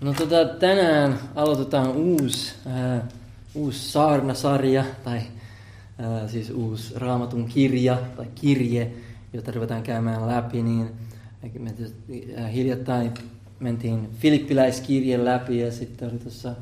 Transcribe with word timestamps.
No 0.00 0.12
tota, 0.12 0.44
tänään 0.44 1.18
aloitetaan 1.34 1.88
uusi, 1.88 2.54
äh, 2.66 3.02
uusi 3.54 3.92
saarnasarja, 3.92 4.84
tai 5.04 5.18
äh, 5.18 5.24
siis 6.30 6.50
uusi 6.50 6.94
raamatun 6.96 7.44
kirja 7.44 7.98
tai 8.16 8.26
kirje, 8.34 8.92
jota 9.32 9.52
ruvetaan 9.52 9.82
käymään 9.82 10.28
läpi, 10.28 10.62
niin 10.62 10.90
me 11.58 11.74
äh, 12.38 12.52
hiljattain 12.52 13.14
mentiin 13.60 14.08
Filippiläiskirje 14.18 15.24
läpi 15.24 15.58
ja 15.58 15.72
sitten 15.72 16.10
oli 16.10 16.18
tuossa 16.18 16.48
äh, 16.48 16.56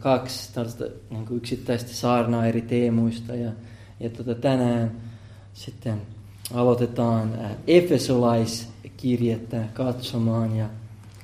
kaksi 0.00 0.54
tällaista 0.54 0.84
niin 1.10 1.26
kuin 1.26 1.36
yksittäistä 1.36 1.94
saarnaa 1.94 2.46
eri 2.46 2.62
teemuista 2.62 3.34
ja, 3.34 3.52
ja 4.00 4.10
tota, 4.10 4.34
tänään 4.34 4.92
sitten 5.54 6.02
aloitetaan 6.54 7.38
äh, 7.44 7.50
Efesolaiskirjettä 7.66 9.64
katsomaan 9.74 10.56
ja 10.56 10.68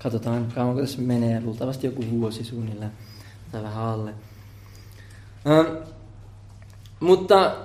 Katsotaan 0.02 0.52
kauanko 0.54 0.80
tässä 0.80 1.02
menee, 1.02 1.40
luultavasti 1.44 1.86
joku 1.86 2.04
vuosi 2.10 2.44
suunnilleen 2.44 2.92
tai 3.52 3.62
vähän 3.62 3.84
alle. 3.84 4.10
Ähm, 5.46 5.76
mutta 7.00 7.56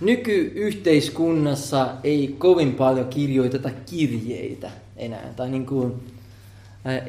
nykyyhteiskunnassa 0.00 1.88
ei 2.04 2.34
kovin 2.38 2.74
paljon 2.74 3.08
kirjoiteta 3.08 3.70
kirjeitä 3.90 4.70
enää. 4.96 5.32
Tai 5.36 5.50
niin 5.50 5.66
kuin, 5.66 5.92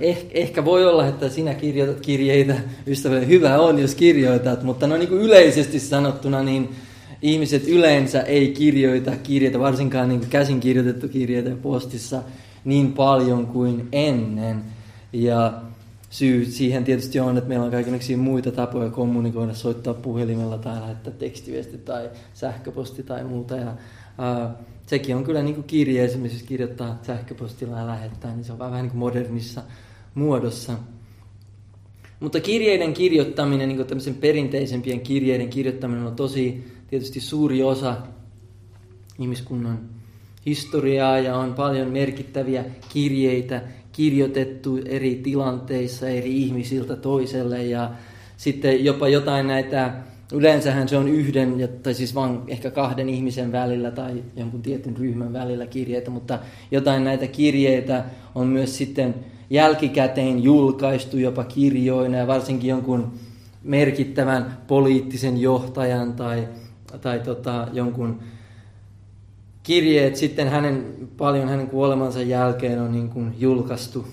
eh, 0.02 0.26
ehkä 0.32 0.66
voi 0.66 0.86
olla, 0.86 1.08
että 1.08 1.30
sinä 1.30 1.54
kirjoitat 1.54 2.02
kirjeitä, 2.02 2.56
ystävälle 2.88 3.28
hyvä 3.28 3.60
on, 3.60 3.80
jos 3.80 3.96
kirjoitat, 3.96 4.64
mutta 4.64 4.88
no 4.88 4.98
niin 4.98 5.10
kuin 5.10 5.22
yleisesti 5.22 5.80
sanottuna, 5.80 6.44
niin 6.44 6.76
ihmiset 7.22 7.68
yleensä 7.68 8.22
ei 8.22 8.48
kirjoita 8.48 9.12
kirjeitä, 9.24 9.60
varsinkaan 9.60 10.10
niin 10.10 10.28
käsin 10.30 10.60
kirjoitettu 10.60 11.08
kirjeitä 11.08 11.50
postissa 11.62 12.22
niin 12.66 12.94
paljon 12.94 13.48
kuin 13.48 13.88
ennen. 13.92 14.64
Ja 15.14 15.62
syy 16.10 16.46
siihen 16.46 16.84
tietysti 16.84 17.20
on, 17.20 17.38
että 17.38 17.48
meillä 17.48 17.66
on 17.66 17.72
kaikenlaisia 17.72 18.18
muita 18.18 18.52
tapoja 18.52 18.90
kommunikoida, 18.90 19.54
soittaa 19.54 19.94
puhelimella 19.94 20.58
tai 20.58 20.82
lähettää 20.82 21.14
tekstiviesti 21.14 21.78
tai 21.78 22.10
sähköposti 22.34 23.04
tai 23.04 23.24
muuta. 23.24 23.56
Ja, 23.56 23.76
ää, 24.18 24.56
sekin 24.86 25.16
on 25.16 25.24
kyllä 25.24 25.44
niin 25.44 25.56
kuin 25.56 25.68
kirje 25.68 26.06
esimerkiksi 26.06 26.46
kirjoittaa 26.46 27.00
sähköpostilla 27.04 27.78
ja 27.78 27.88
lähettää, 27.88 28.36
niin 28.36 28.44
se 28.44 28.52
on 28.52 28.60
vähän 28.60 28.82
niin 28.82 28.90
kuin 28.90 29.00
modernissa 29.00 29.62
muodossa. 30.16 30.74
Mutta 32.20 32.40
kirjeiden 32.40 32.94
kirjoittaminen, 32.94 33.70
niin 33.70 33.86
kuin 33.88 34.16
perinteisempien 34.16 35.02
kirjeiden 35.02 35.50
kirjoittaminen 35.50 36.08
on 36.08 36.16
tosi 36.16 36.72
tietysti 36.88 37.20
suuri 37.20 37.64
osa 37.64 37.98
ihmiskunnan 39.20 39.95
historiaa 40.46 41.20
ja 41.20 41.36
on 41.36 41.54
paljon 41.54 41.88
merkittäviä 41.88 42.66
kirjeitä 42.94 43.62
kirjoitettu 43.96 44.80
eri 44.86 45.16
tilanteissa 45.16 46.10
eri 46.10 46.42
ihmisiltä 46.44 46.96
toiselle 46.96 47.64
ja 47.64 47.92
sitten 48.38 48.86
jopa 48.86 49.08
jotain 49.08 49.48
näitä, 49.48 49.94
yleensähän 50.34 50.90
se 50.90 50.98
on 50.98 51.08
yhden 51.08 51.70
tai 51.84 51.94
siis 51.94 52.16
vain 52.16 52.40
ehkä 52.48 52.72
kahden 52.72 53.10
ihmisen 53.10 53.52
välillä 53.52 53.92
tai 53.92 54.24
jonkun 54.36 54.62
tietyn 54.62 54.98
ryhmän 54.98 55.34
välillä 55.34 55.68
kirjeitä, 55.68 56.12
mutta 56.12 56.40
jotain 56.72 57.04
näitä 57.04 57.28
kirjeitä 57.28 58.06
on 58.36 58.48
myös 58.48 58.78
sitten 58.78 59.16
jälkikäteen 59.50 60.44
julkaistu 60.44 61.18
jopa 61.18 61.44
kirjoina 61.44 62.18
ja 62.18 62.28
varsinkin 62.28 62.70
jonkun 62.70 63.12
merkittävän 63.64 64.58
poliittisen 64.68 65.42
johtajan 65.42 66.14
tai, 66.14 66.48
tai 67.02 67.20
tota, 67.20 67.68
jonkun 67.74 68.20
kirjeet 69.66 70.16
sitten 70.16 70.50
hänen, 70.50 70.96
paljon 71.18 71.50
hänen 71.50 71.68
kuolemansa 71.68 72.22
jälkeen 72.22 72.82
on 72.82 72.92
niin 72.92 73.10
kuin 73.10 73.36
julkaistu. 73.38 74.08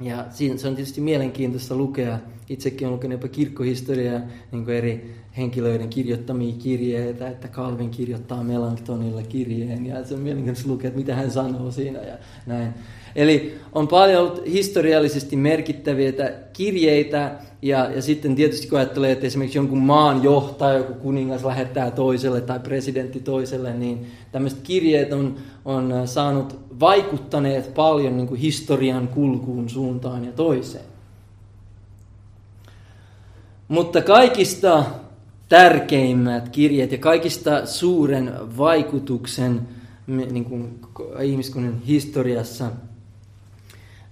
Ja 0.00 0.24
siinä, 0.30 0.56
se 0.56 0.68
on 0.68 0.74
tietysti 0.74 1.00
mielenkiintoista 1.00 1.74
lukea. 1.74 2.18
Itsekin 2.48 2.86
olen 2.86 2.96
lukenut 2.96 3.12
jopa 3.12 3.28
kirkkohistoriaa 3.28 4.20
niin 4.52 4.64
kuin 4.64 4.76
eri 4.76 5.14
henkilöiden 5.36 5.88
kirjoittamia 5.88 6.54
kirjeitä, 6.58 7.28
että 7.28 7.48
Calvin 7.48 7.90
kirjoittaa 7.90 8.44
Melanktonille 8.44 9.22
kirjeen 9.22 9.86
ja 9.86 10.04
se 10.04 10.14
on 10.14 10.20
mielenkiintoista 10.20 10.70
lukea, 10.70 10.88
että 10.88 10.98
mitä 10.98 11.14
hän 11.14 11.30
sanoo 11.30 11.70
siinä 11.70 11.98
ja 11.98 12.18
näin. 12.46 12.74
Eli 13.16 13.54
on 13.72 13.88
paljon 13.88 14.42
historiallisesti 14.46 15.36
merkittäviä 15.36 16.12
kirjeitä, 16.52 17.38
ja, 17.62 17.90
ja 17.90 18.02
sitten 18.02 18.34
tietysti 18.34 18.68
kun 18.68 18.78
ajattelee, 18.78 19.12
että 19.12 19.26
esimerkiksi 19.26 19.58
jonkun 19.58 19.82
maan 19.82 20.22
johtaja, 20.22 20.78
joku 20.78 20.94
kuningas 20.94 21.44
lähettää 21.44 21.90
toiselle 21.90 22.40
tai 22.40 22.60
presidentti 22.60 23.20
toiselle, 23.20 23.74
niin 23.74 24.06
tämmöiset 24.32 24.60
kirjeet 24.62 25.12
on, 25.12 25.36
on 25.64 25.92
saanut 26.04 26.56
vaikuttaneet 26.80 27.74
paljon 27.74 28.16
niin 28.16 28.28
kuin 28.28 28.40
historian 28.40 29.08
kulkuun 29.08 29.68
suuntaan 29.68 30.24
ja 30.24 30.32
toiseen. 30.32 30.91
Mutta 33.72 34.02
kaikista 34.02 34.84
tärkeimmät 35.48 36.48
kirjeet 36.48 36.92
ja 36.92 36.98
kaikista 36.98 37.66
suuren 37.66 38.32
vaikutuksen 38.56 39.68
niin 40.06 40.44
kuin 40.44 40.80
ihmiskunnan 41.22 41.80
historiassa 41.86 42.70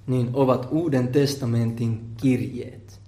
niin 0.06 0.30
ovat 0.32 0.68
Uuden 0.70 1.08
testamentin 1.08 2.00
kirjeet. 2.16 3.00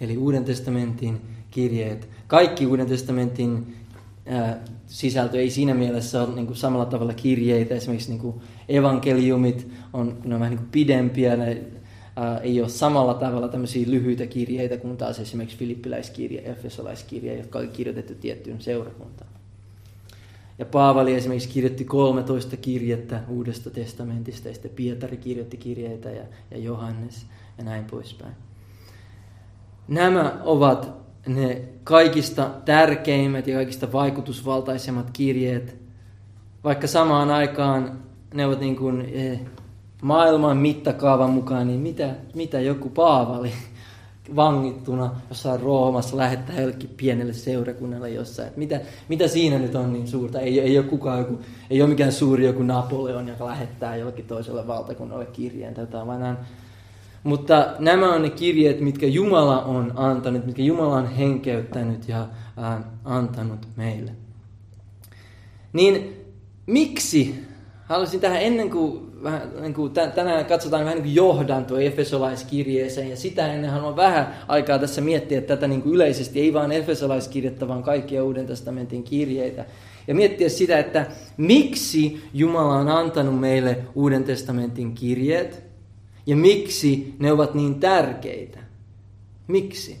Eli 0.00 0.16
Uuden 0.16 0.44
testamentin 0.44 1.20
kirjeet. 1.50 2.08
Kaikki 2.26 2.66
Uuden 2.66 2.86
testamentin 2.86 3.76
ää, 4.26 4.64
sisältö 4.86 5.40
ei 5.40 5.50
siinä 5.50 5.74
mielessä 5.74 6.22
ole 6.22 6.34
niin 6.34 6.46
kuin 6.46 6.56
samalla 6.56 6.86
tavalla 6.86 7.14
kirjeitä. 7.14 7.74
Esimerkiksi 7.74 8.10
niin 8.10 8.20
kuin 8.20 8.34
evankeliumit 8.68 9.68
on, 9.92 10.18
ne 10.24 10.34
on 10.34 10.40
vähän 10.40 10.50
niin 10.50 10.58
kuin 10.58 10.70
pidempiä, 10.72 11.36
ne 11.36 11.62
ää, 12.16 12.38
ei 12.38 12.60
ole 12.60 12.68
samalla 12.68 13.14
tavalla 13.14 13.48
tämmöisiä 13.48 13.90
lyhyitä 13.90 14.26
kirjeitä 14.26 14.76
kuin 14.76 14.96
taas 14.96 15.18
esimerkiksi 15.18 15.58
filippiläiskirja, 15.58 16.42
efesolaiskirja, 16.42 17.36
jotka 17.36 17.58
oli 17.58 17.68
kirjoitettu 17.68 18.14
tiettyyn 18.14 18.60
seurakuntaan. 18.60 19.30
Ja 20.58 20.66
Paavali 20.66 21.14
esimerkiksi 21.14 21.48
kirjoitti 21.48 21.84
13 21.84 22.56
kirjettä 22.56 23.20
Uudesta 23.28 23.70
testamentista, 23.70 24.48
ja 24.48 24.54
sitten 24.54 24.70
Pietari 24.70 25.16
kirjoitti 25.16 25.56
kirjeitä 25.56 26.10
ja, 26.10 26.24
ja 26.50 26.58
Johannes 26.58 27.26
ja 27.58 27.64
näin 27.64 27.84
poispäin. 27.84 28.34
Nämä 29.88 30.40
ovat 30.44 30.92
ne 31.26 31.62
kaikista 31.84 32.50
tärkeimmät 32.64 33.46
ja 33.46 33.54
kaikista 33.54 33.92
vaikutusvaltaisemmat 33.92 35.10
kirjeet, 35.10 35.76
vaikka 36.64 36.86
samaan 36.86 37.30
aikaan 37.30 37.98
ne 38.34 38.46
ovat 38.46 38.60
niin 38.60 38.76
kuin, 38.76 39.00
eh, 39.12 39.40
maailman 40.04 40.56
mittakaavan 40.56 41.30
mukaan, 41.30 41.66
niin 41.66 41.80
mitä, 41.80 42.14
mitä 42.34 42.60
joku 42.60 42.88
Paavali 42.88 43.52
vangittuna 44.36 45.10
jossain 45.28 45.60
Roomassa 45.60 46.16
lähettää 46.16 46.60
jollekin 46.60 46.90
pienelle 46.96 47.32
seurakunnalle 47.32 48.10
jossain. 48.10 48.50
Mitä, 48.56 48.80
mitä 49.08 49.28
siinä 49.28 49.58
nyt 49.58 49.74
on 49.74 49.92
niin 49.92 50.08
suurta? 50.08 50.40
Ei, 50.40 50.60
ei 50.60 50.78
ole 50.78 50.86
kukaan 50.86 51.18
joku, 51.18 51.38
ei 51.70 51.82
ole 51.82 51.90
mikään 51.90 52.12
suuri 52.12 52.46
joku 52.46 52.62
Napoleon, 52.62 53.28
joka 53.28 53.46
lähettää 53.46 53.96
jollekin 53.96 54.24
toiselle 54.24 54.66
valtakunnalle 54.66 55.26
kirjeen 55.26 55.74
jotain, 55.78 56.06
vaan 56.06 56.38
mutta 57.22 57.66
nämä 57.78 58.14
on 58.14 58.22
ne 58.22 58.30
kirjeet, 58.30 58.80
mitkä 58.80 59.06
Jumala 59.06 59.62
on 59.62 59.92
antanut, 59.96 60.46
mitkä 60.46 60.62
Jumala 60.62 60.96
on 60.96 61.06
henkeyttänyt 61.06 62.08
ja 62.08 62.26
ää, 62.56 62.82
antanut 63.04 63.68
meille. 63.76 64.12
Niin 65.72 66.24
miksi, 66.66 67.44
haluaisin 67.84 68.20
tähän 68.20 68.42
ennen 68.42 68.70
kuin 68.70 69.03
vähän 69.24 69.50
niin 69.60 69.74
kuin, 69.74 69.92
tänään 69.92 70.46
katsotaan 70.46 70.84
vähän 70.84 70.96
niin 70.96 71.04
kuin 71.04 71.14
johdanto 71.14 71.78
Efesolaiskirjeeseen 71.78 73.10
ja 73.10 73.16
sitä 73.16 73.52
ennen 73.52 73.70
haluan 73.70 73.96
vähän 73.96 74.34
aikaa 74.48 74.78
tässä 74.78 75.00
miettiä 75.00 75.40
tätä 75.40 75.68
niin 75.68 75.82
kuin 75.82 75.94
yleisesti, 75.94 76.40
ei 76.40 76.52
vain 76.52 76.72
Efesolaiskirjettä, 76.72 77.68
vaan 77.68 77.82
kaikkia 77.82 78.24
Uuden 78.24 78.46
testamentin 78.46 79.02
kirjeitä. 79.02 79.64
Ja 80.08 80.14
miettiä 80.14 80.48
sitä, 80.48 80.78
että 80.78 81.06
miksi 81.36 82.22
Jumala 82.34 82.76
on 82.76 82.88
antanut 82.88 83.40
meille 83.40 83.78
Uuden 83.94 84.24
testamentin 84.24 84.94
kirjeet 84.94 85.62
ja 86.26 86.36
miksi 86.36 87.14
ne 87.18 87.32
ovat 87.32 87.54
niin 87.54 87.80
tärkeitä. 87.80 88.58
Miksi? 89.48 89.96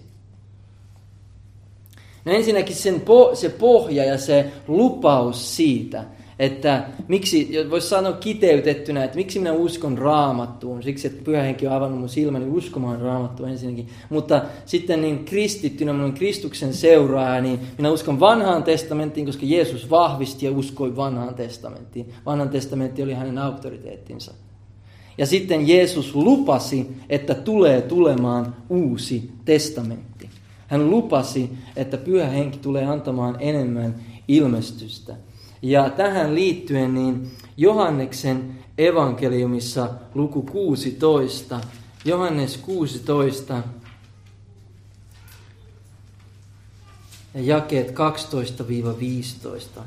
No 2.24 2.32
ensinnäkin 2.32 2.76
sen 2.76 2.94
po- 2.94 3.36
se 3.36 3.48
pohja 3.48 4.04
ja 4.04 4.18
se 4.18 4.52
lupaus 4.68 5.56
siitä, 5.56 6.04
että 6.38 6.84
miksi, 7.08 7.50
voisi 7.70 7.88
sanoa 7.88 8.12
kiteytettynä, 8.12 9.04
että 9.04 9.16
miksi 9.16 9.38
minä 9.38 9.52
uskon 9.52 9.98
raamattuun, 9.98 10.82
siksi 10.82 11.06
että 11.06 11.24
pyhä 11.24 11.42
henki 11.42 11.66
on 11.66 11.72
avannut 11.72 12.00
mun 12.00 12.08
silmäni 12.08 12.46
uskomaan 12.46 13.00
raamattua 13.00 13.48
ensinnäkin, 13.48 13.88
mutta 14.10 14.42
sitten 14.66 15.00
niin 15.00 15.24
kristittynä, 15.24 15.92
minun 15.92 16.12
Kristuksen 16.12 16.74
seuraaja, 16.74 17.42
niin 17.42 17.60
minä 17.78 17.90
uskon 17.90 18.20
vanhaan 18.20 18.62
testamenttiin, 18.62 19.26
koska 19.26 19.46
Jeesus 19.46 19.90
vahvisti 19.90 20.46
ja 20.46 20.52
uskoi 20.52 20.96
vanhaan 20.96 21.34
testamenttiin. 21.34 22.12
Vanhan 22.26 22.48
testamentti 22.48 23.02
oli 23.02 23.14
hänen 23.14 23.38
auktoriteettinsa. 23.38 24.34
Ja 25.18 25.26
sitten 25.26 25.68
Jeesus 25.68 26.14
lupasi, 26.14 26.86
että 27.08 27.34
tulee 27.34 27.82
tulemaan 27.82 28.56
uusi 28.70 29.30
testamentti. 29.44 30.30
Hän 30.66 30.90
lupasi, 30.90 31.50
että 31.76 31.96
pyhä 31.96 32.26
henki 32.26 32.58
tulee 32.58 32.84
antamaan 32.84 33.36
enemmän 33.40 33.94
ilmestystä. 34.28 35.14
Ja 35.64 35.90
tähän 35.90 36.34
liittyen 36.34 36.94
niin 36.94 37.30
Johanneksen 37.56 38.58
evankeliumissa 38.78 39.90
luku 40.14 40.42
16, 40.42 41.60
Johannes 42.04 42.56
16, 42.56 43.62
ja 47.34 47.42
jakeet 47.42 47.94
12-15. 49.78 49.80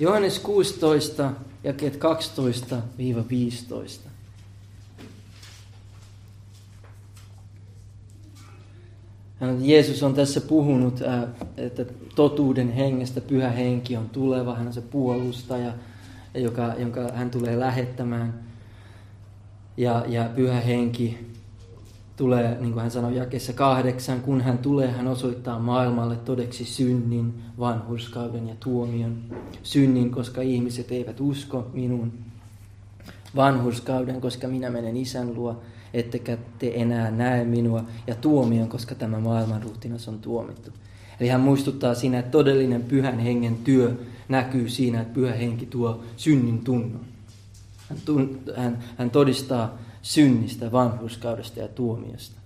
Johannes 0.00 0.38
16, 0.38 1.30
jakeet 1.64 1.94
12-15. 1.94 1.98
Jeesus 9.60 10.02
on 10.02 10.14
tässä 10.14 10.40
puhunut, 10.40 11.00
että 11.56 11.84
totuuden 12.14 12.72
hengestä 12.72 13.20
pyhä 13.20 13.50
henki 13.50 13.96
on 13.96 14.08
tuleva. 14.08 14.54
Hän 14.54 14.66
on 14.66 14.72
se 14.72 14.80
puolustaja, 14.80 15.72
joka, 16.34 16.74
jonka 16.78 17.00
hän 17.14 17.30
tulee 17.30 17.60
lähettämään. 17.60 18.34
Ja, 19.76 20.04
ja 20.08 20.30
pyhä 20.36 20.60
henki 20.60 21.34
tulee, 22.16 22.56
niin 22.60 22.72
kuin 22.72 22.82
hän 22.82 22.90
sanoi 22.90 23.16
jakessa 23.16 23.52
kahdeksan, 23.52 24.20
kun 24.20 24.40
hän 24.40 24.58
tulee, 24.58 24.90
hän 24.90 25.08
osoittaa 25.08 25.58
maailmalle 25.58 26.16
todeksi 26.16 26.64
synnin, 26.64 27.34
vanhurskauden 27.58 28.48
ja 28.48 28.54
tuomion. 28.60 29.16
Synnin, 29.62 30.10
koska 30.10 30.42
ihmiset 30.42 30.92
eivät 30.92 31.20
usko 31.20 31.70
minun. 31.72 32.12
Vanhurskauden, 33.36 34.20
koska 34.20 34.48
minä 34.48 34.70
menen 34.70 34.96
isän 34.96 35.34
luo 35.34 35.62
ettekä 35.94 36.38
te 36.58 36.72
enää 36.74 37.10
näe 37.10 37.44
minua, 37.44 37.84
ja 38.06 38.14
tuomion, 38.14 38.68
koska 38.68 38.94
tämä 38.94 39.20
maailman 39.20 39.62
ruhtinas 39.62 40.08
on 40.08 40.18
tuomittu. 40.18 40.70
Eli 41.20 41.28
hän 41.28 41.40
muistuttaa 41.40 41.94
siinä, 41.94 42.18
että 42.18 42.30
todellinen 42.30 42.82
pyhän 42.82 43.18
hengen 43.18 43.56
työ 43.56 43.96
näkyy 44.28 44.68
siinä, 44.68 45.00
että 45.00 45.14
pyhä 45.14 45.34
henki 45.34 45.66
tuo 45.66 46.04
synnin 46.16 46.64
tunnon. 46.64 47.00
Hän, 47.88 47.98
tun, 48.04 48.40
hän, 48.56 48.78
hän 48.98 49.10
todistaa 49.10 49.78
synnistä, 50.02 50.72
vanhuskaudesta 50.72 51.60
ja 51.60 51.68
tuomiosta. 51.68 52.40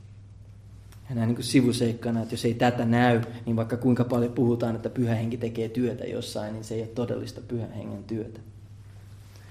Ja 1.08 1.14
näin 1.14 1.28
niin 1.28 1.42
sivuseikkana, 1.42 2.22
että 2.22 2.34
jos 2.34 2.44
ei 2.44 2.54
tätä 2.54 2.84
näy, 2.84 3.20
niin 3.46 3.56
vaikka 3.56 3.76
kuinka 3.76 4.04
paljon 4.04 4.32
puhutaan, 4.32 4.76
että 4.76 4.90
pyhä 4.90 5.14
henki 5.14 5.36
tekee 5.36 5.68
työtä 5.68 6.04
jossain, 6.04 6.52
niin 6.52 6.64
se 6.64 6.74
ei 6.74 6.80
ole 6.80 6.88
todellista 6.88 7.40
pyhän 7.40 7.72
hengen 7.72 8.04
työtä. 8.04 8.40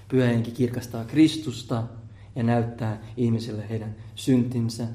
Pyhä 0.08 0.26
henki 0.26 0.50
kirkastaa 0.50 1.04
Kristusta, 1.04 1.82
ja 2.38 2.42
näyttää 2.42 3.00
ihmisille 3.16 3.68
heidän 3.68 3.94
syntinsä 4.14 4.86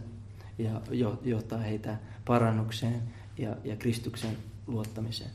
ja 0.58 0.82
johtaa 1.24 1.60
heitä 1.60 1.98
parannukseen 2.26 3.02
ja, 3.38 3.56
ja 3.64 3.76
Kristuksen 3.76 4.38
luottamiseen 4.68 5.30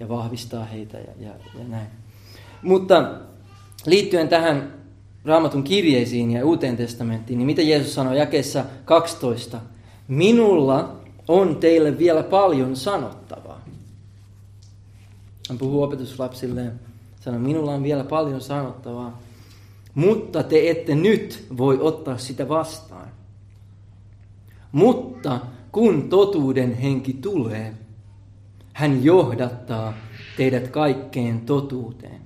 ja 0.00 0.08
vahvistaa 0.08 0.64
heitä 0.64 0.98
ja, 0.98 1.12
ja, 1.18 1.32
ja 1.58 1.64
näin. 1.68 1.86
Mutta 2.62 3.12
liittyen 3.86 4.28
tähän 4.28 4.74
raamatun 5.24 5.64
kirjeisiin 5.64 6.30
ja 6.30 6.46
uuteen 6.46 6.76
testamenttiin, 6.76 7.38
niin 7.38 7.46
mitä 7.46 7.62
Jeesus 7.62 7.94
sanoi 7.94 8.18
jakeessa 8.18 8.64
12? 8.84 9.60
Minulla 10.08 10.96
on 11.28 11.56
teille 11.56 11.98
vielä 11.98 12.22
paljon 12.22 12.76
sanottavaa. 12.76 13.60
Hän 15.48 15.58
puhuu 15.58 15.82
opetuslapsilleen, 15.82 16.80
sanoi, 17.20 17.40
minulla 17.40 17.72
on 17.72 17.82
vielä 17.82 18.04
paljon 18.04 18.40
sanottavaa, 18.40 19.22
mutta 19.94 20.42
te 20.42 20.70
ette 20.70 20.94
nyt 20.94 21.46
voi 21.56 21.78
ottaa 21.80 22.18
sitä 22.18 22.48
vastaan. 22.48 23.08
Mutta 24.72 25.40
kun 25.76 26.08
totuuden 26.08 26.74
henki 26.74 27.12
tulee, 27.12 27.74
hän 28.72 29.04
johdattaa 29.04 29.94
teidät 30.36 30.68
kaikkeen 30.68 31.40
totuuteen. 31.40 32.20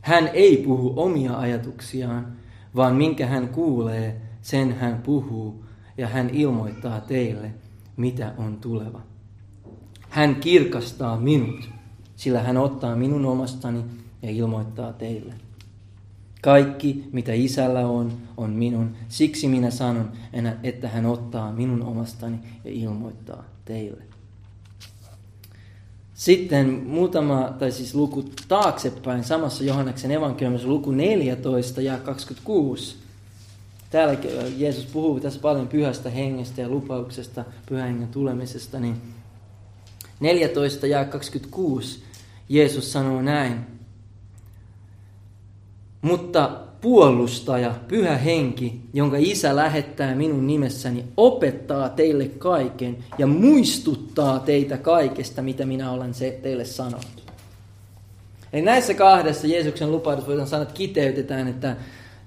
Hän 0.00 0.28
ei 0.32 0.56
puhu 0.56 0.92
omia 0.96 1.38
ajatuksiaan, 1.38 2.26
vaan 2.76 2.94
minkä 2.94 3.26
hän 3.26 3.48
kuulee, 3.48 4.20
sen 4.42 4.76
hän 4.78 5.02
puhuu, 5.02 5.64
ja 5.98 6.08
hän 6.08 6.30
ilmoittaa 6.30 7.00
teille, 7.00 7.50
mitä 7.96 8.34
on 8.38 8.58
tuleva. 8.60 9.00
Hän 10.08 10.36
kirkastaa 10.36 11.16
minut, 11.16 11.70
sillä 12.16 12.42
hän 12.42 12.56
ottaa 12.56 12.96
minun 12.96 13.26
omastani 13.26 13.84
ja 14.22 14.30
ilmoittaa 14.30 14.92
teille. 14.92 15.34
Kaikki, 16.42 17.08
mitä 17.12 17.32
isällä 17.32 17.86
on, 17.86 18.12
on 18.36 18.50
minun. 18.50 18.96
Siksi 19.08 19.48
minä 19.48 19.70
sanon, 19.70 20.12
että 20.62 20.88
hän 20.88 21.06
ottaa 21.06 21.52
minun 21.52 21.82
omastani 21.82 22.38
ja 22.64 22.70
ilmoittaa 22.70 23.44
teille. 23.64 24.02
Sitten 26.14 26.82
muutama, 26.86 27.54
tai 27.58 27.72
siis 27.72 27.94
luku 27.94 28.24
taaksepäin, 28.48 29.24
samassa 29.24 29.64
Johanneksen 29.64 30.10
evankeliumissa 30.10 30.68
luku 30.68 30.90
14 30.90 31.80
ja 31.80 31.98
26. 31.98 32.96
Täällä 33.90 34.18
Jeesus 34.56 34.86
puhuu 34.86 35.20
tässä 35.20 35.40
paljon 35.40 35.68
pyhästä 35.68 36.10
hengestä 36.10 36.60
ja 36.60 36.68
lupauksesta, 36.68 37.44
pyhän 37.66 37.88
hengen 37.88 38.08
tulemisesta. 38.08 38.80
Niin 38.80 38.96
14 40.20 40.86
ja 40.86 41.04
26 41.04 42.02
Jeesus 42.48 42.92
sanoo 42.92 43.22
näin. 43.22 43.71
Mutta 46.02 46.50
puolustaja, 46.80 47.74
pyhä 47.88 48.16
henki, 48.16 48.80
jonka 48.92 49.16
isä 49.20 49.56
lähettää 49.56 50.14
minun 50.14 50.46
nimessäni, 50.46 51.04
opettaa 51.16 51.88
teille 51.88 52.24
kaiken 52.24 52.96
ja 53.18 53.26
muistuttaa 53.26 54.38
teitä 54.38 54.78
kaikesta, 54.78 55.42
mitä 55.42 55.66
minä 55.66 55.90
olen 55.90 56.14
se 56.14 56.38
teille 56.42 56.64
sanonut. 56.64 57.22
Eli 58.52 58.62
näissä 58.62 58.94
kahdessa 58.94 59.46
Jeesuksen 59.46 59.92
lupaudessa 59.92 60.28
voidaan 60.28 60.48
sanoa, 60.48 60.62
että 60.62 60.74
kiteytetään, 60.74 61.48
että 61.48 61.76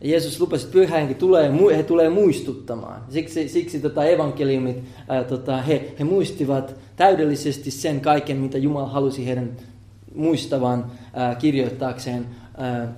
Jeesus 0.01 0.39
lupasi, 0.39 0.65
että 0.65 0.73
pyhä 0.73 0.97
henki 0.97 1.13
tulee, 1.13 1.77
he 1.77 1.83
tulee 1.83 2.09
muistuttamaan. 2.09 3.01
Siksi, 3.09 3.49
siksi 3.49 3.79
tota 3.79 4.05
evankeliumit, 4.05 4.83
ää, 5.07 5.23
tota, 5.23 5.61
he, 5.61 5.93
he 5.99 6.03
muistivat 6.03 6.75
täydellisesti 6.95 7.71
sen 7.71 8.01
kaiken, 8.01 8.37
mitä 8.37 8.57
Jumala 8.57 8.87
halusi 8.87 9.25
heidän 9.25 9.51
muistavan 10.15 10.91
ää, 11.13 11.35
kirjoittaakseen 11.35 12.25
ää, 12.57 12.93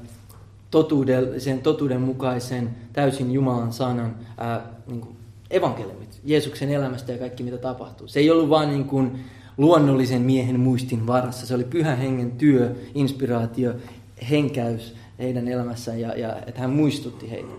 totuuden, 0.71 1.25
totuuden 1.63 2.01
mukaisen, 2.01 2.69
täysin 2.93 3.31
Jumalan 3.31 3.73
sanan 3.73 4.15
ää, 4.37 4.61
niin 4.87 5.01
kuin 5.01 5.15
evankeliumit, 5.51 6.19
Jeesuksen 6.23 6.71
elämästä 6.71 7.11
ja 7.11 7.17
kaikki 7.17 7.43
mitä 7.43 7.57
tapahtuu. 7.57 8.07
Se 8.07 8.19
ei 8.19 8.31
ollut 8.31 8.49
vain 8.49 8.69
niin 8.69 8.85
kuin 8.85 9.19
luonnollisen 9.57 10.21
miehen 10.21 10.59
muistin 10.59 11.07
varassa, 11.07 11.47
se 11.47 11.55
oli 11.55 11.63
pyhän 11.63 11.97
hengen 11.97 12.31
työ, 12.31 12.75
inspiraatio, 12.95 13.73
henkäys 14.29 14.95
heidän 15.19 15.47
elämässään 15.47 15.99
ja, 15.99 16.19
ja 16.19 16.35
että 16.47 16.61
hän 16.61 16.69
muistutti 16.69 17.31
heitä. 17.31 17.53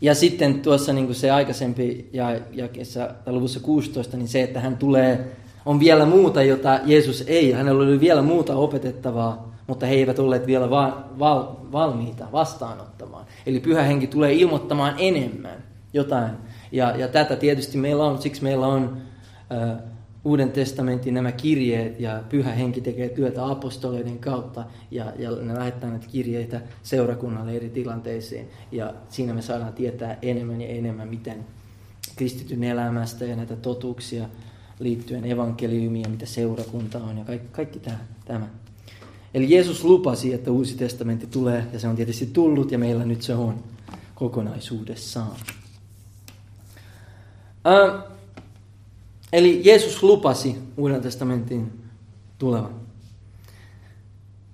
Ja 0.00 0.14
sitten 0.14 0.60
tuossa 0.60 0.92
niin 0.92 1.06
kuin 1.06 1.16
se 1.16 1.30
aikaisempi 1.30 2.08
ja, 2.12 2.40
ja 2.52 2.68
luvussa 3.26 3.60
16, 3.60 4.16
niin 4.16 4.28
se, 4.28 4.42
että 4.42 4.60
hän 4.60 4.76
tulee, 4.76 5.36
on 5.66 5.80
vielä 5.80 6.06
muuta, 6.06 6.42
jota 6.42 6.80
Jeesus 6.84 7.24
ei, 7.26 7.52
hänellä 7.52 7.82
oli 7.82 8.00
vielä 8.00 8.22
muuta 8.22 8.56
opetettavaa 8.56 9.50
mutta 9.70 9.86
he 9.86 9.94
eivät 9.94 10.18
olleet 10.18 10.46
vielä 10.46 10.70
va- 10.70 11.04
val- 11.18 11.56
valmiita 11.72 12.26
vastaanottamaan. 12.32 13.26
Eli 13.46 13.60
pyhä 13.60 13.82
henki 13.82 14.06
tulee 14.06 14.32
ilmoittamaan 14.32 14.94
enemmän 14.98 15.64
jotain. 15.92 16.30
Ja, 16.72 16.96
ja 16.96 17.08
tätä 17.08 17.36
tietysti 17.36 17.78
meillä 17.78 18.04
on, 18.04 18.22
siksi 18.22 18.42
meillä 18.42 18.66
on 18.66 18.96
äh, 19.52 19.78
Uuden 20.24 20.52
testamentin 20.52 21.14
nämä 21.14 21.32
kirjeet 21.32 22.00
ja 22.00 22.22
pyhä 22.28 22.52
henki 22.52 22.80
tekee 22.80 23.08
työtä 23.08 23.46
apostoleiden 23.46 24.18
kautta 24.18 24.64
ja, 24.90 25.12
ja 25.18 25.30
ne 25.30 25.54
lähettää 25.54 25.90
näitä 25.90 26.06
kirjeitä 26.06 26.60
seurakunnalle 26.82 27.56
eri 27.56 27.68
tilanteisiin. 27.68 28.50
Ja 28.72 28.94
siinä 29.08 29.34
me 29.34 29.42
saadaan 29.42 29.72
tietää 29.72 30.18
enemmän 30.22 30.60
ja 30.60 30.68
enemmän, 30.68 31.08
miten 31.08 31.44
kristityn 32.16 32.64
elämästä 32.64 33.24
ja 33.24 33.36
näitä 33.36 33.56
totuuksia 33.56 34.28
liittyen 34.78 35.24
evankeliumiin 35.24 36.02
ja 36.02 36.08
mitä 36.08 36.26
seurakunta 36.26 36.98
on 36.98 37.18
ja 37.18 37.24
kaikki, 37.24 37.48
kaikki 37.52 37.80
tämä. 38.24 38.48
Eli 39.34 39.50
Jeesus 39.50 39.84
lupasi, 39.84 40.34
että 40.34 40.50
uusi 40.50 40.74
testamentti 40.74 41.26
tulee, 41.26 41.66
ja 41.72 41.78
se 41.78 41.88
on 41.88 41.96
tietysti 41.96 42.26
tullut, 42.26 42.72
ja 42.72 42.78
meillä 42.78 43.04
nyt 43.04 43.22
se 43.22 43.34
on 43.34 43.64
kokonaisuudessaan. 44.14 45.36
Äh, 47.66 48.02
eli 49.32 49.60
Jeesus 49.64 50.02
lupasi 50.02 50.56
uuden 50.76 51.02
testamentin 51.02 51.72
tulevan. 52.38 52.74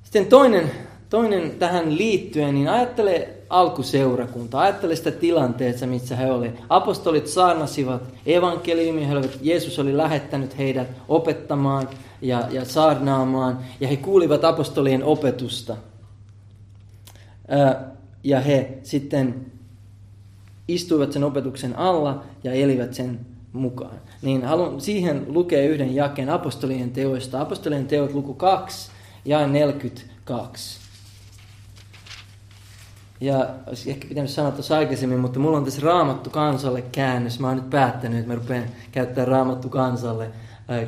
Sitten 0.03 0.27
toinen, 0.27 0.71
toinen 1.11 1.51
tähän 1.51 1.99
liittyen, 1.99 2.55
niin 2.55 2.69
ajattele 2.69 3.36
alkuseurakunta, 3.51 4.61
ajattele 4.61 4.97
sitä 4.97 5.11
tilanteessa, 5.11 5.87
missä 5.87 6.17
he 6.17 6.31
olivat. 6.31 6.55
Apostolit 6.69 7.27
saarnasivat 7.27 8.03
evankeliumia, 8.27 9.09
Jeesus 9.43 9.79
oli 9.79 9.97
lähettänyt 9.97 10.59
heidät 10.59 10.89
opettamaan 11.09 11.89
ja, 12.23 12.49
ja 12.51 12.65
saarnaamaan, 12.65 13.59
ja 13.81 13.89
he 13.89 13.97
kuulivat 13.97 14.45
apostolien 14.45 15.05
opetusta. 15.05 15.77
Ja 18.25 18.41
he 18.41 18.79
sitten 18.83 19.47
istuivat 20.69 21.13
sen 21.13 21.25
opetuksen 21.25 21.79
alla 21.79 22.25
ja 22.45 22.53
elivät 22.53 22.95
sen 22.95 23.21
mukaan. 23.53 23.97
Niin 24.23 24.45
haluan 24.45 24.81
siihen 24.81 25.25
lukea 25.29 25.69
yhden 25.69 25.95
jakeen 25.95 26.31
apostolien 26.31 26.91
teoista. 26.91 27.41
Apostolien 27.41 27.87
teot 27.87 28.15
luku 28.15 28.35
2 28.35 28.91
jae 29.25 29.47
42. 29.47 30.86
Ja 33.21 33.49
olisi 33.67 33.91
ehkä 33.91 34.09
pitänyt 34.09 34.31
sanoa 34.31 34.51
tuossa 34.51 34.77
aikaisemmin, 34.77 35.19
mutta 35.19 35.39
mulla 35.39 35.57
on 35.57 35.65
tässä 35.65 35.81
Raamattu 35.83 36.31
kansalle 36.31 36.83
käännös. 36.83 37.41
Mä 37.41 37.49
oon 37.49 37.57
nyt 37.57 37.71
päättänyt, 37.71 38.19
että 38.19 38.33
mä 38.33 38.35
rupean 38.35 38.65
käyttämään 38.93 39.29
Raamattu 39.29 39.69
kansalle 39.69 40.31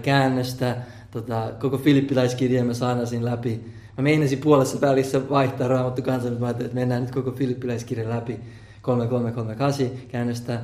käännöstä. 0.02 0.76
Tota, 1.10 1.52
koko 1.60 1.78
filippiläiskirjeen 1.78 2.66
mä 2.66 2.74
saanasin 2.74 3.24
läpi. 3.24 3.64
Mä 3.96 4.02
meinasin 4.02 4.38
puolessa 4.38 4.80
välissä 4.80 5.28
vaihtaa 5.28 5.68
Raamattu 5.68 6.02
kansalle, 6.02 6.38
mutta 6.38 6.58
mä 6.60 6.64
että 6.64 6.74
mennään 6.74 7.02
nyt 7.02 7.14
koko 7.14 7.30
filippiläiskirjan 7.30 8.10
läpi 8.10 8.40
3338 8.82 10.08
käännöstä. 10.08 10.60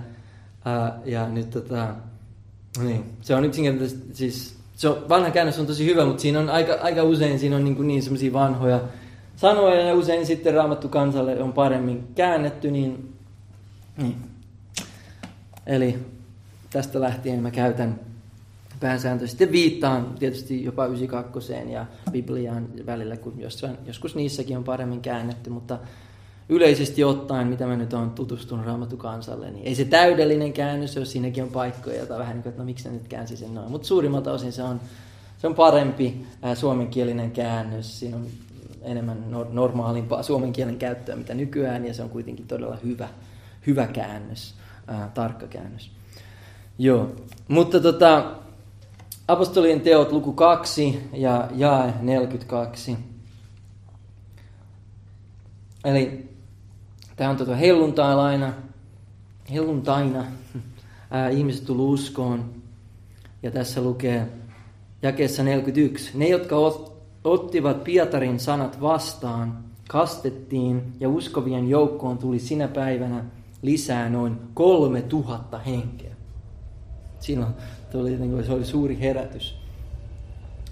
ja 1.05 1.29
nyt 1.29 1.51
tota, 1.51 1.89
niin, 2.83 3.05
se 3.21 3.35
on 3.35 3.45
yksinkertaisesti, 3.45 4.15
siis 4.15 4.57
se 4.77 4.89
on, 4.89 5.09
vanha 5.09 5.31
käännös 5.31 5.59
on 5.59 5.67
tosi 5.67 5.87
hyvä, 5.87 6.05
mutta 6.05 6.23
siinä 6.23 6.39
on 6.39 6.51
aika, 6.51 6.75
aika 6.83 7.03
usein 7.03 7.39
siinä 7.39 7.57
on 7.57 7.65
niin, 7.65 7.87
niin 7.87 8.03
semmoisia 8.03 8.33
vanhoja 8.33 8.81
sanoja 9.45 9.81
ja 9.81 9.95
usein 9.95 10.27
sitten 10.27 10.55
raamattu 10.55 10.89
kansalle 10.89 11.43
on 11.43 11.53
paremmin 11.53 12.09
käännetty, 12.15 12.71
niin, 12.71 13.15
niin. 13.97 14.17
Eli 15.67 15.99
tästä 16.71 17.01
lähtien 17.01 17.43
mä 17.43 17.51
käytän 17.51 18.01
pääsääntöisesti 18.81 19.53
viittaan 19.53 20.15
tietysti 20.19 20.65
jopa 20.65 20.87
92 20.87 21.53
ja 21.71 21.87
Bibliaan 22.11 22.69
välillä, 22.87 23.17
kun 23.17 23.35
jossain, 23.39 23.79
joskus 23.87 24.15
niissäkin 24.15 24.57
on 24.57 24.65
paremmin 24.65 25.01
käännetty, 25.01 25.51
mutta 25.51 25.79
yleisesti 26.49 27.05
ottaen, 27.05 27.47
mitä 27.47 27.67
mä 27.67 27.77
nyt 27.77 27.93
olen 27.93 28.11
tutustunut 28.11 28.67
Raamattu 28.67 28.97
kansalle, 28.97 29.51
niin 29.51 29.67
ei 29.67 29.75
se 29.75 29.85
täydellinen 29.85 30.53
käännös, 30.53 30.97
jos 30.97 31.13
siinäkin 31.13 31.43
on 31.43 31.51
paikkoja, 31.51 32.01
jota 32.01 32.19
vähän 32.19 32.35
niin 32.35 32.43
kuin, 32.43 32.51
että 32.51 32.63
no 32.63 32.67
miksi 32.67 32.89
nyt 32.89 33.09
käänsi 33.09 33.37
sen 33.37 33.55
noin. 33.55 33.71
Mutta 33.71 33.89
suurimmalta 33.89 34.33
osin 34.33 34.53
se 34.53 34.63
on, 34.63 34.81
se 35.39 35.47
on 35.47 35.55
parempi 35.55 36.27
ää, 36.43 36.55
suomenkielinen 36.55 37.31
käännös. 37.31 38.01
Siinä 38.01 38.17
on 38.17 38.27
enemmän 38.85 39.31
no, 39.31 39.47
normaalimpaa 39.51 40.23
suomen 40.23 40.53
kielen 40.53 40.77
käyttöä 40.77 41.17
mitä 41.17 41.35
nykyään, 41.35 41.87
ja 41.87 41.95
se 41.95 42.03
on 42.03 42.11
kuitenkin 42.11 42.47
todella 42.47 42.79
hyvä, 42.85 43.09
hyvä 43.67 43.87
käännös, 43.87 44.55
ää, 44.87 45.11
tarkka 45.15 45.47
käännös. 45.47 45.91
Joo, 46.79 47.17
mutta 47.49 47.81
tota, 47.81 48.35
apostolien 49.29 49.81
teot 49.81 50.13
luku 50.13 50.33
2 50.33 51.09
ja 51.13 51.49
jae 51.55 51.95
42. 52.03 52.97
Eli 55.85 56.35
Tämä 57.17 57.31
on 57.31 57.37
tuota 57.37 57.57
helluntailaina, 57.57 58.53
helluntaina 59.53 60.25
ää, 61.11 61.29
ihmiset 61.29 61.65
tullut 61.65 61.95
uskoon. 61.95 62.55
Ja 63.43 63.51
tässä 63.51 63.83
lukee 63.83 64.29
jakeessa 65.03 65.43
41. 65.43 66.11
Ne, 66.19 66.29
jotka 66.29 66.57
ottivat 67.25 67.85
Pietarin 67.85 68.41
sanat 68.41 68.81
vastaan, 68.81 69.65
kastettiin 69.89 70.93
ja 71.01 71.09
uskovien 71.09 71.69
joukkoon 71.69 72.19
tuli 72.19 72.39
sinä 72.39 72.69
päivänä 72.69 73.25
lisää 73.63 74.09
noin 74.09 74.37
kolme 74.55 75.03
tuhatta 75.03 75.59
henkeä. 75.59 76.15
Silloin 77.21 77.55
tuli, 77.93 78.17
niin 78.17 78.45
se 78.45 78.53
oli 78.53 78.65
suuri 78.65 79.01
herätys 79.01 79.59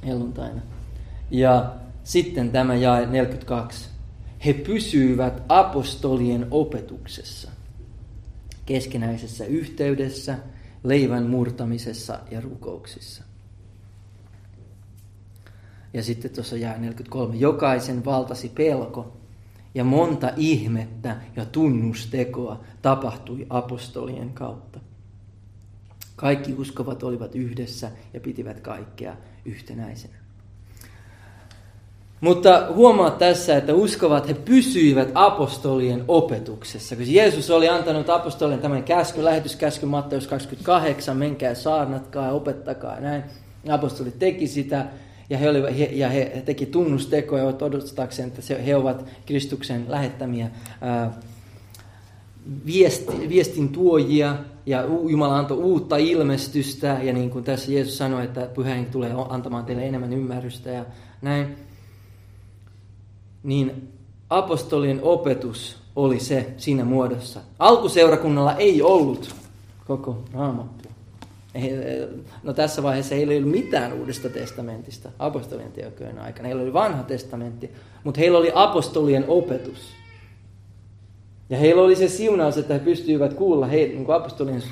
helluntaina. 0.07 0.61
Ja 1.31 1.73
sitten 2.05 2.51
tämä 2.51 2.75
jae 2.75 3.07
42 3.07 3.89
he 4.45 4.53
pysyivät 4.53 5.43
apostolien 5.49 6.47
opetuksessa, 6.51 7.51
keskenäisessä 8.67 9.45
yhteydessä, 9.45 10.39
leivän 10.85 11.27
murtamisessa 11.27 12.19
ja 12.31 12.41
rukouksissa. 12.41 13.32
Ja 15.95 16.03
sitten 16.03 16.31
tuossa 16.31 16.57
jää 16.57 16.79
43. 16.79 17.37
Jokaisen 17.37 18.05
valtasi 18.05 18.49
pelko 18.49 19.17
ja 19.75 19.85
monta 19.85 20.31
ihmettä 20.37 21.17
ja 21.37 21.45
tunnustekoa 21.45 22.61
tapahtui 22.83 23.47
apostolien 23.51 24.31
kautta. 24.31 24.81
Kaikki 26.17 26.55
uskovat 26.55 27.03
olivat 27.03 27.35
yhdessä 27.35 27.91
ja 28.15 28.21
pitivät 28.21 28.61
kaikkea 28.61 29.17
yhtenäisenä. 29.45 30.23
Mutta 32.21 32.67
huomaa 32.75 33.11
tässä, 33.11 33.57
että 33.57 33.75
uskovat 33.75 34.29
he 34.29 34.35
pysyivät 34.35 35.09
apostolien 35.15 36.05
opetuksessa. 36.09 36.97
Kun 36.97 37.15
Jeesus 37.15 37.51
oli 37.51 37.69
antanut 37.69 38.11
apostolien 38.11 38.61
tämän 38.61 38.85
käsky, 38.85 39.25
lähetyskäsky 39.25 39.87
Matteus 39.87 40.27
28, 40.27 41.17
menkää 41.17 41.55
saarnatkaa 41.55 42.27
ja 42.27 42.33
opettakaa 42.33 43.01
näin. 43.01 43.23
Apostolit 43.69 44.19
teki 44.19 44.47
sitä 44.47 44.87
ja 45.33 45.39
he, 45.39 45.49
oli, 45.49 45.79
he, 45.79 45.85
ja 45.93 46.09
he 46.09 46.43
teki 46.45 46.67
tunnustekoja 46.67 47.53
todistakseen, 47.53 48.29
että 48.29 48.55
he 48.67 48.77
ovat 48.77 49.05
Kristuksen 49.27 49.85
lähettämiä 49.89 50.51
ää, 50.81 51.21
viesti, 52.67 53.29
viestin 53.29 53.69
tuojia 53.69 54.37
ja 54.67 54.85
Jumala 55.09 55.39
antoi 55.39 55.57
uutta 55.57 55.97
ilmestystä 55.97 56.99
ja 57.03 57.13
niin 57.13 57.31
kuin 57.31 57.45
tässä 57.45 57.73
Jeesus 57.73 57.99
sanoi, 57.99 58.25
että 58.25 58.49
pyhä 58.55 58.85
tulee 58.91 59.13
antamaan 59.29 59.65
teille 59.65 59.87
enemmän 59.87 60.13
ymmärrystä 60.13 60.71
ja 60.71 60.85
näin 61.23 61.57
niin 63.43 63.89
apostolien 64.31 65.01
opetus 65.03 65.77
oli 65.97 66.21
se 66.21 66.55
siinä 66.57 66.85
muodossa. 66.85 67.41
Alkuseurakunnalla 67.59 68.57
ei 68.57 68.83
ollut 68.83 69.35
koko 69.87 70.23
raamattu. 70.33 70.89
No 72.43 72.53
tässä 72.53 72.83
vaiheessa 72.83 73.15
heillä 73.15 73.33
ei 73.33 73.39
ollut 73.39 73.53
mitään 73.53 73.93
uudesta 73.93 74.29
testamentista 74.29 75.09
apostolien 75.19 75.73
teokojen 75.73 76.19
aikana. 76.19 76.47
Heillä 76.47 76.63
oli 76.63 76.73
vanha 76.73 77.03
testamentti, 77.03 77.71
mutta 78.05 78.21
heillä 78.21 78.39
oli 78.39 78.53
apostolien 78.55 79.25
opetus. 79.29 79.93
Ja 81.51 81.59
heillä 81.59 81.83
oli 81.83 81.97
se 81.97 82.09
siunaus, 82.09 82.59
että 82.59 82.75
he 82.75 82.81
pystyivät 82.81 83.35
kuulla 83.35 83.67
heitä 83.67 83.95
niin 83.95 84.11
apostolien 84.11 84.63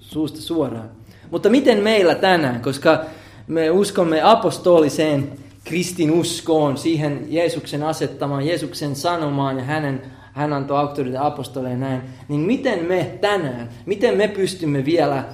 suusta 0.00 0.40
suoraan. 0.40 0.90
Mutta 1.30 1.50
miten 1.50 1.82
meillä 1.82 2.14
tänään, 2.14 2.62
koska 2.62 3.04
me 3.46 3.70
uskomme 3.70 4.22
apostoliseen 4.22 5.32
kristinuskoon, 5.64 6.78
siihen 6.78 7.26
Jeesuksen 7.28 7.82
asettamaan, 7.82 8.46
Jeesuksen 8.46 8.96
sanomaan 8.96 9.58
ja 9.58 9.64
hänen, 9.64 10.02
hän 10.32 10.52
antoi 10.52 10.78
auktoriteetin 10.78 11.26
apostoleen 11.26 11.80
näin, 11.80 12.02
niin 12.28 12.40
miten 12.40 12.84
me 12.84 13.18
tänään, 13.20 13.68
miten 13.86 14.16
me 14.16 14.28
pystymme 14.28 14.84
vielä 14.84 15.24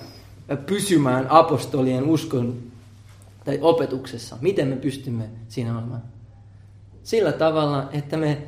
pysymään 0.56 1.26
apostolien 1.30 2.04
uskon 2.04 2.62
tai 3.44 3.58
opetuksessa? 3.62 4.36
Miten 4.40 4.68
me 4.68 4.76
pystymme 4.76 5.24
siinä 5.48 5.78
olemaan? 5.78 6.02
Sillä 7.02 7.32
tavalla, 7.32 7.88
että 7.92 8.16
me 8.16 8.42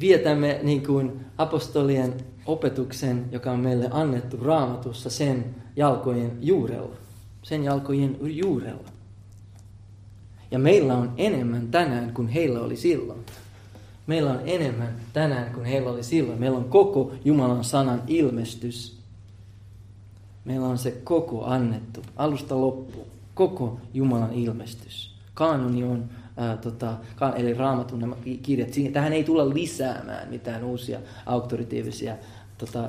vietämme 0.00 0.60
niin 0.62 0.86
kuin 0.86 1.20
apostolien 1.38 2.14
opetuksen, 2.46 3.24
joka 3.32 3.50
on 3.50 3.60
meille 3.60 3.88
annettu 3.90 4.36
raamatussa 4.36 5.10
sen 5.10 5.54
jalkojen 5.76 6.32
juurella. 6.40 6.96
Sen 7.42 7.64
jalkojen 7.64 8.16
juurella. 8.20 8.88
Ja 10.50 10.58
meillä 10.58 10.96
on 10.96 11.12
enemmän 11.16 11.68
tänään 11.68 12.14
kuin 12.14 12.28
heillä 12.28 12.60
oli 12.60 12.76
silloin. 12.76 13.20
Meillä 14.06 14.30
on 14.30 14.40
enemmän 14.44 14.96
tänään 15.12 15.54
kuin 15.54 15.66
heillä 15.66 15.90
oli 15.90 16.02
silloin. 16.02 16.40
Meillä 16.40 16.58
on 16.58 16.64
koko 16.64 17.12
Jumalan 17.24 17.64
sanan 17.64 18.02
ilmestys. 18.06 18.99
Meillä 20.50 20.66
on 20.66 20.78
se 20.78 20.90
koko 20.90 21.44
annettu, 21.44 22.02
alusta 22.16 22.60
loppuun. 22.60 23.06
Koko 23.34 23.80
Jumalan 23.94 24.32
ilmestys. 24.32 25.14
Kaanoni 25.34 25.84
on, 25.84 26.04
ää, 26.36 26.56
tota, 26.56 26.96
eli 27.36 27.54
raamatun 27.54 28.00
nämä 28.00 28.16
kirjat. 28.42 28.68
Tähän 28.92 29.12
ei 29.12 29.24
tulla 29.24 29.48
lisäämään 29.48 30.28
mitään 30.28 30.64
uusia 30.64 30.98
auktoritiivisia 31.26 32.16
tota, 32.58 32.88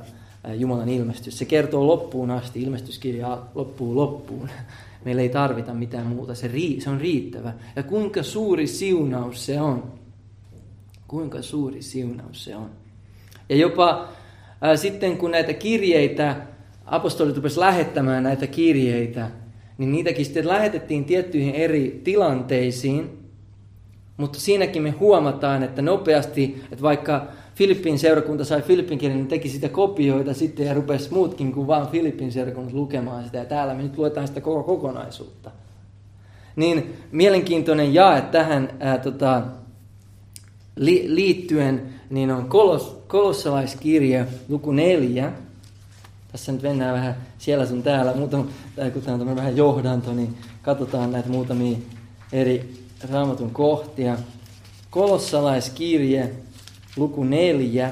Jumalan 0.54 0.90
ilmestys. 0.90 1.38
Se 1.38 1.46
kertoo 1.46 1.88
loppuun 1.88 2.32
asti, 2.32 2.62
ilmestyskirja 2.62 3.42
loppuu 3.56 3.96
loppuun. 3.96 4.50
Meillä 5.06 5.22
ei 5.22 5.30
tarvita 5.30 5.74
mitään 5.74 6.08
muuta, 6.08 6.36
se, 6.36 6.48
rii, 6.48 6.82
se 6.82 6.90
on 6.90 7.02
riittävä. 7.02 7.54
Ja 7.76 7.84
kuinka 7.84 8.24
suuri 8.24 8.68
siunaus 8.68 9.46
se 9.46 9.62
on. 9.62 9.84
Kuinka 11.08 11.42
suuri 11.42 11.82
siunaus 11.82 12.44
se 12.44 12.56
on. 12.56 12.70
Ja 13.50 13.56
jopa 13.56 14.08
ää, 14.62 14.76
sitten 14.76 15.18
kun 15.18 15.32
näitä 15.32 15.54
kirjeitä, 15.54 16.51
apostolit 16.92 17.36
rupesivat 17.36 17.66
lähettämään 17.66 18.24
näitä 18.24 18.48
kirjeitä, 18.48 19.30
niin 19.78 19.92
niitäkin 19.92 20.26
sitten 20.26 20.48
lähetettiin 20.48 21.06
tiettyihin 21.06 21.56
eri 21.56 22.02
tilanteisiin, 22.04 23.10
mutta 24.18 24.40
siinäkin 24.40 24.82
me 24.82 24.92
huomataan, 24.92 25.64
että 25.64 25.82
nopeasti, 25.82 26.64
että 26.72 26.82
vaikka 26.82 27.28
Filippin 27.56 28.00
seurakunta 28.00 28.46
sai 28.46 28.62
Filippin 28.62 28.98
kielen, 28.98 29.18
niin 29.18 29.28
teki 29.28 29.50
sitä 29.50 29.70
kopioita 29.70 30.34
sitten 30.34 30.66
ja 30.66 30.74
rupesi 30.74 31.14
muutkin 31.14 31.52
kuin 31.52 31.68
vain 31.68 31.88
Filippin 31.88 32.32
seurakunnat 32.32 32.74
lukemaan 32.74 33.24
sitä. 33.24 33.38
Ja 33.38 33.46
täällä 33.46 33.74
me 33.74 33.84
nyt 33.84 33.98
luetaan 33.98 34.28
sitä 34.28 34.42
koko 34.42 34.64
kokonaisuutta. 34.64 35.52
Niin 36.56 36.94
mielenkiintoinen 37.12 37.94
jae 37.94 38.22
tähän 38.22 38.70
ää, 38.80 38.98
tota, 38.98 39.42
li, 40.76 41.04
liittyen 41.08 41.94
niin 42.10 42.32
on 42.32 42.50
kolos, 42.50 43.04
kolossalaiskirja 43.08 44.26
luku 44.50 44.72
neljä. 44.72 45.32
Tässä 46.32 46.52
nyt 46.52 46.62
mennään 46.62 46.94
vähän 46.94 47.16
siellä 47.38 47.66
sun 47.66 47.84
täällä, 47.84 48.14
muutama, 48.14 48.46
tai 48.76 48.92
kun 48.92 49.02
tämä 49.02 49.16
on 49.16 49.36
vähän 49.36 49.58
johdanto, 49.58 50.14
niin 50.14 50.38
katsotaan 50.62 51.12
näitä 51.12 51.30
muutamia 51.30 51.78
eri 52.32 52.86
raamatun 53.12 53.52
kohtia. 53.52 54.18
Kolossalaiskirje, 54.90 56.36
luku 56.98 57.24
4, 57.24 57.92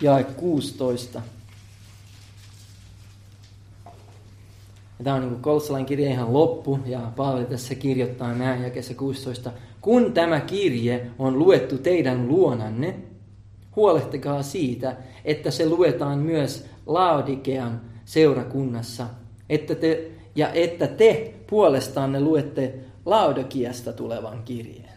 jae 0.00 0.24
16. 0.24 1.22
Ja 4.98 5.04
tämä 5.04 5.16
on 5.16 5.22
niin 5.28 5.42
Kolossalain 5.42 5.86
kirje 5.86 6.10
ihan 6.10 6.32
loppu, 6.32 6.78
ja 6.86 7.12
Paavali 7.16 7.44
tässä 7.44 7.74
kirjoittaa 7.74 8.34
näin 8.34 8.62
jakeessa 8.62 8.94
16. 8.94 9.52
Kun 9.80 10.12
tämä 10.12 10.40
kirje 10.40 11.10
on 11.18 11.38
luettu 11.38 11.78
teidän 11.78 12.28
luonanne, 12.28 12.96
huolehtikaa 13.76 14.42
siitä, 14.42 14.96
että 15.24 15.50
se 15.50 15.68
luetaan 15.68 16.18
myös 16.18 16.66
Laodikean 16.86 17.80
seurakunnassa, 18.04 19.06
että 19.50 19.74
te, 19.74 20.10
ja 20.36 20.48
että 20.52 20.86
te 20.86 21.34
puolestaanne 21.46 22.20
luette 22.20 22.74
Laodikiasta 23.06 23.92
tulevan 23.92 24.42
kirjeen. 24.44 24.96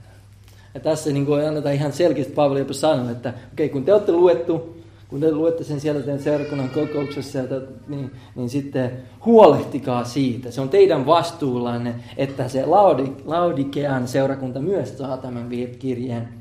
Ja 0.74 0.80
tässä 0.80 1.12
niin 1.12 1.26
kuin 1.26 1.48
annetaan 1.48 1.76
ihan 1.76 1.94
selkeästi 1.94 2.34
Paavali 2.34 2.60
jopa 2.60 2.74
sanonut, 2.74 3.12
että 3.12 3.30
okei, 3.30 3.66
okay, 3.66 3.70
kun 3.74 3.86
te 3.86 3.94
olette 3.94 4.12
luettu, 4.12 4.78
kun 5.08 5.20
te 5.20 5.32
luette 5.32 5.64
sen 5.64 5.80
siellä 5.80 6.02
teidän 6.02 6.24
seurakunnan 6.24 6.70
kokouksessa, 6.70 7.40
niin, 7.88 8.12
niin 8.36 8.50
sitten 8.50 8.92
huolehtikaa 9.26 10.04
siitä. 10.04 10.52
Se 10.52 10.62
on 10.62 10.70
teidän 10.70 11.06
vastuullanne, 11.06 11.96
että 12.18 12.48
se 12.48 12.66
Laudi, 12.66 13.12
Laudikean 13.26 14.08
seurakunta 14.08 14.60
myös 14.60 14.98
saa 14.98 15.18
tämän 15.18 15.50
kirjeen. 15.80 16.39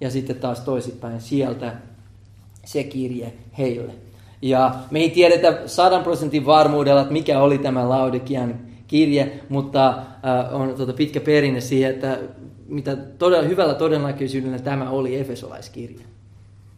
Ja 0.00 0.10
sitten 0.10 0.36
taas 0.36 0.60
toisipäin 0.60 1.20
sieltä 1.20 1.72
se 2.64 2.84
kirje 2.84 3.32
heille. 3.58 3.94
Ja 4.42 4.74
me 4.90 4.98
ei 4.98 5.10
tiedetä 5.10 5.62
sadan 5.66 6.02
prosentin 6.02 6.46
varmuudella, 6.46 7.00
että 7.00 7.12
mikä 7.12 7.40
oli 7.40 7.58
tämä 7.58 7.88
Laudikean 7.88 8.60
kirje, 8.86 9.40
mutta 9.48 9.88
äh, 9.88 10.54
on 10.54 10.74
tuota 10.74 10.92
pitkä 10.92 11.20
perinne 11.20 11.60
siihen, 11.60 11.90
että 11.90 12.18
mitä 12.66 12.96
todella, 12.96 13.48
hyvällä 13.48 13.74
todennäköisyydellä 13.74 14.58
tämä 14.58 14.90
oli 14.90 15.16
Efesolaiskirja. 15.16 16.04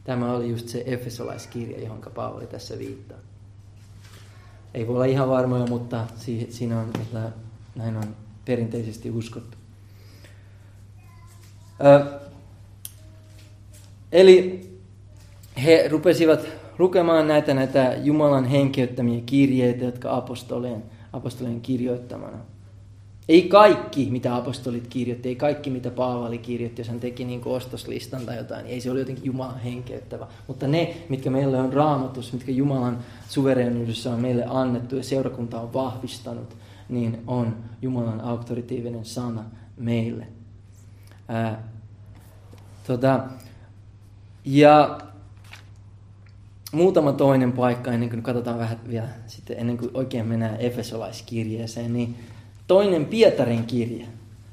Tämä 0.04 0.32
oli 0.32 0.50
just 0.50 0.68
se 0.68 0.82
Efesolaiskirja, 0.86 1.80
johon 1.80 2.00
Paavali 2.14 2.46
tässä 2.46 2.78
viittaa. 2.78 3.18
Ei 4.74 4.86
voi 4.86 4.94
olla 4.94 5.04
ihan 5.04 5.28
varmoja, 5.28 5.66
mutta 5.66 6.06
siinä 6.48 6.80
on, 6.80 6.90
että 7.02 7.30
näin 7.76 7.96
on 7.96 8.16
perinteisesti 8.44 9.10
uskottu. 9.10 9.58
Ö, 11.84 12.20
eli 14.12 14.60
he 15.64 15.88
rupesivat 15.88 16.40
lukemaan 16.78 17.28
näitä, 17.28 17.54
näitä 17.54 17.96
Jumalan 18.02 18.44
henkeyttämiä 18.44 19.20
kirjeitä, 19.26 19.84
jotka 19.84 20.16
apostolien, 20.16 20.82
apostolien 21.12 21.60
kirjoittamana. 21.60 22.38
Ei 23.28 23.42
kaikki, 23.42 24.08
mitä 24.10 24.36
apostolit 24.36 24.86
kirjoitti, 24.86 25.28
ei 25.28 25.36
kaikki, 25.36 25.70
mitä 25.70 25.90
Paavali 25.90 26.38
kirjoitti, 26.38 26.80
jos 26.80 26.88
hän 26.88 27.00
teki 27.00 27.24
niin 27.24 27.42
ostoslistan 27.44 28.26
tai 28.26 28.36
jotain, 28.36 28.66
ei 28.66 28.80
se 28.80 28.90
oli 28.90 28.98
jotenkin 28.98 29.24
Jumalan 29.24 29.60
henkeyttävä. 29.60 30.26
Mutta 30.46 30.66
ne, 30.66 30.96
mitkä 31.08 31.30
meille 31.30 31.60
on 31.60 31.72
raamatus, 31.72 32.32
mitkä 32.32 32.52
Jumalan 32.52 32.98
suvereenuudessa 33.28 34.12
on 34.12 34.20
meille 34.20 34.44
annettu 34.48 34.96
ja 34.96 35.02
seurakunta 35.02 35.60
on 35.60 35.72
vahvistanut, 35.72 36.56
niin 36.88 37.22
on 37.26 37.56
Jumalan 37.82 38.20
auktoritiivinen 38.20 39.04
sana 39.04 39.44
meille. 39.76 40.26
Ää, 41.28 41.68
tota, 42.86 43.20
ja 44.44 45.00
muutama 46.72 47.12
toinen 47.12 47.52
paikka 47.52 47.92
ennen 47.92 48.10
kuin 48.10 48.22
katsotaan 48.22 48.58
vähän 48.58 48.80
vielä 48.88 49.08
sitten 49.26 49.58
ennen 49.58 49.78
kuin 49.78 49.90
oikein 49.94 50.26
mennään 50.26 50.60
Efesolaiskirjeeseen, 50.60 51.92
niin 51.92 52.24
toinen 52.66 53.06
Pietarin 53.06 53.66
kirje. 53.66 54.06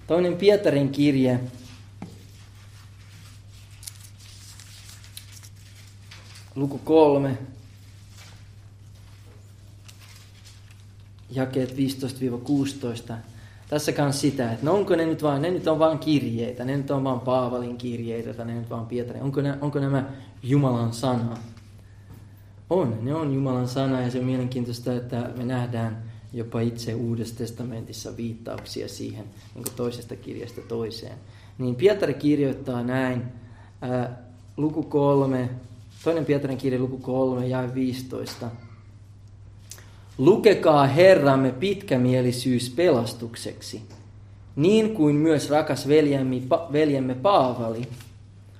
Toinen 0.07 0.35
Pietarin 0.35 0.89
kirje. 0.89 1.39
Luku 6.55 6.77
kolme. 6.77 7.37
Jakeet 11.29 11.71
15-16. 11.71 13.13
Tässä 13.69 13.91
kanssa 13.91 14.21
sitä, 14.21 14.51
että 14.51 14.65
no 14.65 14.73
onko 14.73 14.95
ne 14.95 15.05
nyt 15.05 15.23
vaan, 15.23 15.41
ne 15.41 15.49
nyt 15.49 15.67
on 15.67 15.79
vaan 15.79 15.99
kirjeitä, 15.99 16.65
ne 16.65 16.77
nyt 16.77 16.91
on 16.91 17.03
vaan 17.03 17.19
Paavalin 17.19 17.77
kirjeitä 17.77 18.33
tai 18.33 18.45
ne 18.45 18.55
nyt 18.55 18.69
vaan 18.69 18.85
Pietarin. 18.85 19.23
Onko, 19.23 19.41
ne, 19.41 19.57
onko 19.61 19.79
nämä 19.79 20.09
Jumalan 20.43 20.93
sana? 20.93 21.37
On, 22.69 22.97
ne 23.01 23.15
on 23.15 23.33
Jumalan 23.33 23.67
sana 23.67 24.01
ja 24.01 24.11
se 24.11 24.19
on 24.19 24.25
mielenkiintoista, 24.25 24.93
että 24.93 25.29
me 25.37 25.45
nähdään 25.45 26.03
jopa 26.33 26.59
itse 26.59 26.95
Uudessa 26.95 27.37
testamentissa 27.37 28.17
viittauksia 28.17 28.87
siihen 28.87 29.25
niin 29.55 29.65
toisesta 29.75 30.15
kirjasta 30.15 30.61
toiseen. 30.61 31.17
Niin 31.57 31.75
Pietari 31.75 32.13
kirjoittaa 32.13 32.83
näin, 32.83 33.23
ää, 33.81 34.21
luku 34.57 34.83
kolme, 34.83 35.49
toinen 36.03 36.25
Pietarin 36.25 36.57
kirja 36.57 36.79
luku 36.79 36.97
kolme 36.97 37.47
ja 37.47 37.73
15. 37.73 38.51
Lukekaa 40.17 40.87
Herramme 40.87 41.51
pitkämielisyys 41.51 42.69
pelastukseksi, 42.69 43.81
niin 44.55 44.95
kuin 44.95 45.15
myös 45.15 45.49
rakas 45.49 45.87
veljemme, 45.87 46.41
veljemme 46.71 47.15
Paavali 47.15 47.81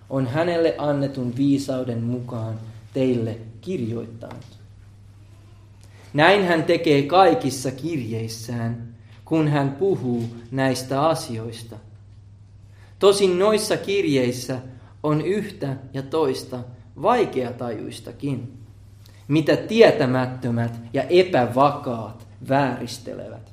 on 0.10 0.28
hänelle 0.28 0.76
annetun 0.78 1.38
viisauden 1.38 2.04
mukaan 2.04 2.60
teille 2.93 3.38
kirjoittanut. 3.62 4.58
Näin 6.13 6.46
hän 6.46 6.63
tekee 6.63 7.02
kaikissa 7.02 7.72
kirjeissään, 7.72 8.96
kun 9.26 9.48
hän 9.48 9.72
puhuu 9.72 10.24
näistä 10.52 11.08
asioista. 11.08 11.76
Tosin 13.00 13.39
noissa 13.39 13.78
kirjeissä 13.78 14.60
on 15.04 15.22
yhtä 15.22 15.76
ja 15.93 16.02
toista 16.02 16.60
vaikeatajuistakin, 17.02 18.57
mitä 19.27 19.57
tietämättömät 19.57 20.79
ja 20.93 21.03
epävakaat 21.03 22.27
vääristelevät, 22.49 23.51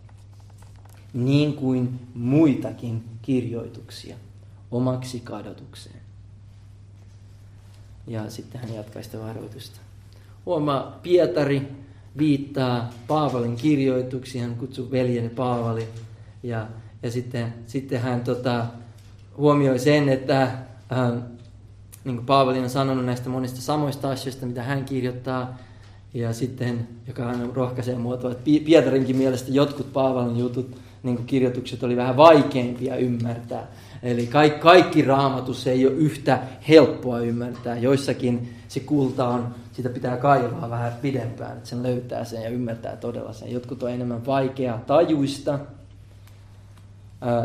niin 1.12 1.52
kuin 1.52 2.00
muitakin 2.14 3.04
kirjoituksia 3.22 4.16
omaksi 4.70 5.20
kadotukseen. 5.20 6.00
Ja 8.06 8.30
sitten 8.30 8.60
hän 8.60 8.74
jatkaa 8.74 9.02
sitä 9.02 9.20
varoitusta. 9.20 9.80
Huomaa 10.46 10.98
Pietari 11.02 11.68
viittaa 12.18 12.92
Paavalin 13.06 13.56
kirjoituksiin, 13.56 14.44
hän 14.44 14.56
kutsuu 14.56 14.90
veljeni 14.90 15.28
Paavali. 15.28 15.88
Ja, 16.42 16.66
ja 17.02 17.10
sitten, 17.10 17.54
sitten 17.66 18.00
hän 18.00 18.20
tota, 18.20 18.66
huomioi 19.36 19.78
sen, 19.78 20.08
että 20.08 20.42
ähm, 20.92 21.18
niin 22.04 22.16
kuin 22.16 22.26
Paavali 22.26 22.58
on 22.58 22.70
sanonut 22.70 23.04
näistä 23.04 23.28
monista 23.28 23.60
samoista 23.60 24.10
asioista, 24.10 24.46
mitä 24.46 24.62
hän 24.62 24.84
kirjoittaa, 24.84 25.58
ja 26.14 26.32
sitten, 26.32 26.88
joka 27.06 27.24
hän 27.24 27.50
rohkaisee 27.54 27.98
muotoa, 27.98 28.32
että 28.32 28.50
Pietarinkin 28.64 29.16
mielestä 29.16 29.50
jotkut 29.52 29.92
Paavalin 29.92 30.36
jutut, 30.36 30.76
niin 31.02 31.16
kuin 31.16 31.26
kirjoitukset, 31.26 31.82
oli 31.82 31.96
vähän 31.96 32.16
vaikeampia 32.16 32.96
ymmärtää. 32.96 33.66
Eli 34.02 34.26
kaikki, 34.26 34.60
kaikki 34.60 35.02
raamatus 35.02 35.66
ei 35.66 35.86
ole 35.86 35.94
yhtä 35.94 36.38
helppoa 36.68 37.18
ymmärtää. 37.18 37.76
Joissakin 37.76 38.48
se 38.68 38.80
kulta 38.80 39.28
on, 39.28 39.54
sitä 39.72 39.88
pitää 39.88 40.16
kaivaa 40.16 40.70
vähän 40.70 40.92
pidempään, 41.02 41.56
että 41.56 41.68
sen 41.68 41.82
löytää 41.82 42.24
sen 42.24 42.42
ja 42.42 42.48
ymmärtää 42.48 42.96
todella 42.96 43.32
sen. 43.32 43.52
Jotkut 43.52 43.82
on 43.82 43.90
enemmän 43.90 44.26
vaikea 44.26 44.78
tajuista. 44.86 45.58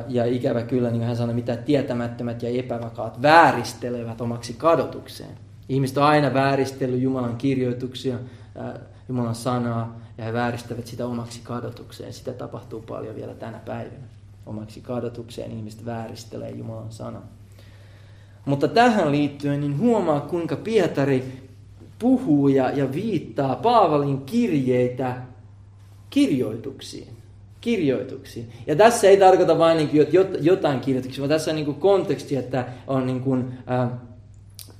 Ja 0.07 0.25
ikävä 0.25 0.61
kyllä, 0.61 0.89
niin 0.89 0.99
kuin 0.99 1.07
hän 1.07 1.15
sanoi, 1.15 1.35
mitä 1.35 1.55
tietämättömät 1.57 2.43
ja 2.43 2.49
epävakaat 2.49 3.21
vääristelevät 3.21 4.21
omaksi 4.21 4.53
kadotukseen. 4.53 5.37
Ihmiset 5.69 5.97
on 5.97 6.03
aina 6.03 6.33
vääristellyt 6.33 7.01
Jumalan 7.01 7.37
kirjoituksia, 7.37 8.17
Jumalan 9.09 9.35
sanaa, 9.35 9.99
ja 10.17 10.23
he 10.23 10.33
vääristävät 10.33 10.87
sitä 10.87 11.05
omaksi 11.05 11.41
kadotukseen. 11.43 12.13
Sitä 12.13 12.33
tapahtuu 12.33 12.81
paljon 12.81 13.15
vielä 13.15 13.33
tänä 13.33 13.59
päivänä 13.65 14.07
omaksi 14.45 14.81
kadotukseen 14.81 15.51
ihmiset 15.51 15.85
vääristelee 15.85 16.49
Jumalan 16.49 16.91
sana. 16.91 17.21
Mutta 18.45 18.67
tähän 18.67 19.11
liittyen 19.11 19.59
niin 19.59 19.77
huomaa, 19.77 20.19
kuinka 20.19 20.55
Pietari 20.55 21.49
puhuu 21.99 22.47
ja, 22.47 22.71
ja 22.71 22.93
viittaa 22.93 23.55
Paavalin 23.55 24.21
kirjeitä 24.21 25.21
kirjoituksiin. 26.09 27.18
Kirjoituksiin. 27.61 28.49
Ja 28.67 28.75
tässä 28.75 29.07
ei 29.07 29.17
tarkoita 29.17 29.57
vain 29.57 29.77
niin 29.77 29.89
kuin 29.89 30.07
jotain 30.41 30.79
kirjoituksia, 30.79 31.21
vaan 31.21 31.29
tässä 31.29 31.51
on 31.51 31.55
niin 31.55 31.65
kuin 31.65 31.77
konteksti, 31.77 32.35
että 32.35 32.65
on 32.87 33.05
niin 33.07 33.21
kuin, 33.21 33.45
äh, 33.71 33.89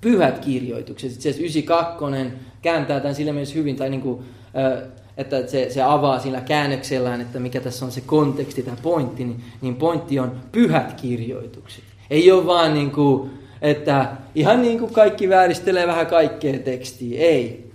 pyhät 0.02 0.40
kirjoitukset. 0.40 1.12
Itse 1.12 1.30
asiassa 1.30 1.62
92 1.62 2.38
kääntää 2.62 3.00
tämän 3.00 3.16
sillä 3.16 3.34
mielessä 3.34 3.56
hyvin, 3.56 3.76
tai 3.76 3.90
niin 3.90 4.02
kuin, 4.02 4.20
äh, 4.58 4.90
että 5.18 5.48
se, 5.48 5.70
se 5.70 5.82
avaa 5.82 6.20
sillä 6.20 6.42
käännöksellään, 6.42 7.22
että 7.22 7.40
mikä 7.40 7.62
tässä 7.62 7.86
on 7.86 7.92
se 7.92 8.02
konteksti 8.02 8.64
tai 8.64 8.76
pointti, 8.82 9.24
niin, 9.24 9.44
niin 9.62 9.76
pointti 9.76 10.20
on 10.20 10.32
pyhät 10.52 11.02
kirjoitukset. 11.02 11.84
Ei 12.10 12.32
ole 12.32 12.46
vaan 12.46 12.74
niin 12.74 12.92
kuin, 12.92 13.30
että 13.62 14.12
ihan 14.36 14.62
niin 14.62 14.80
kuin 14.80 14.94
kaikki 14.94 15.30
vääristelee 15.30 15.88
vähän 15.88 16.08
kaikkea 16.08 16.60
tekstiä. 16.60 17.20
Ei. 17.20 17.72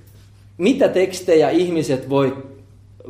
Mitä 0.59 0.89
tekstejä 0.89 1.51
ihmiset 1.51 2.11
voi, 2.11 2.37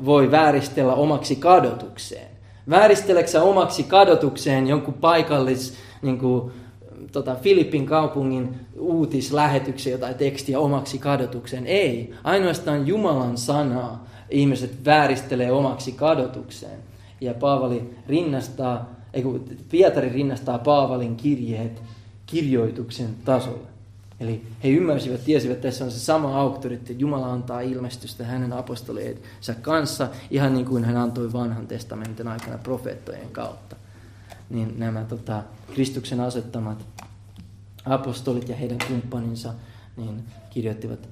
voi 0.05 0.31
vääristellä 0.31 0.95
omaksi 0.95 1.37
kadotukseen? 1.37 2.29
Vääristeleksä 2.71 3.43
omaksi 3.43 3.83
kadotukseen 3.83 4.67
jonkun 4.67 4.95
paikallis, 4.95 5.75
niin 6.03 6.19
kuin, 6.19 6.53
tota, 7.13 7.35
Filippin 7.35 7.87
kaupungin 7.87 8.55
uutislähetyksen 8.79 10.01
tai 10.01 10.15
tekstiä 10.15 10.61
omaksi 10.61 10.99
kadotukseen? 10.99 11.67
Ei. 11.67 12.15
Ainoastaan 12.25 12.87
Jumalan 12.87 13.39
sanaa 13.39 14.07
ihmiset 14.31 14.85
vääristelee 14.85 15.53
omaksi 15.53 15.93
kadotukseen. 15.93 16.79
Ja 17.21 17.35
Paavali 17.35 17.95
rinnastaa, 18.09 18.91
ei 19.13 19.25
Pietari 19.71 20.09
rinnastaa 20.09 20.59
Paavalin 20.59 21.17
kirjeet 21.17 21.83
kirjoituksen 22.27 23.09
tasolle. 23.25 23.74
Eli 24.21 24.43
he 24.65 24.69
ymmärsivät, 24.69 25.25
tiesivät, 25.25 25.55
että 25.55 25.69
tässä 25.69 25.85
on 25.85 25.91
se 25.91 25.99
sama 25.99 26.41
auktoriteetti, 26.41 26.97
Jumala 26.99 27.33
antaa 27.33 27.61
ilmestystä 27.61 28.25
hänen 28.25 28.53
apostoliensa 28.53 29.55
kanssa, 29.63 30.09
ihan 30.31 30.55
niin 30.55 30.67
kuin 30.67 30.85
hän 30.85 30.97
antoi 30.97 31.33
vanhan 31.33 31.67
testamentin 31.67 32.29
aikana 32.29 32.59
profeettojen 32.59 33.31
kautta. 33.33 33.77
Niin 34.51 34.75
nämä 34.79 35.05
tota, 35.05 35.43
Kristuksen 35.75 36.21
asettamat 36.21 36.87
apostolit 37.85 38.49
ja 38.49 38.57
heidän 38.57 38.79
kumppaninsa 38.89 39.55
niin 39.97 40.25
kirjoittivat 40.51 41.09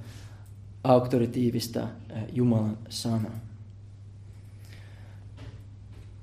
auktoritiivista 0.83 1.87
Jumalan 2.31 2.77
sanaa. 2.89 3.39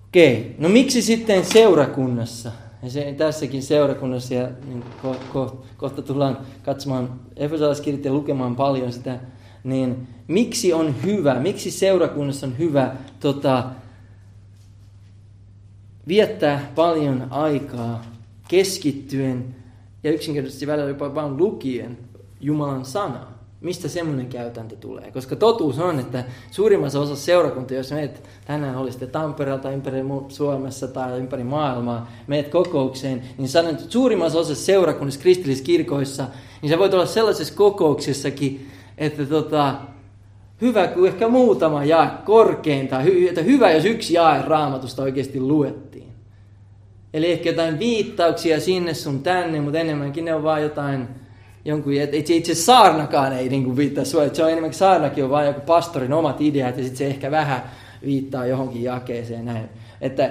Okei, 0.09 0.55
no 0.59 0.69
miksi 0.69 1.03
sitten 1.03 1.45
seurakunnassa 1.45 2.53
ja 2.83 2.91
se, 2.91 3.15
tässäkin 3.19 3.63
seurakunnassa, 3.63 4.35
ja 4.35 4.49
niin 4.67 4.85
ko, 5.03 5.17
ko, 5.33 5.65
kohta 5.77 6.03
tullaan 6.03 6.39
katsomaan 6.63 7.21
Efesolaiskirjat 7.37 8.05
ja 8.05 8.13
lukemaan 8.13 8.57
paljon 8.57 8.93
sitä, 8.93 9.21
niin 9.65 10.09
miksi 10.29 10.73
on 10.73 10.95
hyvä, 11.03 11.35
miksi 11.35 11.71
seurakunnassa 11.71 12.47
on 12.47 12.59
hyvä 12.59 12.97
tota, 13.21 13.65
viettää 16.09 16.73
paljon 16.75 17.27
aikaa 17.31 18.03
keskittyen 18.49 19.57
ja 20.03 20.13
yksinkertaisesti 20.13 20.67
välillä 20.67 20.89
jopa 20.89 21.15
vain 21.15 21.37
lukien 21.37 21.99
Jumalan 22.41 22.85
sanaa 22.85 23.40
mistä 23.61 23.89
semmoinen 23.89 24.27
käytäntö 24.27 24.77
tulee. 24.77 25.11
Koska 25.11 25.37
totuus 25.37 25.79
on, 25.79 26.01
että 26.01 26.25
suurimmassa 26.51 27.01
osassa 27.01 27.25
seurakuntia, 27.25 27.77
jos 27.77 27.93
meet 27.93 28.23
tänään 28.47 28.77
oli 28.77 28.91
sitten 28.91 29.11
Tampereelta 29.11 29.71
ympäri 29.71 29.99
Suomessa 30.29 30.89
tai 30.89 31.19
ympäri 31.19 31.45
maailmaa, 31.45 32.11
meet 32.27 32.49
kokoukseen, 32.49 33.23
niin 33.39 33.49
sanon, 33.49 33.71
että 33.71 33.85
suurimmassa 33.89 34.39
osassa 34.39 34.65
seurakunnissa, 34.65 35.21
kristillisissä 35.21 35.65
kirkoissa, 35.65 36.27
niin 36.63 36.71
sä 36.71 36.79
voit 36.79 36.95
olla 36.95 37.07
sellaisessa 37.07 37.55
kokouksessakin, 37.55 38.71
että 38.99 39.27
tota, 39.27 39.75
hyvä 40.61 40.87
kuin 40.87 41.13
ehkä 41.13 41.29
muutama 41.29 41.85
jae 41.85 42.11
korkeinta, 42.25 43.01
että 43.29 43.43
hyvä 43.43 43.71
jos 43.71 43.85
yksi 43.85 44.15
jae 44.15 44.43
raamatusta 44.43 45.03
oikeasti 45.03 45.41
luettiin. 45.41 46.11
Eli 47.15 47.33
ehkä 47.33 47.49
jotain 47.49 47.79
viittauksia 47.79 48.61
sinne 48.61 48.95
sun 48.95 49.23
tänne, 49.23 49.61
mutta 49.61 49.79
enemmänkin 49.79 50.25
ne 50.25 50.35
on 50.35 50.43
vaan 50.43 50.63
jotain 50.63 51.09
jonkun, 51.65 51.95
että 51.95 52.17
itse, 52.17 52.35
itse 52.35 52.55
saarnakaan 52.55 53.33
ei 53.33 53.49
niin 53.49 53.65
kuin 53.65 53.77
viittaa 53.77 54.05
sua, 54.05 54.25
että 54.25 54.37
se 54.37 54.45
on 54.45 54.51
enemmänkin 54.51 54.79
saarnakin 54.79 55.25
on 55.25 55.31
vain 55.31 55.47
joku 55.47 55.61
pastorin 55.61 56.13
omat 56.13 56.41
ideat 56.41 56.77
ja 56.77 56.83
sitten 56.83 56.99
se 56.99 57.07
ehkä 57.07 57.31
vähän 57.31 57.63
viittaa 58.05 58.47
johonkin 58.47 58.83
jakeeseen 58.83 59.45
näin. 59.45 59.69
Että 60.01 60.31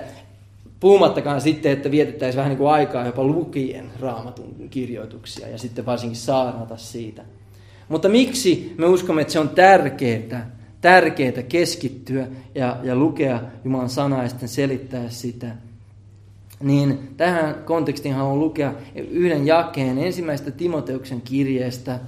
puhumattakaan 0.80 1.42
sitten, 1.42 1.72
että 1.72 1.92
vietettäisiin 1.92 2.38
vähän 2.38 2.50
niin 2.50 2.58
kuin 2.58 2.70
aikaa 2.70 3.06
jopa 3.06 3.24
lukien 3.24 3.92
raamatun 4.00 4.56
kirjoituksia 4.70 5.48
ja 5.48 5.58
sitten 5.58 5.86
varsinkin 5.86 6.18
saarnata 6.18 6.78
siitä. 6.78 7.22
Mutta 7.90 8.10
miksi 8.10 8.76
me 8.78 8.86
uskomme, 8.86 9.22
että 9.22 9.34
se 9.34 9.40
on 9.40 9.50
tärkeää, 9.50 10.52
tärkeää 10.82 11.44
keskittyä 11.50 12.28
ja, 12.56 12.78
ja 12.84 12.96
lukea 12.96 13.42
Jumalan 13.64 13.90
sanaa 13.90 14.24
ja 14.24 14.30
sitten 14.30 14.50
selittää 14.50 15.10
sitä– 15.10 15.56
niin 16.64 17.14
tähän 17.18 17.56
kontekstiin 17.66 18.16
haluan 18.16 18.40
lukea 18.40 18.74
yhden 18.96 19.48
jakeen 19.48 19.98
ensimmäistä 19.98 20.52
Timoteuksen 20.52 21.22
kirjeestä, 21.22 22.00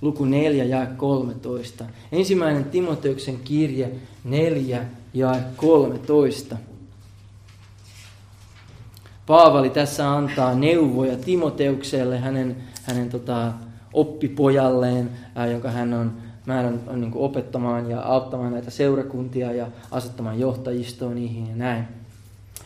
luku 0.00 0.24
4 0.24 0.64
ja 0.64 0.86
13. 0.96 1.84
Ensimmäinen 2.12 2.64
Timoteuksen 2.64 3.36
kirje 3.44 3.90
4 4.24 4.84
ja 5.14 5.36
13. 5.56 6.56
Paavali 9.26 9.70
tässä 9.70 10.12
antaa 10.12 10.54
neuvoja 10.54 11.16
Timoteukselle, 11.16 12.18
hänen, 12.18 12.56
hänen 12.84 13.10
tota, 13.10 13.52
oppipojalleen, 13.92 15.10
ää, 15.34 15.46
jonka 15.46 15.70
hän 15.70 15.94
on 15.94 16.12
määrän 16.48 16.80
on, 16.86 17.00
niin 17.00 17.12
opettamaan 17.14 17.90
ja 17.90 18.00
auttamaan 18.00 18.52
näitä 18.52 18.70
seurakuntia 18.70 19.52
ja 19.52 19.66
asettamaan 19.90 20.40
johtajistoon 20.40 21.14
niihin 21.14 21.48
ja 21.48 21.56
näin. 21.56 21.97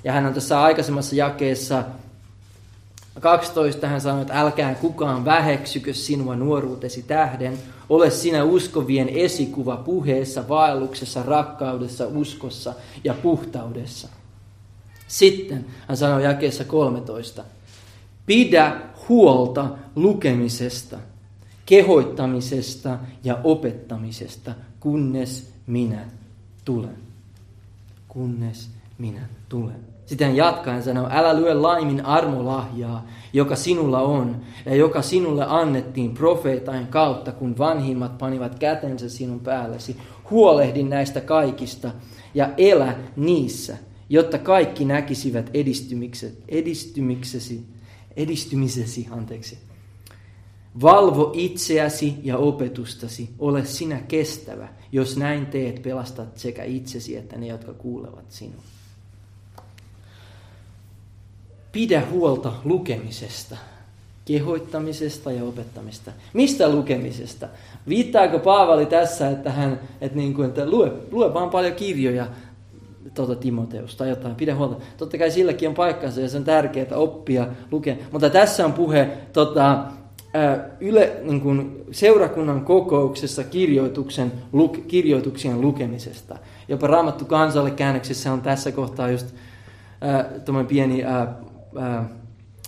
Ja 0.04 0.12
hän 0.12 0.26
on 0.26 0.34
tässä 0.34 0.62
aikaisemmassa 0.62 1.14
jakeessa 1.14 1.84
12 3.20 3.88
hän 3.88 4.00
sanoi, 4.00 4.22
että 4.22 4.40
älkää 4.40 4.74
kukaan 4.74 5.24
väheksykö 5.24 5.94
sinua 5.94 6.36
nuoruutesi 6.36 7.02
tähden. 7.02 7.58
Ole 7.88 8.10
sinä 8.10 8.44
uskovien 8.44 9.08
esikuva 9.08 9.76
puheessa, 9.76 10.48
vaelluksessa, 10.48 11.22
rakkaudessa, 11.22 12.06
uskossa 12.06 12.74
ja 13.04 13.14
puhtaudessa. 13.14 14.08
Sitten 15.08 15.66
hän 15.88 15.96
sanoi 15.96 16.24
jakeessa 16.24 16.64
13. 16.64 17.44
Pidä 18.26 18.76
huolta 19.08 19.68
lukemisesta, 19.96 20.98
kehoittamisesta 21.66 22.98
ja 23.24 23.38
opettamisesta, 23.44 24.54
kunnes 24.80 25.52
minä 25.66 26.08
tulen. 26.64 26.96
Kunnes 28.08 28.70
minä 28.98 29.28
tulen. 29.48 29.91
Sitten 30.06 30.26
hän 30.26 30.36
jatkaa 30.36 30.74
ja 30.74 30.82
sanoo, 30.82 31.08
älä 31.10 31.36
lyö 31.36 31.62
laimin 31.62 32.04
armolahjaa, 32.04 33.06
joka 33.32 33.56
sinulla 33.56 34.00
on, 34.00 34.36
ja 34.66 34.74
joka 34.74 35.02
sinulle 35.02 35.44
annettiin 35.48 36.14
profeetain 36.14 36.86
kautta, 36.86 37.32
kun 37.32 37.58
vanhimmat 37.58 38.18
panivat 38.18 38.58
kätensä 38.58 39.08
sinun 39.08 39.40
päällesi. 39.40 39.96
Huolehdi 40.30 40.82
näistä 40.82 41.20
kaikista 41.20 41.90
ja 42.34 42.50
elä 42.56 42.94
niissä, 43.16 43.76
jotta 44.08 44.38
kaikki 44.38 44.84
näkisivät 44.84 45.50
edistymiksesi, 46.48 47.64
edistymisesi, 48.16 49.08
anteeksi. 49.10 49.58
Valvo 50.82 51.30
itseäsi 51.34 52.14
ja 52.22 52.38
opetustasi, 52.38 53.30
ole 53.38 53.64
sinä 53.64 54.00
kestävä. 54.08 54.68
Jos 54.92 55.16
näin 55.16 55.46
teet, 55.46 55.82
pelastat 55.82 56.38
sekä 56.38 56.64
itsesi 56.64 57.16
että 57.16 57.38
ne, 57.38 57.46
jotka 57.46 57.72
kuulevat 57.72 58.24
sinua. 58.28 58.62
Pidä 61.72 62.02
huolta 62.10 62.52
lukemisesta, 62.64 63.56
kehoittamisesta 64.24 65.32
ja 65.32 65.44
opettamista. 65.44 66.12
Mistä 66.32 66.68
lukemisesta? 66.68 67.48
Viittaako 67.88 68.38
Paavali 68.38 68.86
tässä, 68.86 69.30
että 69.30 69.50
hän 69.50 69.80
että 70.00 70.16
niin 70.16 70.34
kuin, 70.34 70.48
että 70.48 70.70
lue, 70.70 70.92
lue 71.10 71.34
vaan 71.34 71.50
paljon 71.50 71.74
kirjoja 71.74 72.26
tuota 73.14 73.34
Timoteus 73.34 73.96
tai 73.96 74.08
jotain, 74.08 74.34
pidä 74.34 74.54
huolta. 74.54 74.76
Totta 74.96 75.18
kai 75.18 75.30
silläkin 75.30 75.68
on 75.68 75.74
paikkansa 75.74 76.20
ja 76.20 76.28
se 76.28 76.36
on 76.36 76.44
tärkeää 76.44 76.96
oppia 76.96 77.46
lukea. 77.70 77.96
Mutta 78.12 78.30
tässä 78.30 78.64
on 78.64 78.72
puhe 78.72 79.08
tota, 79.32 79.84
yle, 80.80 81.12
niin 81.22 81.40
kuin 81.40 81.84
seurakunnan 81.90 82.64
kokouksessa 82.64 83.44
kirjoituksen, 83.44 84.32
luk, 84.52 84.86
kirjoituksien 84.88 85.60
lukemisesta. 85.60 86.38
Jopa 86.68 86.86
Raamattu 86.86 87.24
kansalle 87.24 87.70
käännöksessä 87.70 88.32
on 88.32 88.42
tässä 88.42 88.72
kohtaa 88.72 89.10
just 89.10 89.26
äh, 90.04 90.66
pieni 90.68 91.04
ää, 91.78 92.08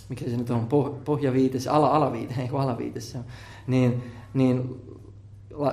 mikä 0.08 0.24
se 0.24 0.36
nyt 0.36 0.50
on, 0.50 0.68
pohjaviitessä, 1.04 1.72
ala, 1.72 1.88
alaviite, 1.88 2.34
eikö 2.38 2.58
alaviitessä, 2.58 3.18
niin, 3.66 4.02
niin 4.34 4.82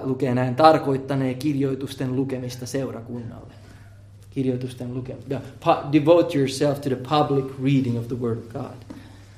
lukee 0.04 0.36
näin, 0.36 0.56
tarkoittanee 0.56 1.34
kirjoitusten 1.34 2.15
lukemista 2.15 2.65
seurakunnalle. 2.65 3.54
Kirjoitusten 4.30 4.94
lukemista. 4.94 5.41
Devote 5.91 6.38
yourself 6.38 6.82
to 6.82 6.89
the 6.89 6.96
public 6.96 7.46
reading 7.63 7.98
of 7.98 8.08
the 8.08 8.15
word 8.20 8.38
of 8.38 8.48
God. 8.54 8.96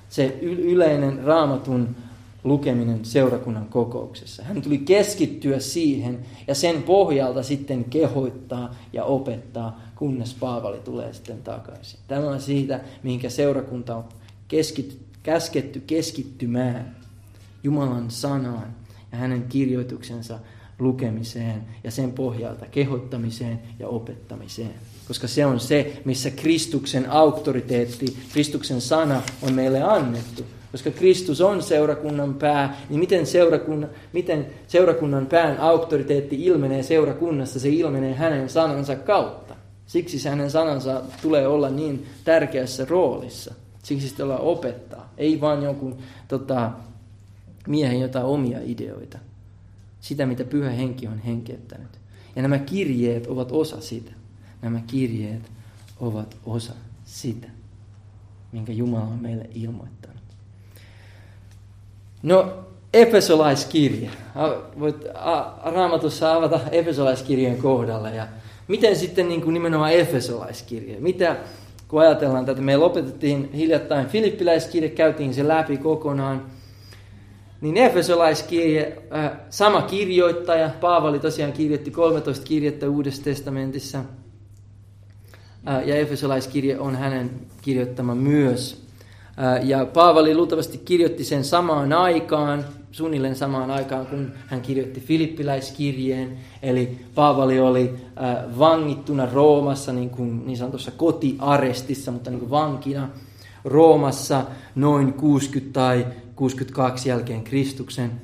Se 0.10 0.38
yleinen 0.42 1.24
raamatun 1.24 1.96
lukeminen 2.44 3.06
seurakunnan 3.06 3.66
kokouksessa. 3.66 4.44
Hän 4.44 4.62
tuli 4.62 4.78
keskittyä 4.78 5.60
siihen 5.60 6.20
ja 6.48 6.56
sen 6.56 6.84
pohjalta 6.84 7.44
sitten 7.44 7.84
kehoittaa 7.84 8.76
ja 8.94 9.04
opettaa, 9.04 9.82
kunnes 10.04 10.34
Paavali 10.34 10.80
tulee 10.80 11.14
sitten 11.14 11.42
takaisin. 11.44 12.00
Tämä 12.08 12.30
on 12.30 12.42
siitä, 12.42 12.80
mihinkä 13.04 13.30
seurakunta 13.30 13.96
on 13.96 14.04
keskity, 14.48 15.00
käsketty 15.24 15.84
keskittymään 15.88 16.96
Jumalan 17.64 18.12
sanaan 18.12 18.76
ja 19.12 19.18
hänen 19.18 19.44
kirjoituksensa 19.44 20.40
lukemiseen 20.80 21.64
ja 21.84 21.92
sen 21.92 22.12
pohjalta 22.12 22.66
kehottamiseen 22.66 23.60
ja 23.80 23.88
opettamiseen. 23.88 24.74
Koska 25.08 25.28
se 25.28 25.46
on 25.46 25.60
se, 25.60 26.02
missä 26.06 26.32
Kristuksen 26.32 27.12
auktoriteetti, 27.12 28.18
Kristuksen 28.34 28.82
sana 28.82 29.22
on 29.42 29.54
meille 29.54 29.82
annettu 29.82 30.44
koska 30.72 30.92
Kristus 30.92 31.42
on 31.42 31.64
seurakunnan 31.64 32.34
pää, 32.34 32.78
niin 32.90 33.00
miten 33.00 33.28
seurakunnan, 33.28 33.90
miten 34.14 34.46
seurakunnan 34.68 35.26
pään 35.26 35.60
auktoriteetti 35.60 36.46
ilmenee 36.46 36.84
seurakunnassa? 36.84 37.60
Se 37.60 37.70
ilmenee 37.70 38.14
hänen 38.14 38.50
sanansa 38.50 38.96
kautta. 38.96 39.63
Siksi 39.94 40.30
hänen 40.30 40.52
sanansa 40.52 41.02
tulee 41.22 41.48
olla 41.48 41.70
niin 41.70 42.06
tärkeässä 42.24 42.86
roolissa. 42.86 43.54
Siksi 43.84 44.10
sitä 44.10 44.24
ollaan 44.24 44.42
opettaa. 44.42 45.14
Ei 45.18 45.42
vaan 45.42 45.64
jonkun 45.64 45.98
tota, 46.28 46.72
miehen 47.68 48.00
jotain 48.00 48.26
omia 48.26 48.60
ideoita. 48.64 49.20
Sitä, 50.02 50.26
mitä 50.26 50.44
pyhä 50.44 50.70
henki 50.70 51.08
on 51.08 51.20
henkeyttänyt. 51.20 52.00
Ja 52.36 52.42
nämä 52.42 52.60
kirjeet 52.60 53.28
ovat 53.28 53.52
osa 53.52 53.82
sitä. 53.82 54.12
Nämä 54.62 54.82
kirjeet 54.88 55.52
ovat 56.00 56.38
osa 56.46 56.74
sitä, 57.06 57.48
minkä 58.52 58.72
Jumala 58.72 59.04
on 59.04 59.22
meille 59.22 59.50
ilmoittanut. 59.56 60.24
No, 62.24 62.66
Efesolaiskirje. 62.94 64.10
Voit 64.80 65.06
raamatussa 65.64 66.34
avata 66.34 66.60
Efesolaiskirjeen 66.72 67.58
kohdalla. 67.58 68.10
Ja 68.10 68.28
miten 68.68 68.96
sitten 68.96 69.28
niin 69.28 69.42
kuin 69.42 69.54
nimenomaan 69.54 69.94
Efesolaiskirje? 69.94 71.00
Mitä, 71.00 71.36
kun 71.88 72.02
ajatellaan 72.02 72.46
tätä, 72.46 72.62
me 72.62 72.78
lopetettiin 72.78 73.54
hiljattain 73.54 74.08
Filippiläiskirje, 74.08 74.90
käytiin 74.90 75.34
se 75.34 75.48
läpi 75.48 75.78
kokonaan. 75.78 76.46
Niin 77.62 77.78
Efesolaiskirje, 77.78 78.98
äh, 79.16 79.32
sama 79.50 79.82
kirjoittaja, 79.82 80.70
Paavali 80.82 81.20
tosiaan 81.20 81.54
kirjoitti 81.54 81.92
13 81.92 82.46
kirjettä 82.46 82.90
Uudessa 82.90 83.24
testamentissa. 83.24 84.00
Äh, 85.68 85.88
ja 85.88 85.96
Efesolaiskirje 85.96 86.80
on 86.80 86.96
hänen 86.96 87.32
kirjoittama 87.62 88.16
myös. 88.16 88.84
Äh, 89.40 89.66
ja 89.66 89.86
Paavali 89.86 90.36
luultavasti 90.36 90.78
kirjoitti 90.78 91.24
sen 91.24 91.44
samaan 91.44 91.94
aikaan, 91.94 92.66
suunnilleen 92.94 93.36
samaan 93.36 93.72
aikaan, 93.72 94.08
kun 94.08 94.32
hän 94.48 94.62
kirjoitti 94.62 95.00
Filippiläiskirjeen. 95.02 96.38
Eli 96.62 97.00
Paavali 97.16 97.60
oli 97.60 97.94
äh, 97.94 98.60
vangittuna 98.60 99.26
Roomassa 99.26 99.94
niin, 99.94 100.10
kuin 100.10 100.46
niin 100.46 100.58
sanotussa 100.58 100.92
kotiarestissa, 100.92 102.12
mutta 102.12 102.30
niin 102.30 102.40
kuin 102.40 102.50
vankina 102.50 103.10
Roomassa 103.66 104.46
noin 104.76 105.14
60 105.14 105.74
tai 105.74 106.08
62 106.36 107.10
jälkeen 107.10 107.44
Kristuksen. 107.44 108.22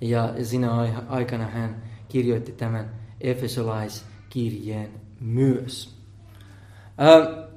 Ja 0.00 0.34
siinä 0.42 0.72
aikana 1.08 1.46
hän 1.46 1.82
kirjoitti 2.08 2.52
tämän 2.52 2.90
Efesolaiskirjeen 3.20 4.88
myös. 5.20 5.94
Äh, 7.00 7.48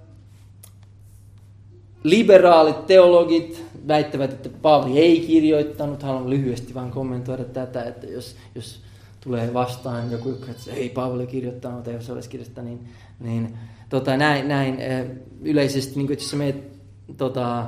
Liberaalit 2.03 2.87
teologit 2.87 3.70
väittävät, 3.87 4.33
että 4.33 4.49
Paavali 4.61 4.99
ei 4.99 5.19
kirjoittanut. 5.19 6.03
Haluan 6.03 6.29
lyhyesti 6.29 6.73
vain 6.73 6.91
kommentoida 6.91 7.43
tätä, 7.43 7.83
että 7.83 8.07
jos, 8.07 8.35
jos 8.55 8.81
tulee 9.21 9.53
vastaan 9.53 10.11
joku, 10.11 10.29
että 10.29 10.71
ei 10.73 10.89
Paavali 10.89 11.27
kirjoittanut, 11.27 11.87
ei 11.87 11.95
olisi 12.09 12.29
kirjoittanut, 12.29 12.69
niin, 12.69 12.89
niin 13.19 13.57
tota, 13.89 14.17
näin, 14.17 14.47
näin 14.47 14.79
eh, 14.79 15.05
yleisesti, 15.41 15.95
niin 15.95 16.07
kuin, 16.07 16.17
jos 16.17 16.33
menet 16.33 16.71
tota, 17.17 17.65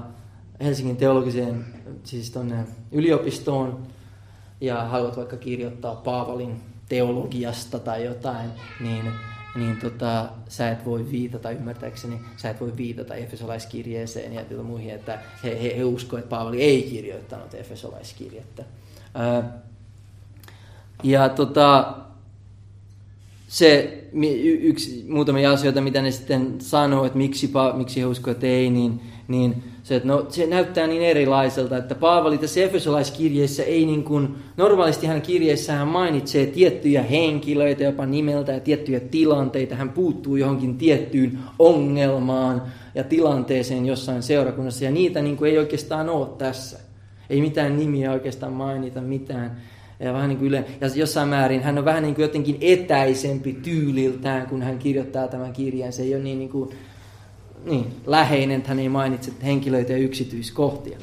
Helsingin 0.63 0.97
teologiseen, 0.97 1.65
siis 2.03 2.31
tonne 2.31 2.65
yliopistoon, 2.91 3.87
ja 4.61 4.83
haluat 4.83 5.17
vaikka 5.17 5.37
kirjoittaa 5.37 5.95
Paavalin 5.95 6.61
teologiasta 6.89 7.79
tai 7.79 8.05
jotain, 8.05 8.49
niin 8.79 9.11
niin 9.55 9.77
tota, 9.77 10.29
sä 10.47 10.71
et 10.71 10.85
voi 10.85 11.11
viitata, 11.11 11.51
ymmärtääkseni, 11.51 12.19
sä 12.37 12.49
et 12.49 12.61
voi 12.61 12.77
viitata 12.77 13.15
Efesolaiskirjeeseen 13.15 14.33
ja 14.33 14.63
muihin, 14.63 14.93
että 14.93 15.19
he, 15.43 15.63
he, 15.63 15.77
he 15.77 15.83
uskoo, 15.83 16.19
että 16.19 16.29
Paavali 16.29 16.61
ei 16.61 16.83
kirjoittanut 16.83 17.53
Efesolaiskirjettä. 17.53 18.63
Ää, 19.13 19.59
ja 21.03 21.29
tota, 21.29 21.97
se 23.47 24.03
yksi, 24.61 25.05
muutamia 25.09 25.51
asioita, 25.51 25.81
mitä 25.81 26.01
ne 26.01 26.11
sitten 26.11 26.55
sanoo, 26.59 27.05
että 27.05 27.17
miksi, 27.17 27.51
miksi 27.75 28.01
he 28.01 28.05
uskoo, 28.05 28.31
että 28.31 28.47
ei, 28.47 28.69
niin, 28.69 29.01
niin 29.27 29.63
se, 29.83 29.95
että 29.95 30.07
no, 30.07 30.25
se 30.29 30.47
näyttää 30.47 30.87
niin 30.87 31.01
erilaiselta, 31.01 31.77
että 31.77 31.95
Paavali 31.95 32.37
tässä 32.37 32.59
Efesolaiskirjeessä 32.59 33.63
ei 33.63 33.85
niin 33.85 34.03
kuin, 34.03 34.35
normaalisti 34.57 35.07
hän 35.07 35.21
kirjeessä 35.21 35.73
hän 35.73 35.87
mainitsee 35.87 36.45
tiettyjä 36.45 37.03
henkilöitä 37.03 37.83
jopa 37.83 38.05
nimeltä 38.05 38.51
ja 38.51 38.59
tiettyjä 38.59 38.99
tilanteita, 38.99 39.75
hän 39.75 39.89
puuttuu 39.89 40.35
johonkin 40.35 40.77
tiettyyn 40.77 41.39
ongelmaan 41.59 42.61
ja 42.95 43.03
tilanteeseen 43.03 43.85
jossain 43.85 44.23
seurakunnassa 44.23 44.85
ja 44.85 44.91
niitä 44.91 45.21
niin 45.21 45.37
kuin 45.37 45.51
ei 45.51 45.57
oikeastaan 45.57 46.09
ole 46.09 46.27
tässä. 46.37 46.79
Ei 47.29 47.41
mitään 47.41 47.77
nimiä 47.79 48.11
oikeastaan 48.11 48.53
mainita, 48.53 49.01
mitään. 49.01 49.57
Ja, 49.99 50.13
vähän 50.13 50.29
niin 50.29 50.37
kuin 50.37 50.47
yle, 50.47 50.65
ja 50.81 50.89
jossain 50.95 51.29
määrin 51.29 51.63
hän 51.63 51.77
on 51.77 51.85
vähän 51.85 52.03
niin 52.03 52.15
kuin 52.15 52.23
jotenkin 52.23 52.57
etäisempi 52.61 53.53
tyyliltään, 53.53 54.47
kun 54.47 54.61
hän 54.61 54.79
kirjoittaa 54.79 55.27
tämän 55.27 55.53
kirjan. 55.53 55.93
Se 55.93 56.03
ei 56.03 56.15
ole 56.15 56.23
niin, 56.23 56.39
niin 56.39 56.49
kuin, 56.49 56.69
niin, 57.65 57.85
läheinen, 58.05 58.63
hän 58.65 58.79
ei 58.79 58.89
mainitse 58.89 59.31
henkilöitä 59.43 59.91
ja 59.91 59.97
yksityiskohtia. 59.97 60.97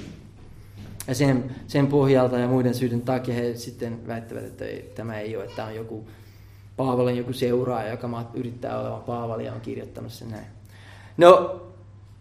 Ja 1.06 1.14
sen, 1.14 1.56
sen 1.66 1.86
pohjalta 1.86 2.38
ja 2.38 2.48
muiden 2.48 2.74
syiden 2.74 3.00
takia 3.00 3.34
he 3.34 3.56
sitten 3.56 4.06
väittävät, 4.06 4.44
että 4.44 4.64
ei, 4.64 4.92
tämä 4.94 5.18
ei 5.18 5.36
ole, 5.36 5.44
että 5.44 5.56
tämä 5.56 5.68
on 5.68 5.74
joku 5.74 6.08
Paavalin 6.76 7.16
joku 7.16 7.32
seuraaja, 7.32 7.90
joka 7.90 8.26
yrittää 8.34 8.80
olevan 8.80 9.00
Paavali 9.00 9.44
ja 9.44 9.52
on 9.52 9.60
kirjoittanut 9.60 10.12
sen 10.12 10.30
näin. 10.30 10.46
No, 11.16 11.60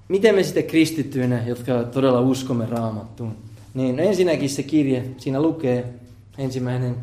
miten 0.08 0.36
me 0.36 0.44
sitten 0.44 0.64
kristittyinä, 0.64 1.44
jotka 1.46 1.84
todella 1.84 2.22
uskomme 2.22 2.66
raamattuun, 2.66 3.36
niin 3.74 3.96
no 3.96 4.04
ensinnäkin 4.04 4.50
se 4.50 4.64
kirje, 4.64 5.06
siinä 5.18 5.42
lukee 5.42 5.94
ensimmäinen 6.38 6.96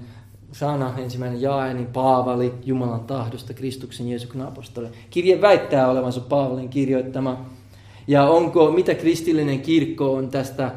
sana, 0.58 0.94
ensimmäinen 0.98 1.40
jae, 1.40 1.74
niin 1.74 1.86
Paavali 1.86 2.54
Jumalan 2.64 3.00
tahdosta 3.00 3.54
Kristuksen 3.54 4.08
Jeesuksen 4.08 4.42
apostoli. 4.42 4.88
Kirje 5.10 5.40
väittää 5.40 5.90
olevansa 5.90 6.20
Paavalin 6.20 6.68
kirjoittama. 6.68 7.46
Ja 8.06 8.24
onko, 8.24 8.70
mitä 8.70 8.94
kristillinen 8.94 9.60
kirkko 9.60 10.14
on 10.14 10.28
tästä 10.28 10.72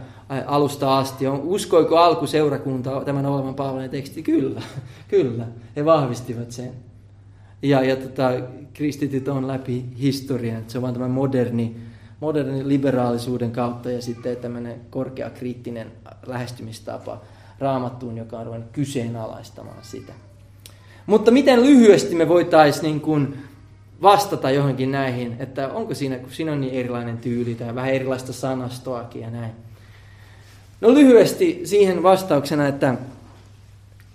alusta 0.45 0.97
asti? 0.97 1.27
On, 1.27 1.41
uskoiko 1.43 1.97
alkuseurakunta 1.97 3.01
tämän 3.05 3.25
olevan 3.25 3.55
Paavalin 3.55 3.89
teksti? 3.89 4.23
Kyllä, 4.23 4.61
kyllä. 5.07 5.47
He 5.75 5.85
vahvistivat 5.85 6.51
sen. 6.51 6.71
Ja, 7.61 7.83
ja 7.83 7.95
tota, 7.95 8.31
kristityt 8.73 9.27
on 9.27 9.47
läpi 9.47 9.85
historian. 9.99 10.63
Se 10.67 10.77
on 10.77 10.81
vain 10.81 10.93
tämä 10.93 11.07
moderni, 11.07 11.75
moderni 12.19 12.67
liberaalisuuden 12.67 13.51
kautta 13.51 13.91
ja 13.91 14.01
sitten 14.01 14.37
tämmöinen 14.37 14.81
korkea 14.89 15.29
kriittinen 15.29 15.91
lähestymistapa 16.25 17.21
raamattuun, 17.59 18.17
joka 18.17 18.39
on 18.39 18.45
ruvennut 18.45 18.71
kyseenalaistamaan 18.71 19.83
sitä. 19.83 20.13
Mutta 21.05 21.31
miten 21.31 21.63
lyhyesti 21.63 22.15
me 22.15 22.27
voitaisiin 22.27 22.83
niin 22.83 23.01
kuin 23.01 23.37
vastata 24.01 24.51
johonkin 24.51 24.91
näihin, 24.91 25.35
että 25.39 25.67
onko 25.67 25.93
siinä, 25.93 26.17
kun 26.17 26.31
siinä 26.31 26.51
on 26.51 26.61
niin 26.61 26.73
erilainen 26.73 27.17
tyyli 27.17 27.55
tai 27.55 27.75
vähän 27.75 27.93
erilaista 27.93 28.33
sanastoakin 28.33 29.21
ja 29.21 29.29
näin. 29.29 29.51
No 30.81 30.93
lyhyesti 30.93 31.61
siihen 31.63 32.03
vastauksena, 32.03 32.67
että 32.67 32.95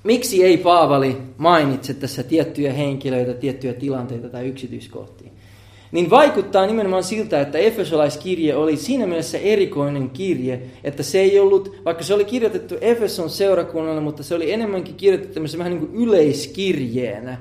miksi 0.04 0.44
ei 0.44 0.56
Paavali 0.56 1.22
mainitse 1.38 1.94
tässä 1.94 2.22
tiettyjä 2.22 2.72
henkilöitä, 2.72 3.34
tiettyjä 3.34 3.74
tilanteita 3.74 4.28
tai 4.28 4.48
yksityiskohtia 4.48 5.23
niin 5.94 6.10
vaikuttaa 6.10 6.66
nimenomaan 6.66 7.04
siltä, 7.04 7.40
että 7.40 7.58
Efesolaiskirje 7.58 8.56
oli 8.56 8.76
siinä 8.76 9.06
mielessä 9.06 9.38
erikoinen 9.38 10.10
kirje, 10.10 10.60
että 10.84 11.02
se 11.02 11.20
ei 11.20 11.40
ollut, 11.40 11.76
vaikka 11.84 12.02
se 12.02 12.14
oli 12.14 12.24
kirjoitettu 12.24 12.74
Efeson 12.80 13.30
seurakunnalle, 13.30 14.00
mutta 14.00 14.22
se 14.22 14.34
oli 14.34 14.52
enemmänkin 14.52 14.94
kirjoitettu 14.94 15.40
vähän 15.58 15.72
niin 15.72 15.86
kuin 15.86 16.02
yleiskirjeenä. 16.02 17.38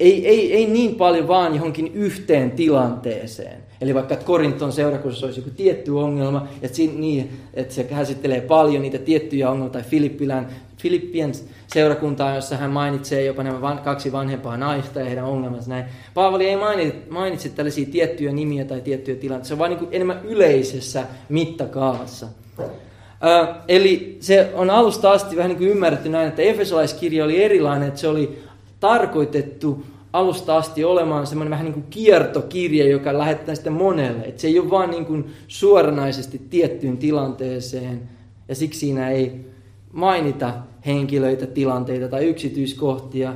Ei, 0.00 0.28
ei, 0.28 0.54
ei 0.54 0.66
niin 0.66 0.94
paljon 0.94 1.28
vaan 1.28 1.54
johonkin 1.54 1.92
yhteen 1.94 2.50
tilanteeseen. 2.50 3.62
Eli 3.84 3.94
vaikka 3.94 4.16
Korinton 4.16 4.72
seurakunnassa 4.72 5.26
olisi 5.26 5.40
joku 5.40 5.50
tietty 5.50 5.90
ongelma, 5.90 6.48
että, 6.62 6.76
siinä, 6.76 6.94
niin, 6.94 7.40
että 7.54 7.74
se 7.74 7.84
käsittelee 7.84 8.40
paljon 8.40 8.82
niitä 8.82 8.98
tiettyjä 8.98 9.50
ongelmia, 9.50 9.72
tai 9.72 9.82
Filippilän, 9.82 10.48
Filippien 10.78 11.32
seurakuntaa, 11.66 12.34
jossa 12.34 12.56
hän 12.56 12.70
mainitsee 12.70 13.24
jopa 13.24 13.42
nämä 13.42 13.60
van, 13.60 13.78
kaksi 13.78 14.12
vanhempaa 14.12 14.56
naista 14.56 15.00
ja 15.00 15.06
heidän 15.06 15.24
ongelmansa 15.24 15.70
näin. 15.70 15.84
Paavali 16.14 16.46
ei 16.46 16.56
mainitse, 16.56 16.98
mainitse 17.10 17.48
tällaisia 17.48 17.86
tiettyjä 17.86 18.32
nimiä 18.32 18.64
tai 18.64 18.80
tiettyjä 18.80 19.16
tilanteita, 19.16 19.48
se 19.48 19.54
on 19.54 19.58
vain 19.58 19.76
niin 19.76 19.88
enemmän 19.92 20.20
yleisessä 20.24 21.06
mittakaavassa. 21.28 22.26
Ö, 22.60 23.54
eli 23.68 24.16
se 24.20 24.50
on 24.54 24.70
alusta 24.70 25.12
asti 25.12 25.36
vähän 25.36 25.48
niin 25.48 25.58
kuin 25.58 25.70
ymmärretty 25.70 26.08
näin, 26.08 26.28
että 26.28 26.42
Efesolaiskirja 26.42 27.24
oli 27.24 27.42
erilainen, 27.42 27.88
että 27.88 28.00
se 28.00 28.08
oli 28.08 28.38
tarkoitettu 28.80 29.84
alusta 30.14 30.56
asti 30.56 30.84
olemaan 30.84 31.26
semmoinen 31.26 31.50
vähän 31.50 31.64
niin 31.64 31.74
kuin 31.74 31.86
kiertokirja, 31.90 32.88
joka 32.88 33.18
lähettää 33.18 33.54
sitten 33.54 33.72
monelle. 33.72 34.22
Että 34.24 34.40
se 34.40 34.46
ei 34.46 34.58
ole 34.58 34.70
vaan 34.70 34.90
niin 34.90 35.06
kuin 35.06 35.32
suoranaisesti 35.48 36.42
tiettyyn 36.50 36.96
tilanteeseen, 36.96 38.02
ja 38.48 38.54
siksi 38.54 38.80
siinä 38.80 39.10
ei 39.10 39.46
mainita 39.92 40.54
henkilöitä, 40.86 41.46
tilanteita 41.46 42.08
tai 42.08 42.24
yksityiskohtia, 42.24 43.34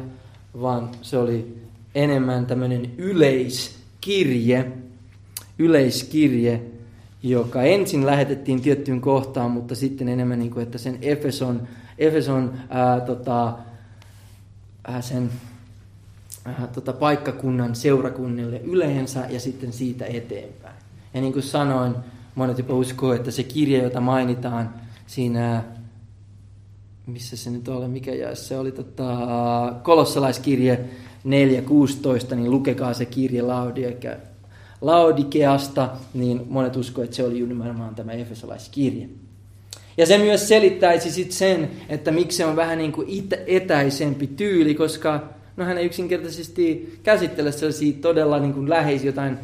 vaan 0.61 0.91
se 1.03 1.19
oli 1.19 1.57
enemmän 1.95 2.47
tämmöinen 2.47 2.91
yleiskirje, 2.99 4.73
yleiskirje, 5.59 6.63
joka 7.23 7.63
ensin 7.63 8.07
lähetettiin 8.07 8.63
tiettyyn 8.63 9.01
kohtaan, 9.01 9.51
mutta 9.51 9.75
sitten 9.75 10.09
enemmän 10.09 10.39
niin 10.39 10.51
kuin, 10.51 10.63
että 10.63 10.79
sen 10.79 10.99
Efeson, 11.03 11.69
Efeson 11.99 12.53
ää, 12.69 13.01
tota, 13.01 13.53
ää, 14.85 15.01
sen 15.01 15.31
tota, 16.75 16.93
paikkakunnan 16.93 17.75
seurakunnille 17.75 18.61
yleensä 18.65 19.27
ja 19.29 19.41
sitten 19.41 19.73
siitä 19.73 20.07
eteenpäin. 20.07 20.75
Ja 21.15 21.21
niin 21.21 21.33
kuin 21.33 21.43
sanoin, 21.43 21.95
monet 22.35 22.59
jopa 22.59 22.75
uskoo, 22.75 23.13
että 23.13 23.31
se 23.31 23.43
kirja, 23.43 23.83
jota 23.83 24.01
mainitaan 24.01 24.75
siinä, 25.07 25.65
missä 27.07 27.37
se 27.37 27.51
nyt 27.51 27.69
oli, 27.69 27.89
mikä 27.89 28.15
jää, 28.15 28.35
se 28.35 28.59
oli 28.59 28.73
tota, 28.73 29.15
kolossalaiskirje 29.83 30.85
4.16, 32.31 32.35
niin 32.35 32.51
lukekaa 32.51 32.95
se 32.95 33.05
kirje 33.05 33.43
Laudike, 33.43 34.17
Laudikeasta, 34.81 35.89
niin 36.15 36.47
monet 36.49 36.77
uskoo, 36.77 37.05
että 37.05 37.17
se 37.17 37.25
oli 37.25 37.41
nimenomaan 37.41 37.95
tämä 37.95 38.13
Efesolaiskirje. 38.13 39.09
Ja 39.97 40.07
se 40.07 40.19
myös 40.19 40.49
selittäisi 40.49 41.11
sit 41.11 41.33
sen, 41.33 41.71
että 41.89 42.11
miksi 42.11 42.37
se 42.37 42.45
on 42.45 42.57
vähän 42.57 42.79
niin 42.79 42.93
kuin 42.93 43.29
etäisempi 43.47 44.27
tyyli, 44.27 44.75
koska 44.75 45.29
no 45.59 45.65
hän 45.65 45.79
ei 45.79 45.87
yksinkertaisesti 45.87 46.99
käsittele 47.03 47.53
sellaisia 47.53 47.93
todella 48.01 48.39
niin 48.39 48.55
kuin 48.55 48.71
läheisiä 48.71 49.09
jotain 49.09 49.39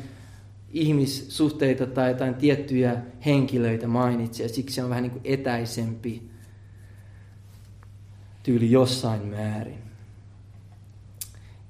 ihmissuhteita 0.73 1.87
tai 1.87 2.11
jotain 2.11 2.35
tiettyjä 2.35 2.97
henkilöitä 3.27 3.89
mainitsi, 3.89 4.43
ja 4.43 4.49
siksi 4.49 4.75
se 4.75 4.83
on 4.83 4.91
vähän 4.91 5.03
niin 5.03 5.11
kuin 5.11 5.23
etäisempi 5.25 6.23
tyyli 8.43 8.71
jossain 8.71 9.23
määrin. 9.23 9.79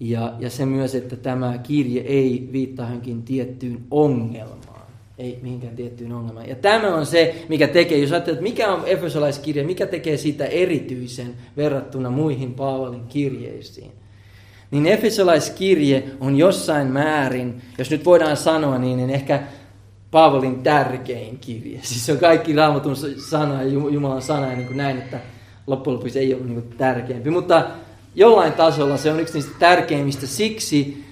Ja, 0.00 0.34
ja 0.38 0.50
se 0.50 0.66
myös, 0.66 0.94
että 0.94 1.16
tämä 1.16 1.58
kirje 1.58 2.00
ei 2.00 2.48
viittaa 2.52 2.86
johonkin 2.86 3.22
tiettyyn 3.22 3.80
ongelmaan, 3.90 4.86
ei 5.18 5.38
mihinkään 5.42 5.76
tiettyyn 5.76 6.12
ongelmaan. 6.12 6.48
Ja 6.48 6.54
tämä 6.56 6.94
on 6.94 7.06
se, 7.06 7.44
mikä 7.48 7.68
tekee, 7.68 7.98
jos 7.98 8.12
ajattelet, 8.12 8.40
mikä 8.40 8.72
on 8.72 8.82
Efesolaiskirja, 8.86 9.64
mikä 9.64 9.86
tekee 9.86 10.16
sitä 10.16 10.44
erityisen 10.44 11.34
verrattuna 11.56 12.10
muihin 12.10 12.54
Paavalin 12.54 13.06
kirjeisiin 13.06 13.92
niin 14.70 14.86
Efesolaiskirje 14.86 16.04
on 16.20 16.36
jossain 16.36 16.86
määrin, 16.86 17.62
jos 17.78 17.90
nyt 17.90 18.04
voidaan 18.04 18.36
sanoa 18.36 18.78
niin, 18.78 18.96
niin 18.96 19.10
ehkä 19.10 19.42
Paavalin 20.10 20.62
tärkein 20.62 21.38
kirje. 21.38 21.80
Siis 21.82 22.06
se 22.06 22.12
on 22.12 22.18
kaikki 22.18 22.52
raamatun 22.52 22.96
sana 23.30 23.62
ja 23.62 23.68
Jumalan 23.68 24.22
sana 24.22 24.50
ja 24.50 24.56
niin 24.56 24.66
kuin 24.66 24.76
näin, 24.76 24.98
että 24.98 25.20
loppujen 25.66 25.96
lopuksi 25.96 26.18
ei 26.18 26.34
ole 26.34 26.42
niin 26.42 26.62
kuin 26.62 26.74
tärkeämpi. 26.78 27.30
Mutta 27.30 27.64
jollain 28.14 28.52
tasolla 28.52 28.96
se 28.96 29.12
on 29.12 29.20
yksi 29.20 29.34
niistä 29.34 29.52
tärkeimmistä 29.58 30.26
siksi, 30.26 31.04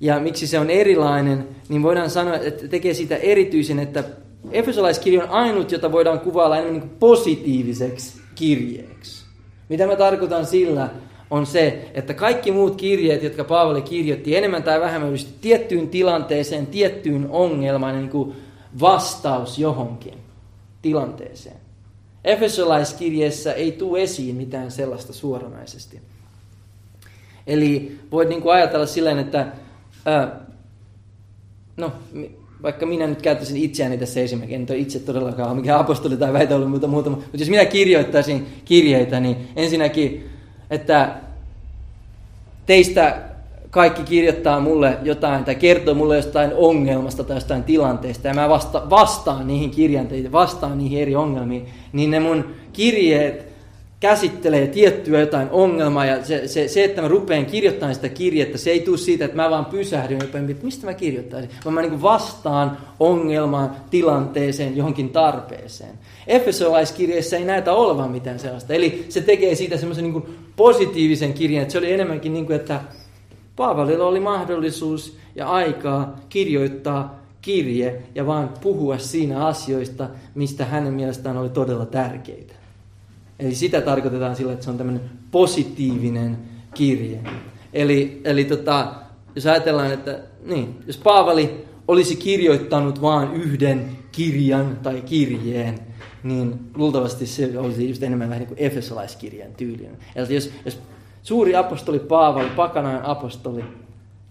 ja 0.00 0.20
miksi 0.20 0.46
se 0.46 0.58
on 0.58 0.70
erilainen, 0.70 1.48
niin 1.68 1.82
voidaan 1.82 2.10
sanoa, 2.10 2.34
että 2.34 2.68
tekee 2.68 2.94
sitä 2.94 3.16
erityisen, 3.16 3.78
että 3.78 4.04
Efesolaiskirja 4.50 5.24
on 5.24 5.30
ainut, 5.30 5.72
jota 5.72 5.92
voidaan 5.92 6.20
kuvailla 6.20 6.56
enemmän 6.56 6.80
niin 6.80 6.90
positiiviseksi 6.90 8.20
kirjeeksi. 8.34 9.24
Mitä 9.68 9.86
mä 9.86 9.96
tarkoitan 9.96 10.46
sillä, 10.46 10.88
on 11.30 11.46
se, 11.46 11.90
että 11.94 12.14
kaikki 12.14 12.52
muut 12.52 12.76
kirjeet, 12.76 13.22
jotka 13.22 13.44
Paavali 13.44 13.82
kirjoitti, 13.82 14.36
enemmän 14.36 14.62
tai 14.62 14.80
vähemmän 14.80 15.10
olisi 15.10 15.28
tiettyyn 15.40 15.88
tilanteeseen, 15.88 16.66
tiettyyn 16.66 17.26
ongelmaan, 17.30 17.96
niin 17.96 18.10
kuin 18.10 18.32
vastaus 18.80 19.58
johonkin 19.58 20.14
tilanteeseen. 20.82 21.56
Efesolaiskirjeessä 22.24 23.52
ei 23.52 23.72
tule 23.72 24.02
esiin 24.02 24.36
mitään 24.36 24.70
sellaista 24.70 25.12
suoranaisesti. 25.12 26.00
Eli 27.46 27.98
voit 28.10 28.28
niin 28.28 28.42
kuin 28.42 28.54
ajatella 28.54 28.86
sillä 28.86 29.20
että 29.20 29.46
ää, 30.06 30.40
no, 31.76 31.92
vaikka 32.62 32.86
minä 32.86 33.06
nyt 33.06 33.22
käyttäisin 33.22 33.56
itseäni 33.56 33.98
tässä 33.98 34.20
esimerkiksi, 34.20 34.54
en 34.54 34.66
ole 34.70 34.78
itse 34.78 34.98
todellakaan 34.98 35.56
mikään 35.56 35.80
apostoli 35.80 36.16
tai 36.16 36.32
väitä 36.32 36.54
ollut 36.54 36.70
muuta, 36.70 36.86
muuta, 36.86 37.10
mutta 37.10 37.36
jos 37.36 37.50
minä 37.50 37.64
kirjoittaisin 37.64 38.46
kirjeitä, 38.64 39.20
niin 39.20 39.36
ensinnäkin 39.56 40.30
että 40.70 41.14
teistä 42.66 43.18
kaikki 43.70 44.02
kirjoittaa 44.02 44.60
mulle 44.60 44.98
jotain 45.02 45.44
tai 45.44 45.54
kertoo 45.54 45.94
mulle 45.94 46.16
jostain 46.16 46.50
ongelmasta 46.54 47.24
tai 47.24 47.36
jostain 47.36 47.64
tilanteesta 47.64 48.28
ja 48.28 48.34
mä 48.34 48.48
vasta, 48.48 48.90
vastaan 48.90 49.46
niihin 49.46 49.70
kirjanteisiin, 49.70 50.32
vastaan 50.32 50.78
niihin 50.78 51.02
eri 51.02 51.16
ongelmiin, 51.16 51.68
niin 51.92 52.10
ne 52.10 52.20
mun 52.20 52.44
kirjeet 52.72 53.47
käsittelee 54.00 54.66
tiettyä 54.66 55.20
jotain 55.20 55.50
ongelmaa 55.50 56.06
ja 56.06 56.24
se, 56.24 56.48
se, 56.48 56.68
se 56.68 56.84
että 56.84 57.02
mä 57.02 57.08
rupean 57.08 57.46
kirjoittamaan 57.46 57.94
sitä 57.94 58.08
kirjettä, 58.08 58.58
se 58.58 58.70
ei 58.70 58.80
tule 58.80 58.98
siitä, 58.98 59.24
että 59.24 59.36
mä 59.36 59.50
vaan 59.50 59.64
pysähdyn 59.64 60.18
ja 60.18 60.24
että 60.24 60.64
mistä 60.64 60.86
mä 60.86 60.94
kirjoittaisin, 60.94 61.50
vaan 61.64 61.74
mä 61.74 61.82
niin 61.82 62.02
vastaan 62.02 62.78
ongelmaan, 63.00 63.76
tilanteeseen, 63.90 64.76
johonkin 64.76 65.10
tarpeeseen. 65.10 65.98
Efesolaiskirjeessä 66.26 67.36
ei 67.36 67.44
näytä 67.44 67.72
olevan 67.72 68.10
mitään 68.10 68.38
sellaista. 68.38 68.74
Eli 68.74 69.06
se 69.08 69.20
tekee 69.20 69.54
siitä 69.54 69.76
semmoisen 69.76 70.04
niin 70.04 70.38
positiivisen 70.56 71.34
kirjan, 71.34 71.62
että 71.62 71.72
se 71.72 71.78
oli 71.78 71.92
enemmänkin 71.92 72.32
niin 72.32 72.46
kuin, 72.46 72.56
että 72.56 72.80
Paavalilla 73.56 74.06
oli 74.06 74.20
mahdollisuus 74.20 75.16
ja 75.34 75.48
aikaa 75.48 76.20
kirjoittaa 76.28 77.20
kirje 77.42 78.02
ja 78.14 78.26
vaan 78.26 78.50
puhua 78.60 78.98
siinä 78.98 79.46
asioista, 79.46 80.08
mistä 80.34 80.64
hänen 80.64 80.92
mielestään 80.92 81.36
oli 81.36 81.48
todella 81.48 81.86
tärkeitä. 81.86 82.57
Eli 83.38 83.54
sitä 83.54 83.80
tarkoitetaan 83.80 84.36
sillä, 84.36 84.52
että 84.52 84.64
se 84.64 84.70
on 84.70 84.78
tämmöinen 84.78 85.10
positiivinen 85.30 86.38
kirje. 86.74 87.20
Eli, 87.72 88.20
eli 88.24 88.44
tota, 88.44 88.94
jos 89.34 89.46
ajatellaan, 89.46 89.92
että 89.92 90.18
niin, 90.44 90.78
jos 90.86 90.96
Paavali 90.96 91.64
olisi 91.88 92.16
kirjoittanut 92.16 93.02
vain 93.02 93.32
yhden 93.34 93.98
kirjan 94.12 94.78
tai 94.82 95.00
kirjeen, 95.00 95.78
niin 96.22 96.60
luultavasti 96.74 97.26
se 97.26 97.58
olisi 97.58 97.88
just 97.88 98.02
enemmän 98.02 98.28
vähän 98.28 98.40
niin 98.40 98.48
kuin 98.48 98.58
efesolaiskirjan 98.60 99.52
tyylinen. 99.56 99.98
Eli 100.16 100.34
jos, 100.34 100.50
jos 100.64 100.78
suuri 101.22 101.56
apostoli 101.56 101.98
Paavali, 101.98 102.50
pakanajan 102.56 103.04
apostoli, 103.04 103.64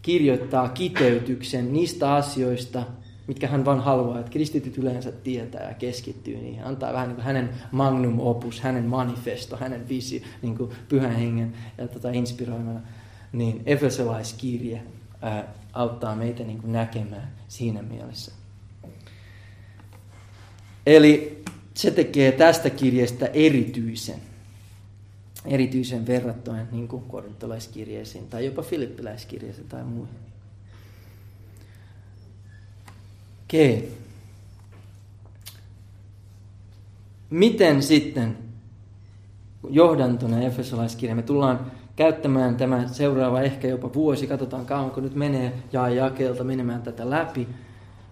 kirjoittaa 0.01 0.69
kiteytyksen 0.69 1.73
niistä 1.73 2.13
asioista, 2.13 2.83
mitkä 3.27 3.47
hän 3.47 3.65
vaan 3.65 3.79
haluaa, 3.79 4.19
että 4.19 4.31
kristityt 4.31 4.77
yleensä 4.77 5.11
tietää 5.11 5.67
ja 5.67 5.73
keskittyy 5.73 6.37
niihin. 6.37 6.63
Antaa 6.63 6.93
vähän 6.93 7.07
niin 7.07 7.15
kuin 7.15 7.25
hänen 7.25 7.49
magnum 7.71 8.19
opus, 8.19 8.61
hänen 8.61 8.85
manifesto, 8.85 9.57
hänen 9.57 9.89
visi, 9.89 10.23
niin 10.41 10.57
kuin 10.57 10.71
pyhän 10.89 11.15
hengen 11.15 11.53
ja 11.77 11.87
tota, 11.87 12.09
inspiroimana. 12.09 12.81
Niin 13.31 13.61
efesolaiskirje 13.65 14.81
auttaa 15.73 16.15
meitä 16.15 16.43
niin 16.43 16.61
kuin 16.61 16.71
näkemään 16.71 17.31
siinä 17.47 17.81
mielessä. 17.81 18.31
Eli 20.85 21.43
se 21.73 21.91
tekee 21.91 22.31
tästä 22.31 22.69
kirjeestä 22.69 23.25
erityisen, 23.25 24.19
erityisen 25.45 26.07
verrattuna 26.07 26.65
niin 26.71 26.87
korintolaiskirjeisiin 26.87 28.27
tai 28.27 28.45
jopa 28.45 28.61
filippiläiskirjeisiin 28.61 29.67
tai 29.67 29.83
muihin. 29.83 30.26
Okei. 33.47 33.91
Miten 37.29 37.83
sitten 37.83 38.37
johdantona 39.69 40.41
Efesolaiskirja, 40.41 41.15
me 41.15 41.21
tullaan 41.21 41.71
käyttämään 41.95 42.55
tämä 42.55 42.87
seuraava 42.87 43.41
ehkä 43.41 43.67
jopa 43.67 43.93
vuosi, 43.93 44.27
katsotaan 44.27 44.65
kauanko 44.65 45.01
nyt 45.01 45.15
menee 45.15 45.53
ja 45.71 45.89
jakelta 45.89 46.43
menemään 46.43 46.81
tätä 46.81 47.09
läpi. 47.09 47.47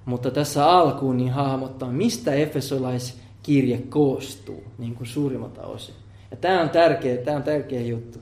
Mutta 0.05 0.31
tässä 0.31 0.69
alkuun 0.69 1.17
niin 1.17 1.31
hahmottaa, 1.31 1.91
mistä 1.91 2.33
Efesolaiskirje 2.33 3.77
koostuu 3.77 4.63
niin 4.77 4.95
kuin 4.95 5.07
suurimmalta 5.07 5.61
osin. 5.61 5.95
Ja 6.31 6.37
tämä 6.37 6.61
on 6.61 6.69
tärkeä, 6.69 7.17
tämä 7.17 7.37
on 7.37 7.43
tärkeä 7.43 7.81
juttu. 7.81 8.19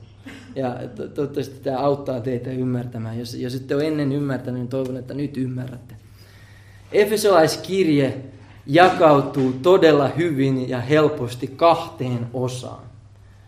Ja 0.56 0.76
toivottavasti 1.14 1.60
tämä 1.62 1.78
auttaa 1.78 2.20
teitä 2.20 2.50
ymmärtämään. 2.50 3.18
Jos, 3.18 3.34
jos 3.34 3.54
ette 3.54 3.74
ole 3.74 3.86
ennen 3.86 4.12
ymmärtänyt, 4.12 4.60
niin 4.60 4.68
toivon, 4.68 4.96
että 4.96 5.14
nyt 5.14 5.36
ymmärrätte. 5.36 5.93
Efesolaiskirje 6.94 8.20
jakautuu 8.66 9.52
todella 9.62 10.08
hyvin 10.08 10.68
ja 10.68 10.80
helposti 10.80 11.46
kahteen 11.46 12.26
osaan. 12.32 12.84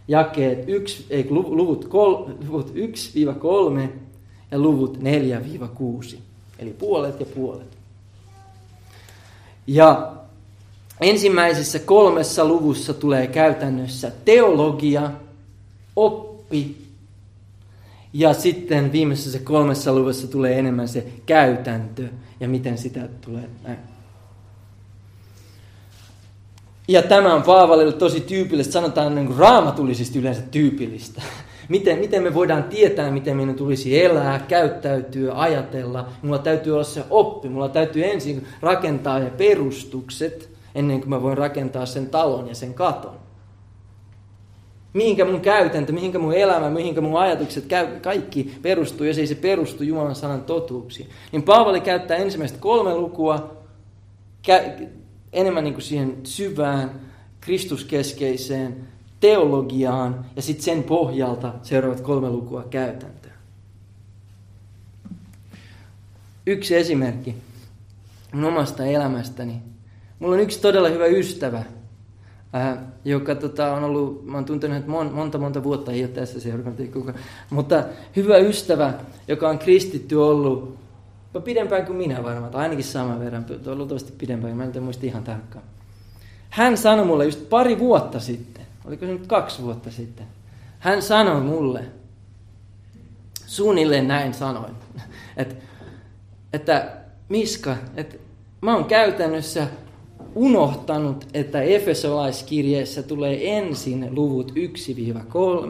Jakeet 0.09 0.69
1, 0.69 1.07
ei, 1.11 1.27
luvut, 1.31 1.85
kol, 1.85 2.27
luvut 2.47 2.75
1-3 2.75 3.89
ja 4.51 4.59
luvut 4.59 4.99
4-6. 6.13 6.17
Eli 6.59 6.71
puolet 6.71 7.21
ja 7.21 7.27
puolet. 7.27 7.77
Ja 9.67 10.13
ensimmäisessä 11.01 11.79
kolmessa 11.79 12.45
luvussa 12.45 12.95
tulee 12.95 13.27
käytännössä 13.27 14.13
teologia, 14.25 15.11
oppi 15.97 16.86
ja 18.19 18.35
sitten 18.35 18.93
viimeisessä 18.93 19.39
kolmessa 19.39 19.95
luvussa 19.95 20.27
tulee 20.27 20.59
enemmän 20.59 20.89
se 20.89 21.07
käytäntö 21.27 22.09
ja 22.41 22.49
miten 22.49 22.79
sitä 22.79 23.09
tulee 23.21 23.49
näin. 23.63 23.79
Ja 26.89 27.03
tämä 27.03 27.35
on 27.35 27.43
Paavalille 27.43 27.93
tosi 27.93 28.21
tyypillistä, 28.21 28.73
sanotaan 28.73 29.15
niin 29.15 29.27
kuin 29.27 29.39
raamatullisesti 29.39 30.19
yleensä 30.19 30.43
tyypillistä. 30.43 31.23
Miten, 31.69 31.99
miten 31.99 32.23
me 32.23 32.35
voidaan 32.35 32.65
tietää, 32.65 33.11
miten 33.11 33.37
meidän 33.37 33.55
tulisi 33.55 34.05
elää, 34.05 34.39
käyttäytyä, 34.39 35.33
ajatella. 35.35 36.09
Mulla 36.23 36.39
täytyy 36.39 36.73
olla 36.73 36.85
se 36.85 37.05
oppi, 37.11 37.49
mulla 37.49 37.69
täytyy 37.69 38.05
ensin 38.05 38.47
rakentaa 38.61 39.19
ne 39.19 39.31
perustukset, 39.31 40.51
ennen 40.75 41.01
kuin 41.01 41.11
mä 41.11 41.23
voin 41.23 41.39
rakentaa 41.39 41.87
sen 41.87 42.07
talon 42.07 42.49
ja 42.49 42.55
sen 42.55 42.75
katon. 42.75 43.26
Mihinkä 44.97 45.25
mun 45.25 45.41
käytäntö, 45.41 45.93
mihinkä 45.93 46.19
mun 46.19 46.35
elämä, 46.35 46.71
mihinkä 46.71 47.01
mun 47.01 47.21
ajatukset, 47.21 47.65
kaikki 48.03 48.59
perustuu, 48.63 49.07
jos 49.07 49.19
ei 49.19 49.27
se 49.27 49.35
perustu 49.35 49.83
Jumalan 49.83 50.15
sanan 50.15 50.43
totuuksiin. 50.43 51.09
Niin 51.33 51.43
Paavali 51.43 51.81
käyttää 51.81 52.17
ensimmäistä 52.17 52.59
kolme 52.59 52.95
lukua 52.95 53.57
enemmän 55.33 55.65
niin 55.65 55.75
kuin 55.75 55.83
siihen 55.83 56.17
syvään, 56.25 57.01
kristuskeskeiseen 57.41 58.89
teologiaan 59.21 60.27
ja 60.37 60.43
sitten 60.43 60.65
sen 60.65 60.83
pohjalta 60.83 61.53
seuraavat 61.63 62.01
kolme 62.01 62.31
lukua 62.31 62.65
käytäntöön. 62.71 63.35
Yksi 66.47 66.77
esimerkki 66.77 67.35
mun 68.33 68.45
omasta 68.45 68.85
elämästäni. 68.85 69.63
Mulla 70.19 70.35
on 70.35 70.41
yksi 70.41 70.61
todella 70.61 70.89
hyvä 70.89 71.07
ystävä, 71.07 71.63
ää, 72.57 72.83
joka 73.05 73.35
tota, 73.35 73.73
on 73.73 73.85
ollut, 73.85 74.27
mä 74.27 74.37
oon 74.37 74.45
tuntenut 74.45 74.87
mon, 74.87 75.13
monta 75.13 75.39
monta 75.39 75.65
vuotta, 75.65 75.93
ei 75.93 76.05
ole 76.05 76.09
tässä 76.09 76.41
seurakunta, 76.41 76.83
mutta 77.51 77.85
hyvä 78.17 78.37
ystävä, 78.37 78.95
joka 79.29 79.49
on 79.49 79.59
kristitty 79.59 80.15
ollut 80.15 80.77
pidempään 81.45 81.87
kuin 81.87 81.97
minä 81.97 82.23
varmaan, 82.23 82.53
tai 82.53 82.63
ainakin 82.63 82.85
saman 82.85 83.21
verran, 83.21 83.47
luultavasti 83.67 84.13
pidempään, 84.19 84.57
mä 84.57 84.65
en 84.65 84.83
muista 84.83 85.07
ihan 85.07 85.25
tarkkaan. 85.25 85.65
Hän 86.51 86.77
sanoi 86.77 87.05
mulle 87.05 87.25
just 87.25 87.49
pari 87.49 87.79
vuotta 87.79 88.21
sitten, 88.21 88.67
oliko 88.85 89.07
se 89.07 89.13
nyt 89.13 89.27
kaksi 89.27 89.63
vuotta 89.63 89.91
sitten, 89.91 90.27
hän 90.79 91.03
sanoi 91.03 91.41
mulle, 91.41 91.85
suunnilleen 93.47 94.09
näin 94.09 94.35
sanoin, 94.35 94.73
että, 95.37 95.55
että 96.53 96.93
Miska, 97.29 97.77
että 97.97 98.17
mä 98.61 98.75
oon 98.75 98.85
käytännössä 98.85 99.67
unohtanut, 100.37 101.27
että 101.35 101.63
Efesolaiskirjeessä 101.63 103.03
tulee 103.03 103.57
ensin 103.57 104.09
luvut 104.11 104.53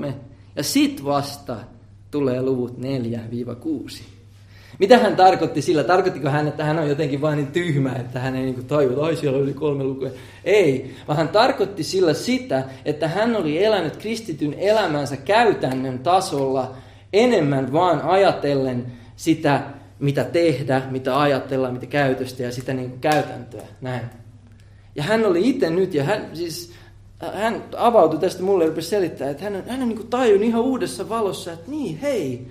1-3 0.09 0.13
ja 0.57 0.63
sit 0.63 1.05
vasta 1.05 1.57
tulee 2.11 2.43
luvut 2.43 2.79
4-6. 2.79 4.03
Mitä 4.79 4.99
hän 4.99 5.17
tarkoitti 5.17 5.63
sillä? 5.63 5.85
Tarkoittiko 5.85 6.29
hän, 6.29 6.49
että 6.49 6.65
hän 6.65 6.79
on 6.79 6.89
jotenkin 6.89 7.21
vain 7.21 7.37
niin 7.37 7.47
tyhmä, 7.47 7.93
että 7.93 8.21
hän 8.21 8.37
ei 8.37 8.43
niin 8.43 8.67
tajua, 8.67 9.09
että 9.09 9.21
siellä 9.21 9.39
oli 9.39 9.55
kolme 9.55 9.85
lukua. 9.85 10.09
Ei, 10.45 10.95
vaan 11.09 11.17
hän 11.17 11.29
tarkoitti 11.29 11.83
sillä 11.83 12.15
sitä, 12.15 12.65
että 12.85 13.09
hän 13.09 13.37
oli 13.37 13.65
elänyt 13.65 13.97
kristityn 13.97 14.55
elämänsä 14.55 15.17
käytännön 15.17 15.99
tasolla 15.99 16.75
enemmän 17.13 17.73
vaan 17.73 18.03
ajatellen 18.03 18.87
sitä, 19.17 19.63
mitä 19.99 20.25
tehdä, 20.25 20.83
mitä 20.91 21.21
ajatella, 21.21 21.71
mitä 21.71 21.87
käytöstä 21.87 22.43
ja 22.43 22.53
sitä 22.53 22.75
niin 22.75 22.91
kuin 22.91 23.01
käytäntöä. 23.01 23.63
Näin. 23.81 24.26
Ja 24.97 25.03
hän 25.03 25.27
oli 25.27 25.49
itse 25.49 25.71
nyt, 25.71 25.95
ja 25.95 26.05
hän, 26.05 26.31
siis, 26.35 26.73
hän 27.35 27.65
avautui 27.77 28.21
tästä 28.21 28.43
mulle 28.43 28.65
ja 28.65 28.71
rupesi 28.71 28.89
selittämään, 28.89 29.31
että 29.31 29.45
hän 29.45 29.57
on, 29.57 29.63
hän 29.69 29.83
on 29.83 29.89
niin 29.89 30.07
tajun 30.07 30.43
ihan 30.43 30.63
uudessa 30.63 31.09
valossa, 31.09 31.53
että 31.53 31.71
niin, 31.71 31.99
hei. 31.99 32.47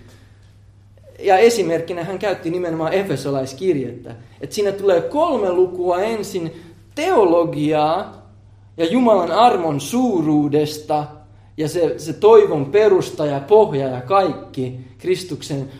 Ja 1.19 1.37
esimerkkinä 1.37 2.03
hän 2.03 2.19
käytti 2.19 2.49
nimenomaan 2.49 2.93
Efesolaiskirjettä. 2.93 4.15
Että 4.41 4.55
siinä 4.55 4.71
tulee 4.71 5.01
kolme 5.01 5.53
lukua 5.53 6.01
ensin 6.01 6.51
teologiaa 6.95 8.25
ja 8.77 8.85
Jumalan 8.85 9.31
armon 9.31 9.81
suuruudesta 9.81 11.05
ja 11.57 11.69
se, 11.69 11.99
se 11.99 12.13
toivon 12.13 12.65
perusta 12.65 13.25
ja 13.25 13.39
pohja 13.39 13.87
ja 13.87 14.01
kaikki, 14.01 14.79
Kristuksen 14.97 15.71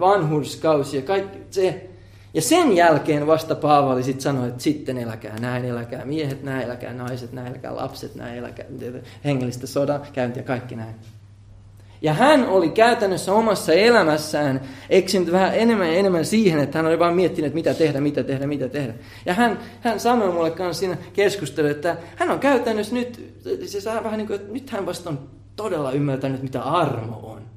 vanhurskausi 0.00 0.96
ja 0.96 1.02
kaikki 1.02 1.38
se, 1.50 1.88
ja 2.34 2.42
sen 2.42 2.76
jälkeen 2.76 3.26
vasta 3.26 3.54
Paavali 3.54 4.02
sitten 4.02 4.22
sanoi, 4.22 4.48
että 4.48 4.62
sitten 4.62 4.98
eläkää 4.98 5.38
näin, 5.40 5.64
eläkää 5.64 6.04
miehet, 6.04 6.42
näin, 6.42 6.62
eläkää 6.62 6.92
naiset, 6.92 7.32
näin, 7.32 7.46
eläkää 7.46 7.76
lapset, 7.76 8.14
näin, 8.14 8.38
eläkää 8.38 8.66
hengellistä 9.24 9.66
sodan 9.66 10.06
käyntiä, 10.12 10.42
kaikki 10.42 10.76
näin. 10.76 10.94
Ja 12.02 12.12
hän 12.12 12.46
oli 12.46 12.68
käytännössä 12.68 13.32
omassa 13.32 13.72
elämässään 13.72 14.60
eksynyt 14.90 15.32
vähän 15.32 15.54
enemmän 15.54 15.86
ja 15.86 15.94
enemmän 15.94 16.24
siihen, 16.24 16.60
että 16.60 16.78
hän 16.78 16.86
oli 16.86 16.98
vain 16.98 17.14
miettinyt, 17.14 17.54
mitä 17.54 17.74
tehdä, 17.74 18.00
mitä 18.00 18.24
tehdä, 18.24 18.46
mitä 18.46 18.68
tehdä. 18.68 18.94
Ja 19.26 19.34
hän, 19.34 19.58
hän 19.80 20.00
sanoi 20.00 20.32
mulle 20.32 20.50
kanssa 20.50 20.80
siinä 20.80 20.96
keskustelussa, 21.12 21.76
että 21.76 21.96
hän 22.16 22.30
on 22.30 22.38
käytännössä 22.38 22.94
nyt, 22.94 23.36
se 23.66 23.80
saa 23.80 24.04
vähän 24.04 24.18
niin 24.18 24.26
kuin, 24.26 24.40
että 24.40 24.52
nyt 24.52 24.70
hän 24.70 24.86
vasta 24.86 25.10
on 25.10 25.18
todella 25.56 25.92
ymmärtänyt, 25.92 26.42
mitä 26.42 26.62
armo 26.62 27.20
on. 27.22 27.51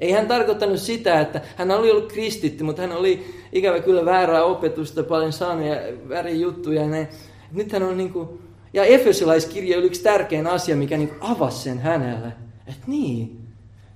Ei 0.00 0.10
hän 0.10 0.26
tarkoittanut 0.26 0.78
sitä, 0.78 1.20
että 1.20 1.40
hän 1.56 1.70
oli 1.70 1.90
ollut 1.90 2.12
kristitty, 2.12 2.64
mutta 2.64 2.82
hän 2.82 2.92
oli 2.92 3.26
ikävä 3.52 3.80
kyllä 3.80 4.04
väärää 4.04 4.44
opetusta, 4.44 5.02
paljon 5.02 5.32
saanut 5.32 5.66
ja 5.66 5.76
väärin 6.08 6.40
juttuja. 6.40 6.82
Ja 6.82 6.88
ne, 6.88 7.08
nyt 7.52 7.72
hän 7.72 7.82
on 7.82 7.96
niin 7.96 8.12
kuin, 8.12 8.28
ja 8.72 8.84
Efesolaiskirja 8.84 9.78
oli 9.78 9.86
yksi 9.86 10.02
tärkein 10.02 10.46
asia, 10.46 10.76
mikä 10.76 10.96
niin 10.96 11.10
avasi 11.20 11.62
sen 11.62 11.78
hänelle. 11.78 12.32
Että 12.66 12.82
niin, 12.86 13.38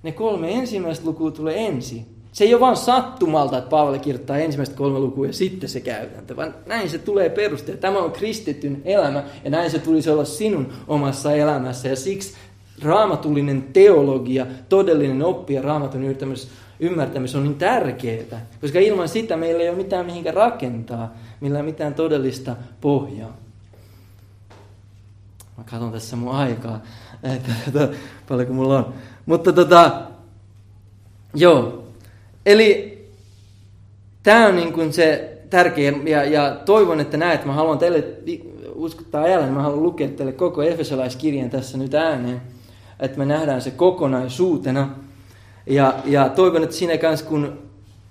ne 0.03 0.13
kolme 0.13 0.53
ensimmäistä 0.53 1.07
lukua 1.07 1.31
tulee 1.31 1.67
ensin. 1.67 2.07
Se 2.33 2.45
ei 2.45 2.55
ole 2.55 2.61
vain 2.61 2.77
sattumalta, 2.77 3.59
että 3.59 3.71
Paavali 3.71 3.99
kirjoittaa 3.99 4.39
ensimmäistä 4.39 4.77
kolme 4.77 4.99
lukua 4.99 5.27
ja 5.27 5.33
sitten 5.33 5.69
se 5.69 5.81
käytäntö, 5.81 6.37
vaan 6.37 6.55
näin 6.67 6.91
se 6.91 6.99
tulee 6.99 7.31
perusteella. 7.31 7.81
Tämä 7.81 7.99
on 7.99 8.13
kristityn 8.13 8.83
elämä 8.85 9.25
ja 9.45 9.51
näin 9.51 9.71
se 9.71 9.79
tulisi 9.79 10.11
olla 10.11 10.25
sinun 10.25 10.73
omassa 10.89 11.33
elämässä. 11.33 11.89
Ja 11.89 11.97
siksi 11.97 12.35
raamatullinen 12.83 13.63
teologia, 13.63 14.47
todellinen 14.69 15.23
oppi 15.23 15.55
ja 15.55 15.63
raamatun 15.63 16.05
ymmärtämys 16.81 17.35
on 17.35 17.43
niin 17.43 17.55
tärkeää, 17.55 18.47
koska 18.61 18.79
ilman 18.79 19.09
sitä 19.09 19.37
meillä 19.37 19.63
ei 19.63 19.69
ole 19.69 19.77
mitään 19.77 20.07
mihinkä 20.07 20.31
rakentaa, 20.31 21.15
millä 21.41 21.63
mitään 21.63 21.95
todellista 21.95 22.57
pohjaa. 22.81 23.37
Mä 25.59 25.65
katson 25.71 25.93
tässä 25.93 26.17
mun 26.17 26.35
aikaa, 26.35 26.83
että, 27.37 27.53
että 27.67 27.89
paljonko 28.29 28.55
mulla 28.55 28.79
on. 28.79 28.95
Mutta 29.27 29.53
tota, 29.53 30.03
joo. 31.35 31.85
Eli 32.47 32.99
tämä 34.23 34.47
on 34.47 34.57
niin 34.57 34.73
kuin 34.73 34.93
se 34.93 35.39
tärkeä, 35.51 35.93
ja, 36.05 36.25
ja 36.25 36.61
toivon, 36.65 37.01
että 37.01 37.17
näet, 37.17 37.45
mä 37.45 37.53
haluan 37.53 37.79
teille 37.79 38.05
uskottaa 38.75 39.23
ajalle, 39.23 39.47
mä 39.47 39.63
haluan 39.63 39.83
lukea 39.83 40.09
teille 40.09 40.33
koko 40.33 40.63
Efesolaiskirjan 40.63 41.51
tässä 41.51 41.79
nyt 41.79 41.95
ääneen 41.95 42.43
että 43.01 43.19
me 43.19 43.25
nähdään 43.25 43.63
se 43.63 43.71
kokonaisuutena. 43.71 44.89
Ja, 45.67 45.95
ja 46.05 46.29
toivon, 46.29 46.63
että 46.63 46.77
sinä 46.77 46.99
kanssa 46.99 47.27
kun 47.27 47.59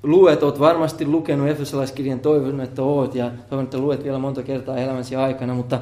luet, 0.04 0.44
olet 0.44 0.60
varmasti 0.60 1.06
lukenut 1.06 1.48
Efesolaiskirjan, 1.48 2.20
toivon, 2.20 2.62
että 2.62 2.84
oot, 2.84 3.16
ja 3.16 3.32
toivon, 3.50 3.64
että 3.64 3.78
luet 3.78 4.04
vielä 4.04 4.20
monta 4.20 4.44
kertaa 4.44 4.78
elämäsi 4.78 5.16
aikana, 5.16 5.54
mutta 5.54 5.80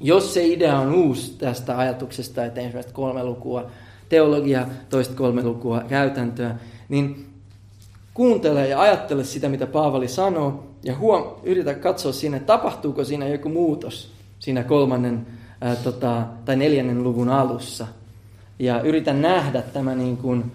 jos 0.00 0.34
se 0.34 0.46
idea 0.46 0.78
on 0.78 0.94
uusi 0.94 1.34
tästä 1.38 1.78
ajatuksesta, 1.78 2.44
että 2.44 2.60
ensimmäistä 2.60 2.92
kolme 2.92 3.24
lukua 3.24 3.70
teologia, 4.08 4.66
toista 4.90 5.14
kolme 5.14 5.42
lukua 5.42 5.82
käytäntöä, 5.88 6.56
niin 6.88 7.26
kuuntele 8.14 8.68
ja 8.68 8.80
ajattele 8.80 9.24
sitä, 9.24 9.48
mitä 9.48 9.66
Paavali 9.66 10.08
sanoo, 10.08 10.64
ja 10.84 10.96
huom, 10.96 11.24
yritä 11.42 11.74
katsoa 11.74 12.12
siinä, 12.12 12.38
tapahtuuko 12.40 13.04
siinä 13.04 13.28
joku 13.28 13.48
muutos 13.48 14.18
siinä 14.38 14.64
kolmannen 14.64 15.26
ää, 15.60 15.76
tota, 15.76 16.26
tai 16.44 16.56
neljännen 16.56 17.02
luvun 17.02 17.28
alussa. 17.28 17.86
Ja 18.58 18.80
yritän 18.80 19.22
nähdä 19.22 19.62
tämä 19.62 19.94
niin 19.94 20.16
kuin 20.16 20.52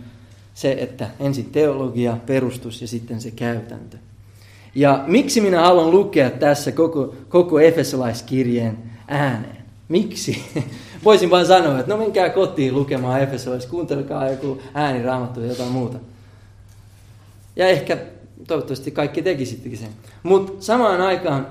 se, 0.53 0.75
että 0.79 1.09
ensin 1.19 1.45
teologia, 1.45 2.17
perustus 2.25 2.81
ja 2.81 2.87
sitten 2.87 3.21
se 3.21 3.31
käytäntö. 3.31 3.97
Ja 4.75 5.03
miksi 5.07 5.41
minä 5.41 5.61
haluan 5.61 5.91
lukea 5.91 6.29
tässä 6.29 6.71
koko, 6.71 7.15
koko 7.29 7.59
Efesolaiskirjeen 7.59 8.77
ääneen? 9.07 9.63
Miksi? 9.89 10.43
Voisin 11.05 11.29
vain 11.29 11.45
sanoa, 11.45 11.79
että 11.79 11.91
no 11.91 11.97
menkää 11.97 12.29
kotiin 12.29 12.73
lukemaan 12.75 13.21
Efesolais, 13.21 13.65
kuuntelekaa 13.65 14.29
joku 14.29 14.61
ääniraamattu 14.73 15.41
ja 15.41 15.47
jotain 15.47 15.71
muuta. 15.71 15.97
Ja 17.55 17.67
ehkä 17.67 17.97
toivottavasti 18.47 18.91
kaikki 18.91 19.21
tekisittekin 19.21 19.77
sen. 19.77 19.89
Mutta 20.23 20.63
samaan 20.63 21.01
aikaan, 21.01 21.47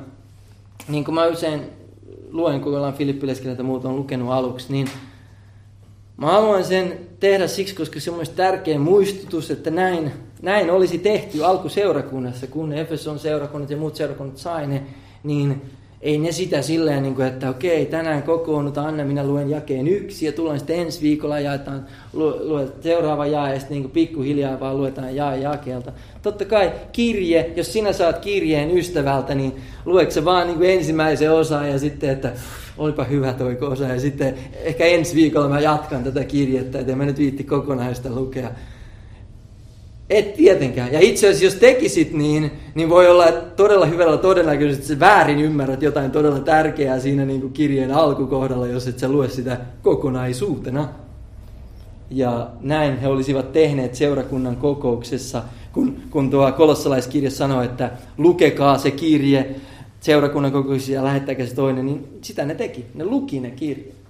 niin 0.88 1.04
kuin 1.04 1.14
mä 1.14 1.26
usein 1.26 1.62
luen, 2.32 2.60
kun 2.60 2.76
ollaan 2.76 2.94
filippiläiskirjat 2.94 3.58
ja 3.58 3.64
muut 3.64 3.84
on 3.84 3.96
lukenut 3.96 4.30
aluksi, 4.30 4.72
niin 4.72 4.88
mä 6.16 6.26
haluan 6.26 6.64
sen 6.64 6.98
tehdä 7.20 7.46
siksi, 7.46 7.74
koska 7.74 8.00
se 8.00 8.10
on 8.10 8.16
myös 8.16 8.30
tärkeä 8.30 8.78
muistutus, 8.78 9.50
että 9.50 9.70
näin, 9.70 10.12
näin 10.42 10.70
olisi 10.70 10.98
tehty 10.98 11.44
alkuseurakunnassa, 11.44 12.46
kun 12.46 12.72
Efeson 12.72 13.18
seurakunnat 13.18 13.70
ja 13.70 13.76
muut 13.76 13.96
seurakunnat 13.96 14.36
sai 14.36 14.66
ne, 14.66 14.82
niin 15.22 15.62
ei 16.02 16.18
ne 16.18 16.32
sitä 16.32 16.62
silleen, 16.62 17.02
niin 17.02 17.14
kuin, 17.14 17.26
että 17.26 17.50
okei, 17.50 17.86
tänään 17.86 18.22
kokoonnutaan, 18.22 18.86
Anna, 18.86 19.04
minä 19.04 19.26
luen 19.26 19.50
jakeen 19.50 19.88
yksi 19.88 20.26
ja 20.26 20.32
tullaan 20.32 20.58
sitten 20.58 20.78
ensi 20.78 21.02
viikolla 21.02 21.40
jaetaan, 21.40 21.86
lu, 22.12 22.48
luet 22.48 22.82
seuraava 22.82 23.26
jae 23.26 23.52
ja 23.52 23.58
sitten 23.58 23.80
niin 23.80 23.90
pikkuhiljaa 23.90 24.60
vaan 24.60 24.76
luetaan 24.76 25.16
jae 25.16 25.38
jakeelta. 25.38 25.92
Totta 26.22 26.44
kai 26.44 26.72
kirje, 26.92 27.50
jos 27.56 27.72
sinä 27.72 27.92
saat 27.92 28.18
kirjeen 28.18 28.78
ystävältä, 28.78 29.34
niin 29.34 29.52
luetko 29.84 30.10
se 30.10 30.24
vaan 30.24 30.46
niin 30.46 30.56
kuin 30.56 30.70
ensimmäisen 30.70 31.32
osan 31.32 31.70
ja 31.70 31.78
sitten, 31.78 32.10
että 32.10 32.32
olipa 32.78 33.04
hyvä 33.04 33.32
toi 33.32 33.58
osa 33.60 33.84
ja 33.84 34.00
sitten 34.00 34.34
ehkä 34.62 34.84
ensi 34.84 35.14
viikolla 35.14 35.48
mä 35.48 35.60
jatkan 35.60 36.04
tätä 36.04 36.24
kirjettä, 36.24 36.78
että 36.78 36.96
mä 36.96 37.04
nyt 37.04 37.18
viitti 37.18 37.44
kokonaista 37.44 38.10
lukea. 38.10 38.50
Et 40.10 40.34
tietenkään. 40.34 40.92
Ja 40.92 41.00
itse 41.00 41.26
asiassa 41.26 41.44
jos 41.44 41.54
tekisit 41.54 42.12
niin, 42.12 42.50
niin 42.74 42.88
voi 42.88 43.08
olla 43.08 43.26
että 43.26 43.56
todella 43.56 43.86
hyvällä 43.86 44.16
todennäköisesti 44.16 44.92
että 44.92 45.06
väärin 45.06 45.40
ymmärrät 45.40 45.82
jotain 45.82 46.10
todella 46.10 46.40
tärkeää 46.40 47.00
siinä 47.00 47.24
niin 47.24 47.40
kuin 47.40 47.52
kirjeen 47.52 47.92
alkukohdalla, 47.92 48.66
jos 48.66 48.88
et 48.88 48.98
sä 48.98 49.08
lue 49.08 49.28
sitä 49.28 49.60
kokonaisuutena. 49.82 50.88
Ja 52.10 52.50
näin 52.60 53.00
he 53.00 53.08
olisivat 53.08 53.52
tehneet 53.52 53.94
seurakunnan 53.94 54.56
kokouksessa, 54.56 55.42
kun, 55.72 55.96
kun 56.10 56.30
tuo 56.30 56.52
kolossalaiskirja 56.52 57.30
sanoi, 57.30 57.64
että 57.64 57.90
lukekaa 58.18 58.78
se 58.78 58.90
kirje 58.90 59.54
seurakunnan 60.00 60.52
kokouksessa 60.52 60.92
ja 60.92 61.04
lähettäkää 61.04 61.46
se 61.46 61.54
toinen, 61.54 61.86
niin 61.86 62.18
sitä 62.22 62.44
ne 62.44 62.54
teki. 62.54 62.86
Ne 62.94 63.04
luki 63.04 63.40
ne 63.40 63.50
kirjeet. 63.50 64.01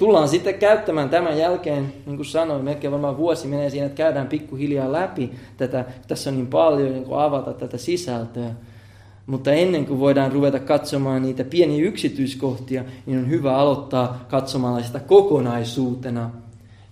Tullaan 0.00 0.28
sitten 0.28 0.54
käyttämään 0.54 1.08
tämän 1.08 1.38
jälkeen, 1.38 1.92
niin 2.06 2.16
kuin 2.16 2.26
sanoin, 2.26 2.64
melkein 2.64 2.92
varmaan 2.92 3.16
vuosi 3.16 3.46
menee 3.46 3.70
siinä, 3.70 3.86
että 3.86 3.96
käydään 3.96 4.26
pikkuhiljaa 4.26 4.92
läpi 4.92 5.30
tätä, 5.56 5.84
tässä 6.08 6.30
on 6.30 6.36
niin 6.36 6.46
paljon 6.46 6.92
niin 6.92 7.04
kuin 7.04 7.20
avata 7.20 7.52
tätä 7.52 7.78
sisältöä. 7.78 8.50
Mutta 9.26 9.52
ennen 9.52 9.86
kuin 9.86 10.00
voidaan 10.00 10.32
ruveta 10.32 10.58
katsomaan 10.58 11.22
niitä 11.22 11.44
pieniä 11.44 11.84
yksityiskohtia, 11.84 12.84
niin 13.06 13.18
on 13.18 13.30
hyvä 13.30 13.56
aloittaa 13.56 14.24
katsomalla 14.28 14.82
sitä 14.82 15.00
kokonaisuutena 15.00 16.30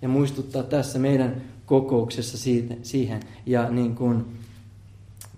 ja 0.03 0.09
muistuttaa 0.09 0.63
tässä 0.63 0.99
meidän 0.99 1.43
kokouksessa 1.67 2.39
siihen. 2.83 3.21
Ja 3.47 3.71
niin 3.71 3.95
kuin 3.95 4.25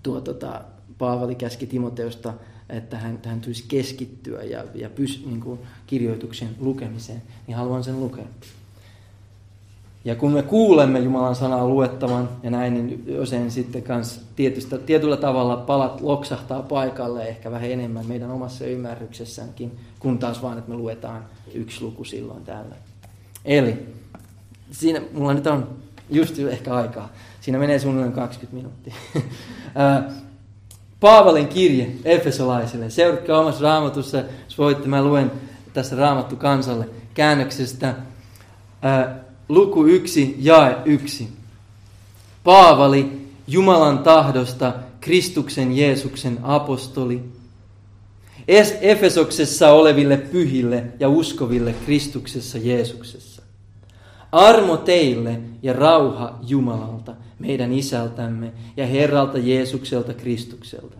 tuo 0.03 0.21
tota, 0.21 0.61
Paavali 0.97 1.35
käski 1.35 1.67
Timoteusta 1.67 2.33
että 2.71 2.97
hän, 2.97 3.19
hän 3.25 3.41
tulisi 3.41 3.65
keskittyä 3.67 4.43
ja, 4.43 4.63
ja 4.75 4.89
pys, 4.89 5.25
niin 5.25 5.41
kuin 5.41 5.59
kirjoituksen 5.87 6.49
lukemiseen, 6.59 7.21
niin 7.47 7.57
haluan 7.57 7.83
sen 7.83 7.99
lukea. 7.99 8.25
Ja 10.05 10.15
kun 10.15 10.31
me 10.31 10.43
kuulemme 10.43 10.99
Jumalan 10.99 11.35
sanaa 11.35 11.67
luettavan 11.67 12.29
ja 12.43 12.49
näin, 12.49 12.73
niin 12.73 13.19
usein 13.21 13.51
sitten 13.51 13.83
kans 13.83 14.21
tietystä, 14.35 14.77
tietyllä 14.77 15.17
tavalla 15.17 15.57
palat 15.57 16.01
loksahtaa 16.01 16.61
paikalle 16.61 17.27
ehkä 17.27 17.51
vähän 17.51 17.71
enemmän 17.71 18.05
meidän 18.05 18.31
omassa 18.31 18.65
ymmärryksessäänkin, 18.65 19.71
kun 19.99 20.19
taas 20.19 20.41
vaan, 20.41 20.57
että 20.57 20.69
me 20.69 20.77
luetaan 20.77 21.25
yksi 21.53 21.81
luku 21.83 22.03
silloin 22.03 22.43
täällä. 22.43 22.75
Eli 23.45 23.85
siinä 24.71 25.01
mulla 25.13 25.33
nyt 25.33 25.47
on 25.47 25.67
just 26.09 26.39
ehkä 26.39 26.75
aikaa. 26.75 27.09
Siinä 27.41 27.59
menee 27.59 27.79
suunnilleen 27.79 28.13
20 28.13 28.55
minuuttia. 28.55 28.95
Paavalin 31.01 31.47
kirje 31.47 31.91
Efesolaisille. 32.05 32.89
Seuratkaa 32.89 33.39
omassa 33.39 33.63
raamatussa, 33.63 34.17
jos 34.17 34.57
voitte, 34.57 34.87
mä 34.87 35.03
luen 35.03 35.31
tässä 35.73 35.95
raamattu 35.95 36.35
kansalle 36.35 36.89
käännöksestä 37.13 37.95
ää, 38.81 39.23
luku 39.49 39.85
1, 39.85 40.35
jae 40.39 40.77
1. 40.85 41.29
Paavali, 42.43 43.27
Jumalan 43.47 43.99
tahdosta, 43.99 44.73
Kristuksen 44.99 45.77
Jeesuksen 45.77 46.39
apostoli, 46.43 47.23
Efesoksessa 48.81 49.71
oleville 49.71 50.17
pyhille 50.17 50.83
ja 50.99 51.09
uskoville 51.09 51.75
Kristuksessa 51.85 52.57
Jeesuksessa. 52.57 53.30
Armo 54.31 54.77
teille 54.77 55.39
ja 55.63 55.73
rauha 55.73 56.39
Jumalalta, 56.47 57.15
meidän 57.39 57.73
isältämme 57.73 58.51
ja 58.77 58.87
Herralta 58.87 59.37
Jeesukselta 59.37 60.13
Kristukselta. 60.13 60.97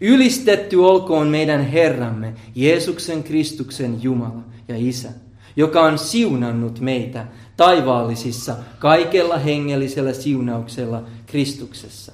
Ylistetty 0.00 0.76
olkoon 0.76 1.28
meidän 1.28 1.60
Herramme, 1.66 2.34
Jeesuksen 2.54 3.22
Kristuksen 3.22 4.02
Jumala 4.02 4.42
ja 4.68 4.76
Isä, 4.78 5.08
joka 5.56 5.82
on 5.82 5.98
siunannut 5.98 6.80
meitä 6.80 7.26
taivaallisissa 7.56 8.56
kaikella 8.78 9.38
hengellisellä 9.38 10.12
siunauksella 10.12 11.02
Kristuksessa. 11.26 12.12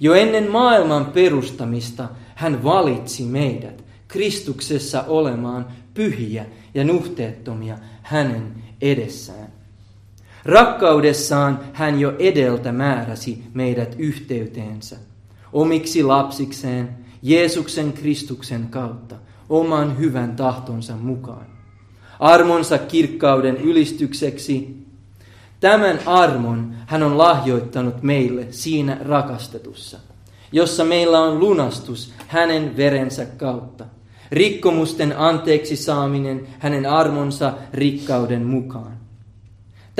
Jo 0.00 0.14
ennen 0.14 0.50
maailman 0.50 1.06
perustamista 1.06 2.08
hän 2.34 2.64
valitsi 2.64 3.24
meidät 3.24 3.84
Kristuksessa 4.08 5.04
olemaan 5.08 5.66
pyhiä 5.94 6.46
ja 6.74 6.84
nuhteettomia 6.84 7.78
hänen 8.02 8.54
edessään. 8.80 9.52
Rakkaudessaan 10.44 11.60
hän 11.72 12.00
jo 12.00 12.14
edeltä 12.18 12.72
määräsi 12.72 13.44
meidät 13.54 13.94
yhteyteensä, 13.98 14.96
omiksi 15.52 16.02
lapsikseen 16.02 16.88
Jeesuksen 17.22 17.92
Kristuksen 17.92 18.66
kautta, 18.70 19.16
oman 19.48 19.98
hyvän 19.98 20.36
tahtonsa 20.36 20.96
mukaan. 20.96 21.46
Armonsa 22.20 22.78
kirkkauden 22.78 23.56
ylistykseksi, 23.56 24.86
tämän 25.60 25.98
armon 26.06 26.74
hän 26.86 27.02
on 27.02 27.18
lahjoittanut 27.18 28.02
meille 28.02 28.46
siinä 28.50 28.98
rakastetussa, 29.04 29.98
jossa 30.52 30.84
meillä 30.84 31.20
on 31.20 31.40
lunastus 31.40 32.12
hänen 32.26 32.76
verensä 32.76 33.26
kautta. 33.26 33.84
Rikkomusten 34.32 35.18
anteeksi 35.18 35.76
saaminen 35.76 36.48
hänen 36.58 36.86
armonsa 36.86 37.52
rikkauden 37.72 38.46
mukaan 38.46 39.00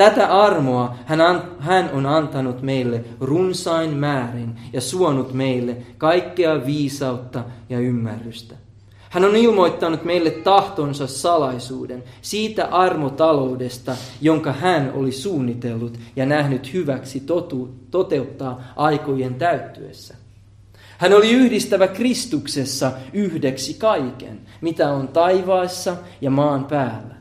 Tätä 0.01 0.27
armoa 0.27 0.95
hän, 1.59 1.89
on 1.93 2.05
antanut 2.05 2.61
meille 2.61 3.03
runsain 3.19 3.89
määrin 3.89 4.55
ja 4.73 4.81
suonut 4.81 5.33
meille 5.33 5.77
kaikkea 5.97 6.65
viisautta 6.65 7.43
ja 7.69 7.79
ymmärrystä. 7.79 8.55
Hän 9.09 9.25
on 9.25 9.35
ilmoittanut 9.35 10.03
meille 10.03 10.31
tahtonsa 10.31 11.07
salaisuuden 11.07 12.03
siitä 12.21 12.65
armotaloudesta, 12.65 13.95
jonka 14.21 14.53
hän 14.53 14.91
oli 14.95 15.11
suunnitellut 15.11 15.97
ja 16.15 16.25
nähnyt 16.25 16.73
hyväksi 16.73 17.19
totu, 17.19 17.69
toteuttaa 17.91 18.63
aikojen 18.75 19.35
täyttyessä. 19.35 20.15
Hän 21.01 21.13
oli 21.13 21.31
yhdistävä 21.31 21.87
Kristuksessa 21.87 22.91
yhdeksi 23.13 23.73
kaiken, 23.73 24.39
mitä 24.61 24.93
on 24.93 25.07
taivaassa 25.07 25.97
ja 26.21 26.29
maan 26.29 26.65
päällä 26.65 27.15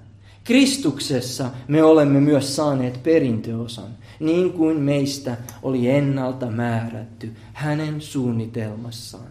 Kristuksessa 0.44 1.50
me 1.68 1.82
olemme 1.82 2.20
myös 2.20 2.56
saaneet 2.56 3.02
perintöosan, 3.02 3.88
niin 4.20 4.52
kuin 4.52 4.80
meistä 4.80 5.36
oli 5.62 5.90
ennalta 5.90 6.46
määrätty 6.46 7.36
hänen 7.52 8.00
suunnitelmassaan. 8.00 9.30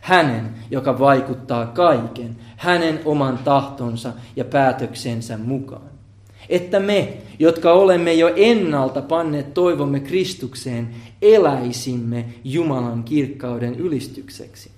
Hänen, 0.00 0.54
joka 0.70 0.98
vaikuttaa 0.98 1.66
kaiken, 1.66 2.36
hänen 2.56 3.00
oman 3.04 3.38
tahtonsa 3.38 4.12
ja 4.36 4.44
päätöksensä 4.44 5.38
mukaan. 5.38 5.89
Että 6.50 6.80
me, 6.80 7.12
jotka 7.38 7.72
olemme 7.72 8.14
jo 8.14 8.32
ennalta 8.36 9.02
panneet 9.02 9.54
toivomme 9.54 10.00
Kristukseen, 10.00 10.88
eläisimme 11.22 12.24
Jumalan 12.44 13.04
kirkkauden 13.04 13.74
ylistykseksi. 13.74 14.70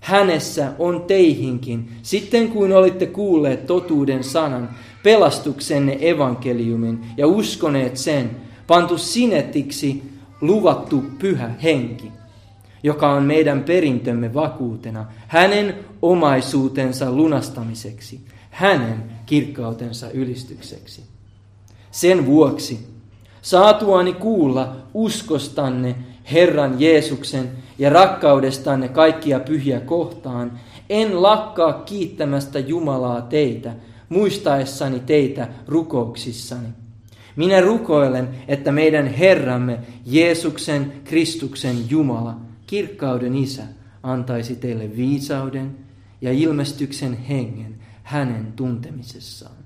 Hänessä 0.00 0.72
on 0.78 1.04
teihinkin, 1.06 1.88
sitten 2.02 2.48
kuin 2.48 2.72
olitte 2.72 3.06
kuulleet 3.06 3.66
totuuden 3.66 4.24
sanan, 4.24 4.68
pelastuksenne 5.02 5.98
evankeliumin 6.00 7.00
ja 7.16 7.26
uskoneet 7.26 7.96
sen, 7.96 8.30
pantu 8.66 8.98
sinetiksi 8.98 10.02
luvattu 10.40 11.04
pyhä 11.18 11.50
henki, 11.62 12.12
joka 12.82 13.12
on 13.12 13.22
meidän 13.22 13.62
perintömme 13.62 14.34
vakuutena, 14.34 15.06
hänen 15.28 15.74
omaisuutensa 16.02 17.12
lunastamiseksi, 17.12 18.20
hänen 18.50 19.04
kirkkautensa 19.32 20.10
ylistykseksi. 20.10 21.02
Sen 21.90 22.26
vuoksi, 22.26 22.86
saatuani 23.42 24.12
kuulla 24.12 24.76
uskostanne 24.94 25.94
Herran 26.32 26.80
Jeesuksen 26.80 27.50
ja 27.78 27.90
rakkaudestanne 27.90 28.88
kaikkia 28.88 29.40
pyhiä 29.40 29.80
kohtaan, 29.80 30.60
en 30.90 31.22
lakkaa 31.22 31.72
kiittämästä 31.72 32.58
Jumalaa 32.58 33.20
teitä, 33.20 33.74
muistaessani 34.08 35.00
teitä 35.00 35.48
rukouksissani. 35.66 36.68
Minä 37.36 37.60
rukoilen, 37.60 38.28
että 38.48 38.72
meidän 38.72 39.06
Herramme, 39.06 39.78
Jeesuksen 40.06 40.92
Kristuksen 41.04 41.90
Jumala, 41.90 42.36
kirkkauden 42.66 43.36
Isä, 43.36 43.62
antaisi 44.02 44.56
teille 44.56 44.96
viisauden 44.96 45.76
ja 46.20 46.32
ilmestyksen 46.32 47.16
hengen 47.16 47.71
hänen 48.12 48.52
tuntemisessaan, 48.56 49.56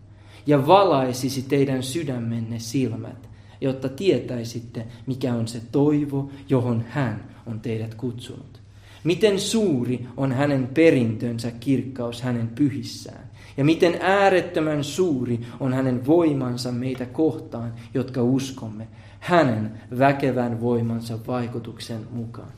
ja 0.47 0.67
valaisisi 0.67 1.43
teidän 1.43 1.83
sydämenne 1.83 2.59
silmät, 2.59 3.29
jotta 3.61 3.89
tietäisitte, 3.89 4.87
mikä 5.07 5.35
on 5.35 5.49
se 5.49 5.61
toivo, 5.73 6.31
johon 6.49 6.85
hän 6.89 7.25
on 7.47 7.61
teidät 7.61 7.95
kutsunut. 7.95 8.61
Miten 9.05 9.41
suuri 9.41 10.07
on 10.17 10.33
hänen 10.33 10.67
perintönsä 10.75 11.51
kirkkaus 11.51 12.23
hänen 12.23 12.49
pyhissään, 12.49 13.31
ja 13.57 13.65
miten 13.65 13.99
äärettömän 14.01 14.85
suuri 14.85 15.41
on 15.61 15.73
hänen 15.73 16.07
voimansa 16.07 16.73
meitä 16.73 17.07
kohtaan, 17.07 17.73
jotka 17.95 18.23
uskomme, 18.23 18.89
hänen 19.21 19.73
väkevän 19.99 20.61
voimansa 20.61 21.19
vaikutuksen 21.27 22.01
mukaan. 22.11 22.53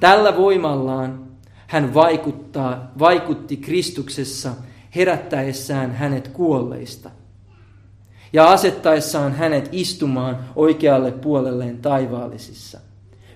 Tällä 0.00 0.36
voimallaan 0.36 1.30
hän 1.66 1.94
vaikuttaa, 1.94 2.92
vaikutti 2.98 3.56
Kristuksessa 3.56 4.52
herättäessään 4.94 5.94
hänet 5.94 6.28
kuolleista 6.28 7.10
ja 8.32 8.50
asettaessaan 8.50 9.32
hänet 9.32 9.68
istumaan 9.72 10.38
oikealle 10.56 11.12
puolelleen 11.12 11.78
taivaallisissa. 11.78 12.80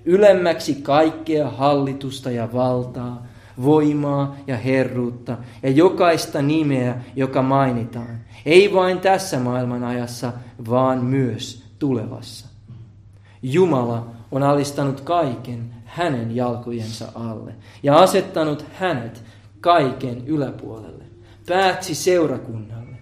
Ylemmäksi 0.05 0.74
kaikkea 0.74 1.50
hallitusta 1.50 2.30
ja 2.30 2.52
valtaa, 2.52 3.26
voimaa 3.62 4.36
ja 4.46 4.57
herruutta 4.57 5.36
ja 5.62 5.70
jokaista 5.70 6.42
nimeä, 6.42 7.00
joka 7.16 7.42
mainitaan. 7.42 8.18
Ei 8.46 8.74
vain 8.74 9.00
tässä 9.00 9.38
maailman 9.38 9.84
ajassa, 9.84 10.32
vaan 10.70 11.05
myös 11.05 11.64
tulevassa. 11.78 12.46
Jumala 13.42 14.07
on 14.32 14.42
alistanut 14.42 15.00
kaiken 15.00 15.74
hänen 15.84 16.36
jalkojensa 16.36 17.12
alle 17.14 17.55
ja 17.82 17.98
asettanut 17.98 18.64
hänet 18.72 19.24
kaiken 19.61 20.26
yläpuolelle, 20.26 21.05
päätsi 21.47 21.95
seurakunnalle, 21.95 22.97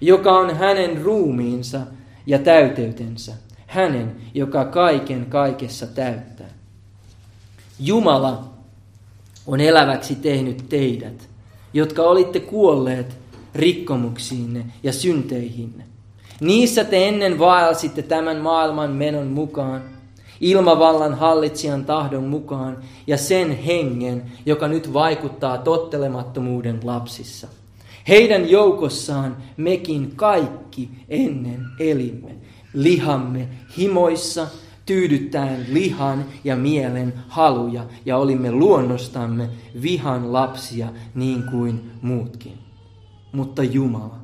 joka 0.00 0.32
on 0.38 0.56
hänen 0.56 1.02
ruumiinsa 1.02 1.80
ja 2.26 2.38
täyteytensä, 2.38 3.32
hänen, 3.66 4.16
joka 4.34 4.64
kaiken 4.64 5.26
kaikessa 5.26 5.86
täyttää. 5.86 6.50
Jumala 7.80 8.44
on 9.46 9.60
eläväksi 9.60 10.14
tehnyt 10.14 10.64
teidät, 10.68 11.28
jotka 11.74 12.02
olitte 12.02 12.40
kuolleet 12.40 13.16
rikkomuksiinne 13.54 14.66
ja 14.82 14.92
synteihinne. 14.92 15.84
Niissä 16.40 16.84
te 16.84 17.08
ennen 17.08 17.38
vaelsitte 17.38 18.02
tämän 18.02 18.36
maailman 18.36 18.90
menon 18.90 19.26
mukaan, 19.26 19.82
ilmavallan 20.42 21.14
hallitsijan 21.14 21.84
tahdon 21.84 22.24
mukaan 22.24 22.76
ja 23.06 23.18
sen 23.18 23.50
hengen, 23.50 24.22
joka 24.46 24.68
nyt 24.68 24.92
vaikuttaa 24.92 25.58
tottelemattomuuden 25.58 26.80
lapsissa. 26.82 27.48
Heidän 28.08 28.50
joukossaan 28.50 29.36
mekin 29.56 30.12
kaikki 30.16 30.90
ennen 31.08 31.66
elimme, 31.78 32.34
lihamme 32.74 33.48
himoissa, 33.78 34.46
tyydyttäen 34.86 35.66
lihan 35.68 36.24
ja 36.44 36.56
mielen 36.56 37.12
haluja 37.28 37.84
ja 38.06 38.16
olimme 38.16 38.52
luonnostamme 38.52 39.48
vihan 39.82 40.32
lapsia 40.32 40.88
niin 41.14 41.42
kuin 41.50 41.90
muutkin. 42.02 42.58
Mutta 43.32 43.62
Jumala, 43.62 44.18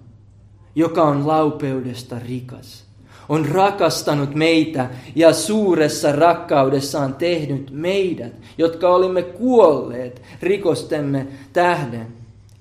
joka 0.74 1.02
on 1.02 1.26
laupeudesta 1.26 2.18
rikas, 2.18 2.87
on 3.28 3.46
rakastanut 3.46 4.34
meitä 4.34 4.90
ja 5.14 5.32
suuressa 5.32 6.12
rakkaudessaan 6.12 7.14
tehnyt 7.14 7.70
meidät, 7.70 8.32
jotka 8.58 8.94
olimme 8.94 9.22
kuolleet 9.22 10.22
rikostemme 10.42 11.26
tähden, 11.52 12.06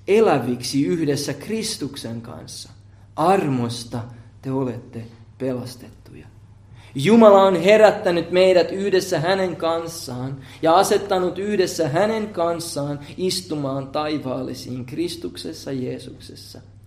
eläviksi 0.08 0.84
yhdessä 0.86 1.34
Kristuksen 1.34 2.20
kanssa. 2.20 2.70
Armosta 3.16 4.00
te 4.42 4.52
olette 4.52 5.04
pelastettuja. 5.38 6.26
Jumala 6.94 7.42
on 7.42 7.62
herättänyt 7.62 8.30
meidät 8.30 8.72
yhdessä 8.72 9.20
hänen 9.20 9.56
kanssaan 9.56 10.36
ja 10.62 10.76
asettanut 10.76 11.38
yhdessä 11.38 11.88
hänen 11.88 12.28
kanssaan 12.28 13.00
istumaan 13.16 13.88
taivaallisiin 13.88 14.86
Kristuksessa 14.86 15.72
Jeesuksessa– 15.72 16.60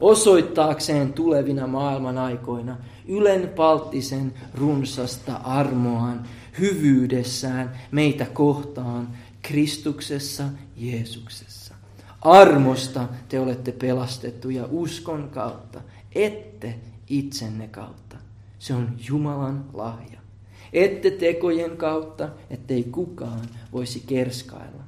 osoittaakseen 0.00 1.12
tulevina 1.12 1.66
maailman 1.66 2.18
aikoina 2.18 2.76
ylenpalttisen 3.08 4.34
runsasta 4.54 5.34
armoaan, 5.34 6.22
hyvyydessään 6.58 7.72
meitä 7.90 8.24
kohtaan 8.24 9.08
Kristuksessa 9.42 10.44
Jeesuksessa. 10.76 11.74
Armosta 12.20 13.08
te 13.28 13.40
olette 13.40 13.72
pelastettuja 13.72 14.68
uskon 14.70 15.30
kautta, 15.30 15.80
ette 16.14 16.74
itsenne 17.08 17.68
kautta. 17.68 18.16
Se 18.58 18.74
on 18.74 18.88
Jumalan 19.08 19.64
lahja. 19.74 20.20
Ette 20.72 21.10
tekojen 21.10 21.76
kautta, 21.76 22.28
ettei 22.50 22.84
kukaan 22.84 23.44
voisi 23.72 24.02
kerskailla. 24.06 24.82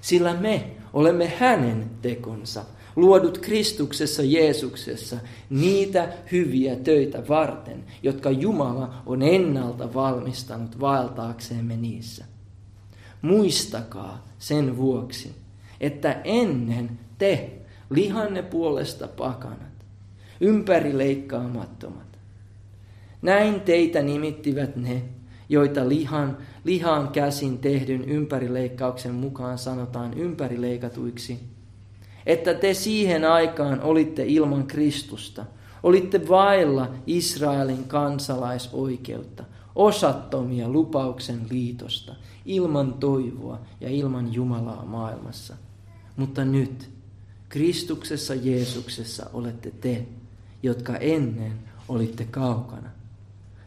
Sillä 0.00 0.34
me 0.34 0.70
olemme 0.92 1.32
hänen 1.38 1.90
tekonsa, 2.02 2.64
luodut 2.96 3.38
Kristuksessa 3.38 4.22
Jeesuksessa 4.22 5.16
niitä 5.50 6.08
hyviä 6.32 6.76
töitä 6.76 7.28
varten, 7.28 7.84
jotka 8.02 8.30
Jumala 8.30 9.02
on 9.06 9.22
ennalta 9.22 9.94
valmistanut 9.94 10.80
vaeltaakseemme 10.80 11.76
niissä. 11.76 12.24
Muistakaa 13.22 14.28
sen 14.38 14.76
vuoksi, 14.76 15.34
että 15.80 16.20
ennen 16.24 16.98
te 17.18 17.50
lihanne 17.90 18.42
puolesta 18.42 19.08
pakanat, 19.08 19.72
ympärileikkaamattomat. 20.40 22.18
Näin 23.22 23.60
teitä 23.60 24.02
nimittivät 24.02 24.76
ne, 24.76 25.02
joita 25.48 25.88
lihan, 25.88 26.38
lihan 26.64 27.08
käsin 27.08 27.58
tehdyn 27.58 28.04
ympärileikkauksen 28.04 29.14
mukaan 29.14 29.58
sanotaan 29.58 30.14
ympärileikatuiksi– 30.14 31.38
että 32.26 32.54
te 32.54 32.74
siihen 32.74 33.24
aikaan 33.24 33.80
olitte 33.80 34.24
ilman 34.26 34.66
Kristusta, 34.66 35.44
olitte 35.82 36.28
vailla 36.28 36.88
Israelin 37.06 37.84
kansalaisoikeutta, 37.84 39.44
osattomia 39.74 40.68
lupauksen 40.68 41.40
liitosta, 41.50 42.14
ilman 42.44 42.92
toivoa 42.92 43.60
ja 43.80 43.88
ilman 43.88 44.34
Jumalaa 44.34 44.84
maailmassa. 44.84 45.54
Mutta 46.16 46.44
nyt 46.44 46.90
Kristuksessa 47.48 48.34
Jeesuksessa 48.34 49.26
olette 49.32 49.70
te, 49.70 50.06
jotka 50.62 50.96
ennen 50.96 51.52
olitte 51.88 52.24
kaukana, 52.24 52.90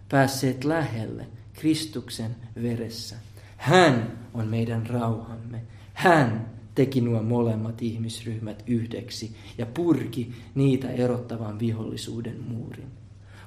päässeet 0.09 0.63
lähelle 0.63 1.27
Kristuksen 1.53 2.35
veressä. 2.61 3.15
Hän 3.57 4.17
on 4.33 4.47
meidän 4.47 4.87
rauhamme. 4.87 5.61
Hän 5.93 6.54
teki 6.75 7.01
nuo 7.01 7.23
molemmat 7.23 7.81
ihmisryhmät 7.81 8.63
yhdeksi 8.67 9.35
ja 9.57 9.65
purki 9.65 10.31
niitä 10.55 10.89
erottavan 10.89 11.59
vihollisuuden 11.59 12.43
muurin. 12.47 12.87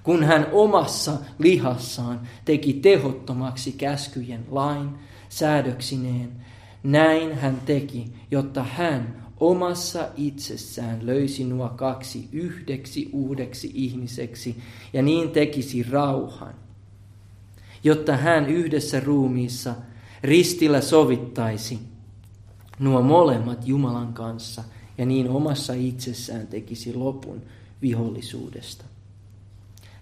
Kun 0.03 0.25
hän 0.25 0.47
omassa 0.53 1.13
lihassaan 1.39 2.21
teki 2.45 2.73
tehottomaksi 2.73 3.73
käskyjen 3.73 4.45
lain 4.51 4.89
säädöksineen, 5.29 6.33
näin 6.83 7.35
hän 7.35 7.61
teki, 7.67 8.13
jotta 8.31 8.63
hän 8.65 9.29
omassa 9.41 10.09
itsessään 10.17 11.07
löysi 11.07 11.45
nuo 11.45 11.69
kaksi 11.69 12.29
yhdeksi 12.33 13.11
uudeksi 13.13 13.71
ihmiseksi 13.75 14.57
ja 14.93 15.03
niin 15.03 15.31
tekisi 15.31 15.83
rauhan, 15.83 16.55
jotta 17.85 18.17
hän 18.17 18.47
yhdessä 18.47 19.01
ruumiissa 19.01 19.75
ristillä 20.23 20.81
sovittaisi 20.81 21.79
nuo 22.79 23.03
molemmat 23.03 23.69
Jumalan 23.69 24.13
kanssa 24.13 24.65
ja 24.99 25.07
niin 25.07 25.29
omassa 25.29 25.73
itsessään 25.73 26.47
tekisi 26.47 26.95
lopun 26.95 27.43
vihollisuudesta. 27.83 28.85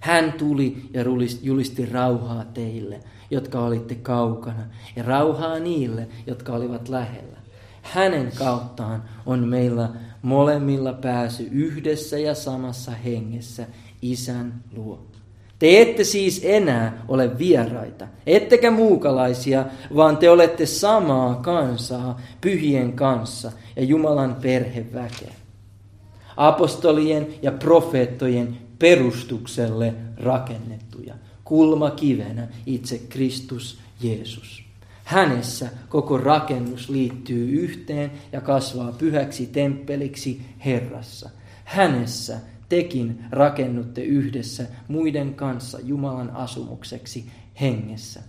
Hän 0.00 0.32
tuli 0.32 0.88
ja 0.92 1.04
julisti 1.42 1.86
rauhaa 1.86 2.44
teille, 2.44 3.00
jotka 3.30 3.64
olitte 3.64 3.94
kaukana, 3.94 4.62
ja 4.96 5.02
rauhaa 5.02 5.58
niille, 5.58 6.08
jotka 6.26 6.52
olivat 6.52 6.88
lähellä. 6.88 7.36
Hänen 7.82 8.32
kauttaan 8.38 9.02
on 9.26 9.48
meillä 9.48 9.90
molemmilla 10.22 10.92
pääsy 10.92 11.48
yhdessä 11.50 12.18
ja 12.18 12.34
samassa 12.34 12.90
hengessä 12.90 13.66
isän 14.02 14.64
luo. 14.72 15.06
Te 15.58 15.80
ette 15.80 16.04
siis 16.04 16.40
enää 16.44 17.04
ole 17.08 17.38
vieraita, 17.38 18.06
ettekä 18.26 18.70
muukalaisia, 18.70 19.64
vaan 19.96 20.16
te 20.16 20.30
olette 20.30 20.66
samaa 20.66 21.34
kansaa 21.34 22.20
pyhien 22.40 22.92
kanssa 22.92 23.52
ja 23.76 23.82
Jumalan 23.82 24.36
perheväkeä. 24.42 25.32
Apostolien 26.36 27.26
ja 27.42 27.52
profeettojen 27.52 28.58
perustukselle 28.78 29.94
rakennettuja, 30.16 31.14
kulmakivenä 31.44 32.48
itse 32.66 33.00
Kristus 33.08 33.78
Jeesus. 34.00 34.62
Hänessä 35.04 35.68
koko 35.88 36.18
rakennus 36.18 36.88
liittyy 36.88 37.50
yhteen 37.50 38.10
ja 38.32 38.40
kasvaa 38.40 38.92
pyhäksi 38.92 39.46
temppeliksi 39.46 40.40
Herrassa. 40.64 41.30
Hänessä 41.64 42.38
tekin 42.68 43.24
rakennutte 43.30 44.02
yhdessä 44.02 44.66
muiden 44.88 45.34
kanssa 45.34 45.78
Jumalan 45.80 46.30
asumukseksi 46.30 47.30
hengessä. 47.60 48.22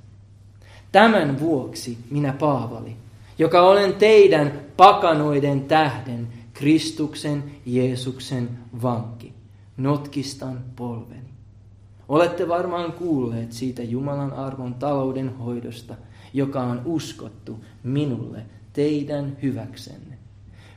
Tämän 0.91 1.39
vuoksi 1.39 1.97
minä 2.11 2.33
Paavali, 2.33 2.95
joka 3.37 3.61
olen 3.61 3.93
teidän 3.93 4.51
pakanoiden 4.77 5.61
tähden, 5.61 6.27
Kristuksen 6.53 7.43
Jeesuksen 7.65 8.49
vanki, 8.81 9.33
notkistan 9.77 10.59
polveni. 10.75 11.29
Olette 12.09 12.47
varmaan 12.47 12.93
kuulleet 12.93 13.51
siitä 13.51 13.83
Jumalan 13.83 14.33
arvon 14.33 14.73
talouden 14.73 15.37
hoidosta, 15.37 15.95
joka 16.33 16.63
on 16.63 16.81
uskottu 16.85 17.63
minulle 17.83 18.45
teidän 18.73 19.37
hyväksenne. 19.41 20.16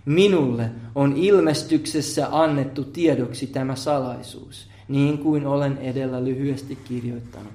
Minulle 0.04 0.70
on 0.94 1.16
ilmestyksessä 1.16 2.28
annettu 2.30 2.84
tiedoksi 2.84 3.46
tämä 3.46 3.76
salaisuus, 3.76 4.68
niin 4.88 5.18
kuin 5.18 5.46
olen 5.46 5.78
edellä 5.78 6.24
lyhyesti 6.24 6.78
kirjoittanut. 6.84 7.52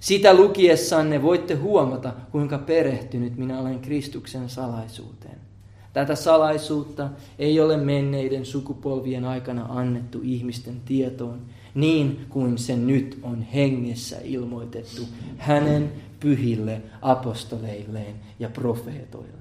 Sitä 0.00 0.34
lukiessanne 0.34 1.22
voitte 1.22 1.54
huomata, 1.54 2.12
kuinka 2.32 2.58
perehtynyt 2.58 3.36
minä 3.36 3.60
olen 3.60 3.78
Kristuksen 3.78 4.48
salaisuuteen. 4.48 5.38
Tätä 5.92 6.14
salaisuutta 6.14 7.08
ei 7.38 7.60
ole 7.60 7.76
menneiden 7.76 8.46
sukupolvien 8.46 9.24
aikana 9.24 9.66
annettu 9.68 10.20
ihmisten 10.22 10.80
tietoon, 10.84 11.40
niin 11.74 12.26
kuin 12.28 12.58
se 12.58 12.76
nyt 12.76 13.18
on 13.22 13.42
hengessä 13.42 14.16
ilmoitettu 14.24 15.02
hänen 15.38 15.92
pyhille 16.20 16.82
apostoleilleen 17.02 18.14
ja 18.38 18.48
profeetoille. 18.48 19.39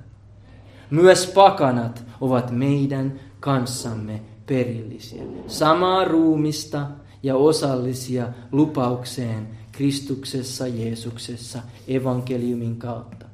Myös 0.91 1.27
pakanat 1.27 2.03
ovat 2.21 2.51
meidän 2.51 3.19
kanssamme 3.39 4.21
perillisiä, 4.45 5.23
samaa 5.47 6.05
ruumista 6.05 6.87
ja 7.23 7.35
osallisia 7.35 8.27
lupaukseen 8.51 9.47
Kristuksessa 9.71 10.67
Jeesuksessa 10.67 11.59
evankeliumin 11.87 12.77
kautta. 12.77 13.25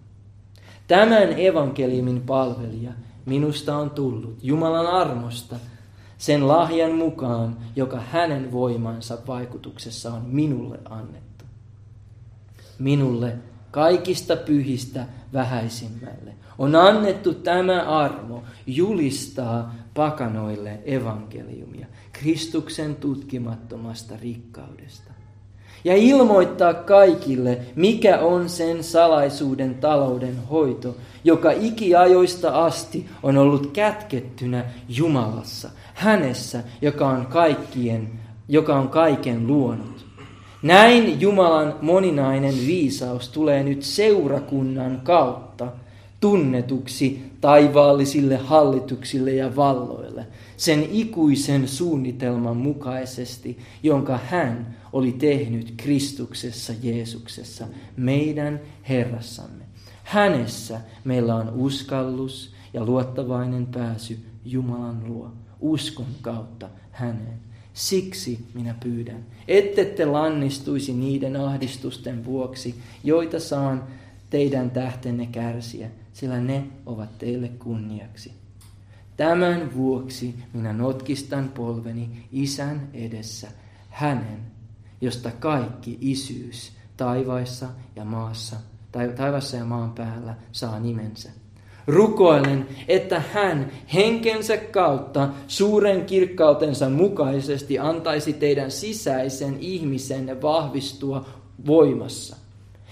Tämän 0.88 1.40
evankeliumin 1.40 2.22
palvelija 2.22 2.92
minusta 3.26 3.78
on 3.78 3.90
tullut 3.90 4.38
Jumalan 4.42 4.88
armosta 4.88 5.56
sen 6.18 6.48
lahjan 6.48 6.92
mukaan, 6.92 7.58
joka 7.76 8.00
hänen 8.00 8.52
voimansa 8.52 9.18
vaikutuksessa 9.28 10.14
on 10.14 10.22
minulle 10.26 10.80
annettu. 10.90 11.46
Minulle 12.80 13.38
kaikista 13.76 14.36
pyhistä 14.36 15.06
vähäisimmälle 15.34 16.34
on 16.58 16.76
annettu 16.76 17.34
tämä 17.34 17.82
armo 17.82 18.44
julistaa 18.68 19.76
pakanoille 19.94 20.80
evankeliumia 20.86 21.88
Kristuksen 22.12 22.96
tutkimattomasta 22.96 24.16
rikkaudesta 24.22 25.12
ja 25.84 25.96
ilmoittaa 25.96 26.74
kaikille, 26.74 27.60
mikä 27.76 28.20
on 28.20 28.50
sen 28.50 28.84
salaisuuden 28.84 29.76
talouden 29.76 30.38
hoito, 30.52 30.96
joka 31.24 31.52
ikiajoista 31.52 32.66
asti 32.66 33.06
on 33.24 33.38
ollut 33.38 33.72
kätkettynä 33.74 34.66
Jumalassa, 34.90 35.70
hänessä, 35.94 36.64
joka 36.82 37.10
on 37.10 37.26
kaikkien, 37.26 38.10
joka 38.48 38.76
on 38.76 38.90
kaiken 38.90 39.48
luonut. 39.48 39.95
Näin 40.66 41.22
Jumalan 41.22 41.76
moninainen 41.82 42.54
viisaus 42.54 43.30
tulee 43.30 43.64
nyt 43.64 43.84
seurakunnan 43.84 45.02
kautta 45.04 45.72
tunnetuksi 46.20 47.24
taivaallisille 47.42 48.36
hallituksille 48.38 49.32
ja 49.32 49.56
valloille, 49.56 50.28
sen 50.58 50.88
ikuisen 50.92 51.68
suunnitelman 51.68 52.58
mukaisesti, 52.58 53.60
jonka 53.84 54.20
hän 54.26 54.76
oli 54.94 55.12
tehnyt 55.12 55.74
Kristuksessa 55.78 56.74
Jeesuksessa, 56.82 57.68
meidän 57.98 58.60
Herrassamme. 58.90 59.64
Hänessä 60.04 60.82
meillä 61.04 61.36
on 61.36 61.50
uskallus 61.50 62.54
ja 62.74 62.86
luottavainen 62.86 63.66
pääsy 63.66 64.20
Jumalan 64.46 65.02
luo, 65.08 65.32
uskon 65.60 66.06
kautta 66.22 66.70
häneen. 66.92 67.55
Siksi 67.76 68.46
minä 68.54 68.76
pyydän, 68.84 69.26
ette 69.48 69.86
te 69.86 70.06
lannistuisi 70.06 70.94
niiden 70.94 71.36
ahdistusten 71.36 72.26
vuoksi, 72.26 72.76
joita 73.04 73.40
saan 73.40 73.84
teidän 74.30 74.72
tähtenne 74.72 75.26
kärsiä, 75.26 75.90
sillä 76.14 76.40
ne 76.40 76.68
ovat 76.86 77.18
teille 77.18 77.48
kunniaksi. 77.48 78.32
Tämän 79.18 79.76
vuoksi 79.76 80.36
minä 80.54 80.74
notkistan 80.74 81.50
polveni 81.50 82.28
isän 82.32 82.90
edessä, 82.94 83.48
hänen, 83.90 84.40
josta 85.02 85.32
kaikki 85.32 85.98
isyys 86.02 86.72
taivaissa 86.98 87.70
ja 87.96 88.06
maassa, 88.06 88.56
tai 88.92 89.10
taivassa 89.10 89.58
ja 89.58 89.66
maan 89.66 89.92
päällä 89.92 90.36
saa 90.52 90.80
nimensä. 90.80 91.45
Rukoilen, 91.88 92.68
että 92.88 93.22
hän 93.34 93.72
henkensä 93.94 94.58
kautta 94.58 95.30
suuren 95.48 96.06
kirkkautensa 96.06 96.90
mukaisesti 96.90 97.80
antaisi 97.80 98.34
teidän 98.34 98.72
sisäisen 98.72 99.58
ihmisenne 99.60 100.42
vahvistua 100.42 101.26
voimassa, 101.66 102.36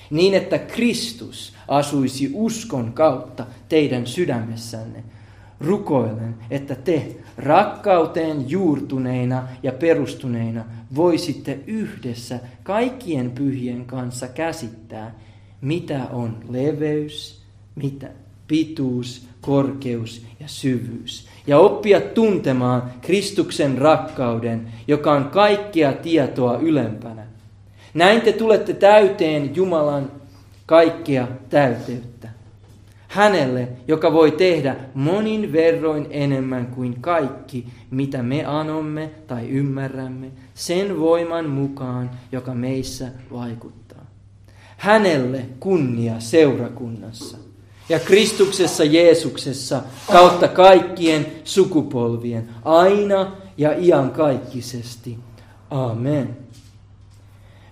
niin 0.10 0.34
että 0.34 0.58
Kristus 0.58 1.54
asuisi 1.68 2.32
uskon 2.34 2.94
kautta 2.94 3.46
teidän 3.70 4.08
sydämessänne, 4.08 5.04
rukoilen, 5.60 6.36
että 6.50 6.76
te 6.76 7.16
rakkauteen 7.38 8.50
juurtuneina 8.50 9.48
ja 9.64 9.72
perustuneina 9.72 10.66
voisitte 10.96 11.60
yhdessä 11.68 12.40
kaikkien 12.64 13.32
pyhien 13.32 13.86
kanssa 13.86 14.28
käsittää, 14.28 15.20
mitä 15.62 16.08
on 16.12 16.38
leveys, 16.50 17.42
mitä 17.76 18.10
pituus, 18.54 19.28
korkeus 19.42 20.26
ja 20.40 20.48
syvyys. 20.48 21.28
Ja 21.48 21.60
oppia 21.60 22.02
tuntemaan 22.02 22.94
Kristuksen 23.02 23.78
rakkauden, 23.78 24.68
joka 24.88 25.12
on 25.12 25.26
kaikkea 25.26 25.94
tietoa 25.94 26.58
ylempänä. 26.58 27.24
Näin 27.94 28.22
te 28.22 28.32
tulette 28.32 28.74
täyteen 28.74 29.56
Jumalan 29.56 30.12
kaikkea 30.66 31.28
täyteyttä 31.50 32.30
hänelle, 33.08 33.68
joka 33.88 34.14
voi 34.14 34.32
tehdä 34.32 34.76
monin 34.94 35.54
verroin 35.54 36.08
enemmän 36.10 36.68
kuin 36.68 37.02
kaikki, 37.02 37.68
mitä 37.92 38.24
me 38.24 38.46
anomme 38.46 39.10
tai 39.28 39.50
ymmärrämme, 39.50 40.28
sen 40.54 41.00
voiman 41.00 41.50
mukaan, 41.50 42.12
joka 42.32 42.54
meissä 42.54 43.08
vaikuttaa. 43.32 44.06
Hänelle 44.78 45.46
kunnia 45.60 46.20
seurakunnassa 46.20 47.43
ja 47.90 48.00
Kristuksessa 48.00 48.84
Jeesuksessa 48.84 49.82
kautta 50.12 50.48
kaikkien 50.48 51.26
sukupolvien, 51.44 52.50
aina 52.66 53.32
ja 53.58 53.76
iankaikkisesti. 53.78 55.20
Amen. 55.70 56.38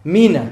Minä, 0.04 0.46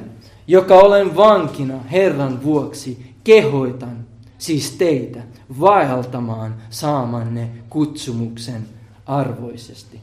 joka 0.48 0.76
olen 0.76 1.16
vankina 1.16 1.80
Herran 1.92 2.44
vuoksi, 2.44 3.14
kehoitan 3.24 4.06
siis 4.38 4.72
teitä, 4.72 5.24
vaeltamaan 5.60 6.56
saamanne 6.70 7.50
kutsumuksen 7.70 8.68
arvoisesti. 9.06 10.00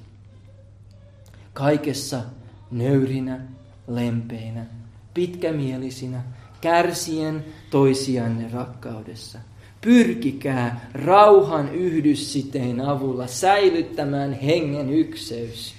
Kaikessa 1.52 2.20
nöyrinä, 2.70 3.40
lempeinä, 3.88 4.66
pitkämielisinä, 5.14 6.22
kärsien 6.60 7.44
toisianne 7.70 8.50
rakkaudessa. 8.52 9.38
Pyrkikää 9.80 10.90
rauhan 10.94 11.74
yhdyssiteen 11.74 12.80
avulla 12.80 13.26
säilyttämään 13.26 14.32
hengen 14.32 14.90
ykseys. 14.90 15.74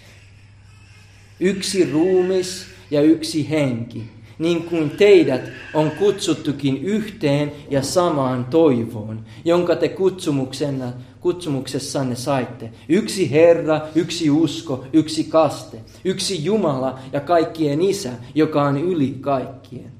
Yksi 1.39 1.91
ruumis 1.91 2.65
ja 2.91 3.01
yksi 3.01 3.49
henki, 3.49 4.03
niin 4.39 4.63
kuin 4.63 4.89
teidät 4.89 5.41
on 5.73 5.91
kutsuttukin 5.91 6.83
yhteen 6.83 7.51
ja 7.69 7.81
samaan 7.81 8.45
toivoon, 8.45 9.25
jonka 9.45 9.75
te 9.75 9.89
kutsumuksena, 9.89 10.93
kutsumuksessanne 11.19 12.15
saitte. 12.15 12.71
Yksi 12.89 13.31
Herra, 13.31 13.81
yksi 13.95 14.29
usko, 14.29 14.85
yksi 14.93 15.23
kaste, 15.23 15.77
yksi 16.05 16.45
Jumala 16.45 16.99
ja 17.13 17.19
kaikkien 17.19 17.81
Isä, 17.81 18.11
joka 18.35 18.63
on 18.63 18.77
yli 18.77 19.17
kaikkien. 19.21 19.96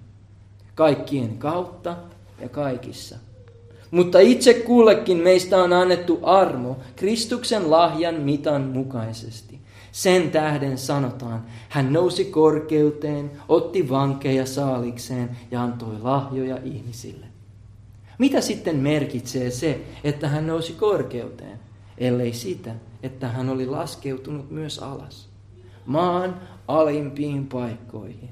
Kaikkien 0.78 1.38
kautta 1.38 1.98
ja 2.42 2.50
kaikissa. 2.50 3.16
Mutta 3.92 4.20
itse 4.20 4.54
kullekin 4.54 5.18
meistä 5.18 5.58
on 5.58 5.74
annettu 5.74 6.20
armo 6.24 6.78
Kristuksen 6.96 7.72
lahjan 7.72 8.16
mitan 8.16 8.62
mukaisesti. 8.62 9.60
Sen 9.92 10.32
tähden 10.32 10.78
sanotaan, 10.78 11.46
hän 11.70 11.94
nousi 11.94 12.26
korkeuteen, 12.26 13.32
otti 13.50 13.90
vankeja 13.90 14.46
saalikseen 14.46 15.38
ja 15.52 15.64
antoi 15.64 16.00
lahjoja 16.02 16.60
ihmisille. 16.64 17.26
Mitä 18.18 18.42
sitten 18.42 18.76
merkitsee 18.76 19.52
se, 19.52 19.82
että 20.04 20.28
hän 20.28 20.48
nousi 20.48 20.74
korkeuteen, 20.74 21.60
ellei 21.98 22.34
sitä, 22.34 22.76
että 23.04 23.28
hän 23.28 23.50
oli 23.50 23.66
laskeutunut 23.66 24.52
myös 24.52 24.80
alas, 24.80 25.30
maan 25.86 26.42
alimpiin 26.68 27.48
paikkoihin. 27.48 28.30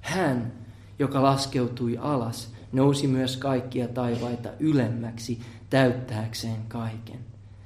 Hän, 0.00 0.63
joka 0.98 1.22
laskeutui 1.22 1.98
alas, 1.98 2.48
nousi 2.72 3.06
myös 3.06 3.36
kaikkia 3.36 3.88
taivaita 3.88 4.48
ylemmäksi 4.60 5.40
täyttääkseen 5.70 6.62
kaiken. 6.68 7.18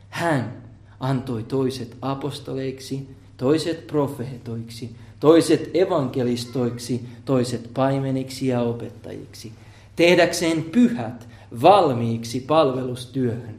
Hän, 0.08 0.62
antoi 1.00 1.42
toiset 1.42 1.96
apostoleiksi, 2.02 3.08
toiset 3.36 3.86
profeetoiksi, 3.86 4.96
toiset 5.20 5.70
evankelistoiksi, 5.74 7.08
toiset 7.24 7.70
paimeniksi 7.74 8.46
ja 8.46 8.60
opettajiksi, 8.60 9.52
tehdäkseen 9.96 10.62
pyhät 10.62 11.28
valmiiksi 11.62 12.40
palvelustyöhön, 12.40 13.54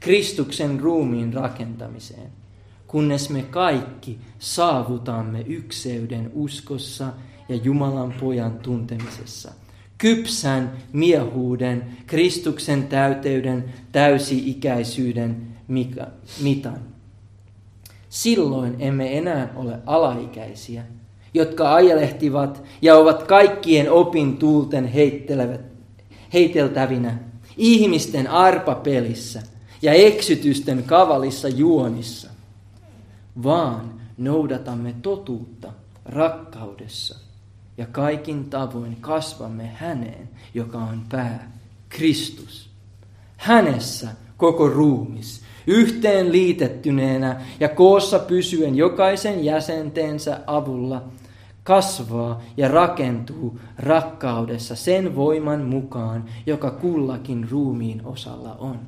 Kristuksen 0.00 0.80
ruumiin 0.80 1.34
rakentamiseen, 1.34 2.30
kunnes 2.86 3.30
me 3.30 3.42
kaikki 3.42 4.18
saavutamme 4.38 5.40
ykseyden 5.40 6.30
uskossa 6.34 7.12
ja 7.48 7.56
Jumalan 7.56 8.14
pojan 8.20 8.58
tuntemisessa. 8.58 9.52
Kypsän 9.98 10.72
miehuuden, 10.92 11.96
Kristuksen 12.06 12.88
täyteyden, 12.88 13.64
täysi-ikäisyyden 13.92 15.48
mitan. 16.40 16.80
Silloin 18.08 18.76
emme 18.78 19.18
enää 19.18 19.52
ole 19.56 19.78
alaikäisiä, 19.86 20.82
jotka 21.34 21.74
ajelehtivat 21.74 22.62
ja 22.82 22.96
ovat 22.96 23.22
kaikkien 23.22 23.90
opin 23.92 24.36
tuulten 24.36 24.92
heiteltävinä, 26.32 27.18
ihmisten 27.56 28.30
arpapelissä 28.30 29.42
ja 29.82 29.92
eksytysten 29.92 30.82
kavalissa 30.82 31.48
juonissa, 31.48 32.30
vaan 33.42 34.00
noudatamme 34.18 34.94
totuutta 35.02 35.72
rakkaudessa 36.04 37.27
ja 37.78 37.86
kaikin 37.86 38.50
tavoin 38.50 38.96
kasvamme 39.00 39.66
häneen, 39.66 40.28
joka 40.54 40.78
on 40.78 41.02
pää, 41.08 41.52
Kristus. 41.88 42.70
Hänessä 43.36 44.08
koko 44.36 44.68
ruumis, 44.68 45.42
yhteen 45.66 46.32
liitettyneenä 46.32 47.40
ja 47.60 47.68
koossa 47.68 48.18
pysyen 48.18 48.74
jokaisen 48.74 49.44
jäsentensä 49.44 50.40
avulla 50.46 51.02
kasvaa 51.62 52.42
ja 52.56 52.68
rakentuu 52.68 53.60
rakkaudessa 53.78 54.76
sen 54.76 55.16
voiman 55.16 55.62
mukaan, 55.62 56.24
joka 56.46 56.70
kullakin 56.70 57.48
ruumiin 57.50 58.06
osalla 58.06 58.54
on. 58.54 58.80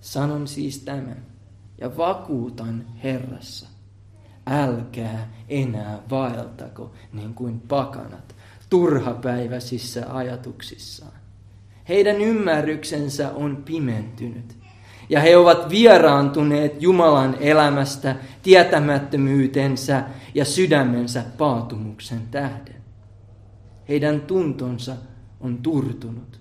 Sanon 0.00 0.48
siis 0.48 0.78
tämän 0.78 1.26
ja 1.80 1.96
vakuutan 1.96 2.84
Herrassa. 3.02 3.73
Älkää 4.46 5.30
enää 5.48 5.98
vaeltako 6.10 6.92
niin 7.12 7.34
kuin 7.34 7.60
pakanat 7.60 8.34
turhapäiväisissä 8.70 10.06
ajatuksissaan. 10.08 11.12
Heidän 11.88 12.20
ymmärryksensä 12.20 13.30
on 13.30 13.56
pimentynyt 13.64 14.56
ja 15.08 15.20
he 15.20 15.36
ovat 15.36 15.70
vieraantuneet 15.70 16.82
Jumalan 16.82 17.36
elämästä 17.40 18.16
tietämättömyytensä 18.42 20.02
ja 20.34 20.44
sydämensä 20.44 21.24
paatumuksen 21.38 22.20
tähden. 22.30 22.82
Heidän 23.88 24.20
tuntonsa 24.20 24.96
on 25.40 25.58
turtunut. 25.58 26.40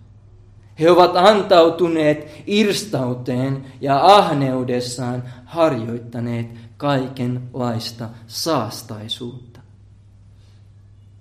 He 0.80 0.91
ovat 0.91 1.16
antautuneet 1.16 2.43
irstauteen 2.47 3.66
ja 3.82 4.06
ahneudessaan 4.06 5.24
harjoittaneet 5.45 6.47
kaikenlaista 6.84 8.09
saastaisuutta. 8.27 9.59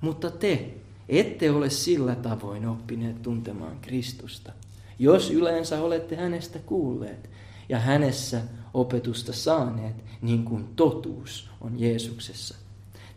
Mutta 0.01 0.31
te 0.31 0.75
ette 1.09 1.51
ole 1.51 1.71
sillä 1.71 2.15
tavoin 2.15 2.69
oppineet 2.69 3.23
tuntemaan 3.23 3.77
Kristusta, 3.81 4.53
jos 4.99 5.31
yleensä 5.31 5.83
olette 5.83 6.17
hänestä 6.17 6.59
kuulleet 6.59 7.31
ja 7.69 7.79
hänessä 7.79 8.41
opetusta 8.75 9.33
saaneet, 9.33 9.97
niin 10.23 10.45
kuin 10.45 10.65
totuus 10.77 11.51
on 11.61 11.81
Jeesuksessa. 11.81 12.55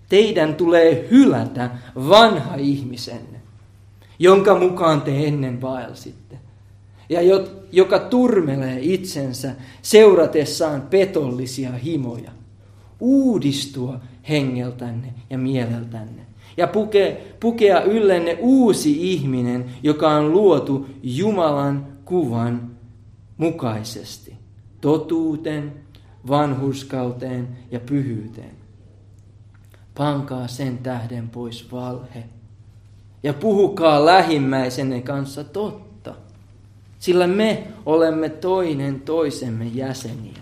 Teidän 0.10 0.56
tulee 0.56 1.08
hylätä 1.12 1.70
vanha 1.96 2.56
ihmisenne, 2.56 3.42
jonka 4.20 4.60
mukaan 4.60 5.02
te 5.02 5.28
ennen 5.28 5.62
vaelsitte, 5.62 6.40
ja 7.10 7.20
joka 7.72 8.00
turmelee 8.00 8.80
itsensä 8.82 9.56
seuratessaan 9.82 10.82
petollisia 10.82 11.72
himoja. 11.72 12.35
Uudistua 13.06 14.00
hengeltänne 14.30 15.14
ja 15.30 15.38
mieleltänne 15.38 16.26
ja 16.58 16.68
puke, 16.68 17.22
pukea 17.40 17.82
yllenne 17.82 18.38
uusi 18.40 19.14
ihminen, 19.14 19.66
joka 19.84 20.10
on 20.10 20.32
luotu 20.32 20.86
Jumalan 21.04 21.88
kuvan 22.06 22.72
mukaisesti, 23.38 24.36
totuuteen, 24.82 25.74
vanhurskauteen 26.28 27.48
ja 27.72 27.80
pyhyyteen. 27.80 28.56
Pankaa 29.98 30.48
sen 30.48 30.78
tähden 30.78 31.30
pois 31.30 31.72
valhe 31.72 32.24
ja 33.24 33.34
puhukaa 33.34 34.06
lähimmäisenne 34.06 35.02
kanssa 35.02 35.44
totta, 35.44 36.16
sillä 37.00 37.28
me 37.28 37.68
olemme 37.86 38.30
toinen 38.30 39.00
toisemme 39.02 39.66
jäseniä. 39.66 40.42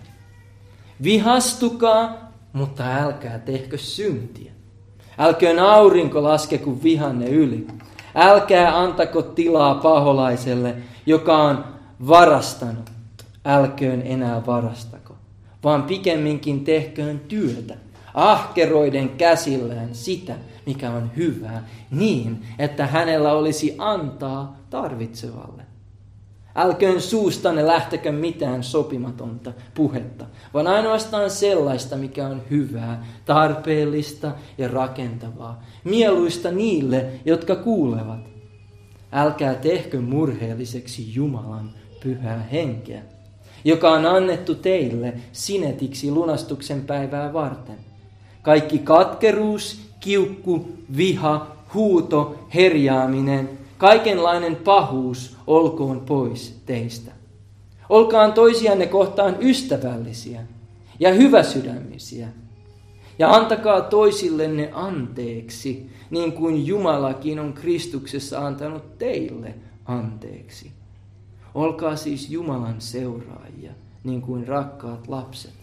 Vihastukaa, 1.03 2.22
mutta 2.53 2.83
älkää 2.95 3.39
tehkö 3.39 3.77
syntiä. 3.77 4.51
Älköön 5.17 5.59
aurinko 5.59 6.23
laskeko 6.23 6.83
vihanne 6.83 7.29
yli. 7.29 7.67
Älkää 8.15 8.79
antako 8.79 9.21
tilaa 9.21 9.75
paholaiselle, 9.75 10.75
joka 11.05 11.37
on 11.37 11.65
varastanut. 12.07 12.89
Älköön 13.45 14.01
enää 14.05 14.45
varastako, 14.45 15.15
vaan 15.63 15.83
pikemminkin 15.83 16.63
tehköön 16.63 17.19
työtä, 17.19 17.75
ahkeroiden 18.13 19.09
käsillään 19.09 19.95
sitä, 19.95 20.35
mikä 20.65 20.91
on 20.91 21.11
hyvää, 21.17 21.67
niin, 21.91 22.45
että 22.59 22.87
hänellä 22.87 23.33
olisi 23.33 23.75
antaa 23.77 24.57
tarvitsevalle. 24.69 25.72
Älköön 26.55 27.01
suustanne 27.01 27.67
lähtekö 27.67 28.11
mitään 28.11 28.63
sopimatonta 28.63 29.53
puhetta, 29.73 30.25
vaan 30.53 30.67
ainoastaan 30.67 31.29
sellaista, 31.29 31.95
mikä 31.95 32.27
on 32.27 32.41
hyvää, 32.49 33.05
tarpeellista 33.25 34.31
ja 34.57 34.67
rakentavaa, 34.67 35.63
mieluista 35.83 36.51
niille, 36.51 37.05
jotka 37.25 37.55
kuulevat. 37.55 38.19
Älkää 39.11 39.55
tehkö 39.55 40.01
murheelliseksi 40.01 41.15
Jumalan 41.15 41.71
pyhää 42.03 42.47
henkeä, 42.51 43.01
joka 43.63 43.91
on 43.91 44.05
annettu 44.05 44.55
teille 44.55 45.13
sinetiksi 45.31 46.11
lunastuksen 46.11 46.81
päivää 46.81 47.33
varten. 47.33 47.77
Kaikki 48.41 48.79
katkeruus, 48.79 49.81
kiukku, 49.99 50.67
viha, 50.97 51.55
huuto, 51.73 52.47
herjaaminen– 52.53 53.49
Kaikenlainen 53.83 54.55
pahuus 54.55 55.37
olkoon 55.47 56.01
pois 56.01 56.61
teistä. 56.65 57.11
Olkaan 57.89 58.33
toisianne 58.33 58.87
kohtaan 58.87 59.37
ystävällisiä 59.41 60.41
ja 60.99 61.13
hyväsydämisiä. 61.13 62.27
Ja 63.19 63.31
antakaa 63.31 63.81
toisillenne 63.81 64.69
anteeksi, 64.73 65.89
niin 66.09 66.31
kuin 66.31 66.67
Jumalakin 66.67 67.39
on 67.39 67.53
Kristuksessa 67.53 68.47
antanut 68.47 68.97
teille 68.97 69.55
anteeksi. 69.85 70.71
Olkaa 71.55 71.95
siis 71.95 72.29
Jumalan 72.29 72.81
seuraajia, 72.81 73.71
niin 74.03 74.21
kuin 74.21 74.47
rakkaat 74.47 75.07
lapset. 75.07 75.53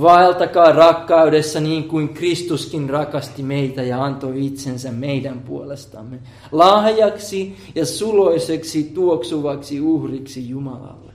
Vaeltakaa 0.00 0.72
rakkaudessa 0.72 1.60
niin 1.60 1.88
kuin 1.88 2.08
Kristuskin 2.08 2.90
rakasti 2.90 3.42
meitä 3.42 3.82
ja 3.82 4.04
antoi 4.04 4.46
itsensä 4.46 4.92
meidän 4.92 5.40
puolestamme. 5.40 6.18
Lahjaksi 6.52 7.56
ja 7.74 7.86
suloiseksi 7.86 8.84
tuoksuvaksi 8.94 9.80
uhriksi 9.80 10.48
Jumalalle. 10.48 11.12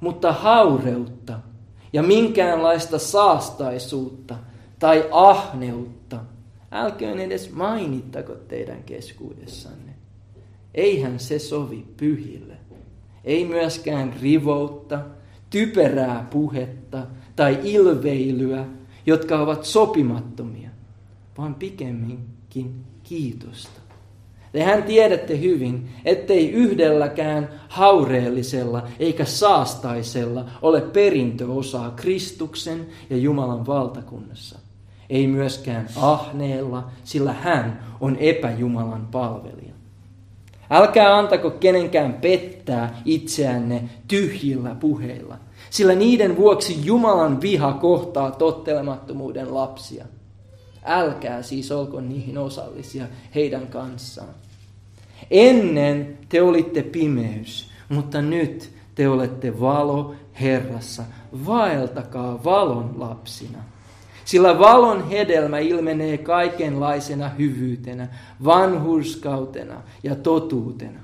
Mutta 0.00 0.32
haureutta 0.32 1.38
ja 1.92 2.02
minkäänlaista 2.02 2.98
saastaisuutta 2.98 4.34
tai 4.78 5.08
ahneutta 5.10 6.20
älköön 6.72 7.18
edes 7.18 7.52
mainittako 7.52 8.32
teidän 8.34 8.82
keskuudessanne. 8.82 9.94
Eihän 10.74 11.20
se 11.20 11.38
sovi 11.38 11.84
pyhille. 11.96 12.54
Ei 13.24 13.44
myöskään 13.44 14.14
rivoutta, 14.22 15.00
typerää 15.50 16.28
puhetta, 16.30 17.06
tai 17.36 17.58
ilveilyä, 17.62 18.64
jotka 19.06 19.40
ovat 19.40 19.64
sopimattomia, 19.64 20.70
vaan 21.38 21.54
pikemminkin 21.54 22.74
kiitosta. 23.02 23.80
Tehän 24.52 24.82
tiedätte 24.82 25.40
hyvin, 25.40 25.88
ettei 26.04 26.50
yhdelläkään 26.50 27.48
haureellisella 27.68 28.88
eikä 28.98 29.24
saastaisella 29.24 30.44
ole 30.62 30.80
perintöosaa 30.80 31.90
Kristuksen 31.90 32.86
ja 33.10 33.16
Jumalan 33.16 33.66
valtakunnassa. 33.66 34.58
Ei 35.10 35.26
myöskään 35.26 35.88
ahneella, 35.96 36.90
sillä 37.04 37.32
hän 37.32 37.80
on 38.00 38.16
epäjumalan 38.16 39.08
palvelija. 39.10 39.74
Älkää 40.70 41.18
antako 41.18 41.50
kenenkään 41.50 42.14
pettää 42.14 43.02
itseänne 43.04 43.82
tyhjillä 44.08 44.74
puheilla, 44.74 45.38
sillä 45.74 45.94
niiden 45.94 46.36
vuoksi 46.36 46.86
Jumalan 46.86 47.40
viha 47.40 47.72
kohtaa 47.72 48.30
tottelemattomuuden 48.30 49.54
lapsia. 49.54 50.04
Älkää 50.84 51.42
siis 51.42 51.72
olko 51.72 52.00
niihin 52.00 52.38
osallisia 52.38 53.06
heidän 53.34 53.66
kanssaan. 53.66 54.34
Ennen 55.30 56.18
te 56.28 56.42
olitte 56.42 56.82
pimeys, 56.82 57.70
mutta 57.88 58.22
nyt 58.22 58.70
te 58.94 59.08
olette 59.08 59.60
valo 59.60 60.14
Herrassa. 60.40 61.02
vaeltakaa 61.46 62.44
valon 62.44 62.94
lapsina. 62.98 63.58
Sillä 64.24 64.58
valon 64.58 65.08
hedelmä 65.08 65.58
ilmenee 65.58 66.18
kaikenlaisena 66.18 67.28
hyvyytenä, 67.28 68.08
vanhurskautena 68.44 69.82
ja 70.02 70.14
totuutena. 70.14 71.00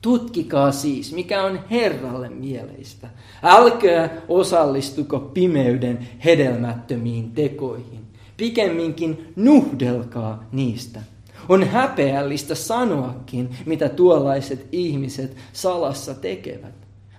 Tutkikaa 0.00 0.72
siis, 0.72 1.12
mikä 1.12 1.42
on 1.44 1.60
Herralle 1.70 2.28
mieleistä. 2.28 3.08
Älkää 3.42 4.10
osallistuko 4.28 5.18
pimeyden 5.20 6.08
hedelmättömiin 6.24 7.30
tekoihin. 7.30 8.00
Pikemminkin 8.36 9.32
nuhdelkaa 9.36 10.44
niistä. 10.52 11.00
On 11.48 11.64
häpeällistä 11.64 12.54
sanoakin, 12.54 13.50
mitä 13.66 13.88
tuollaiset 13.88 14.68
ihmiset 14.72 15.36
salassa 15.52 16.14
tekevät. 16.14 16.74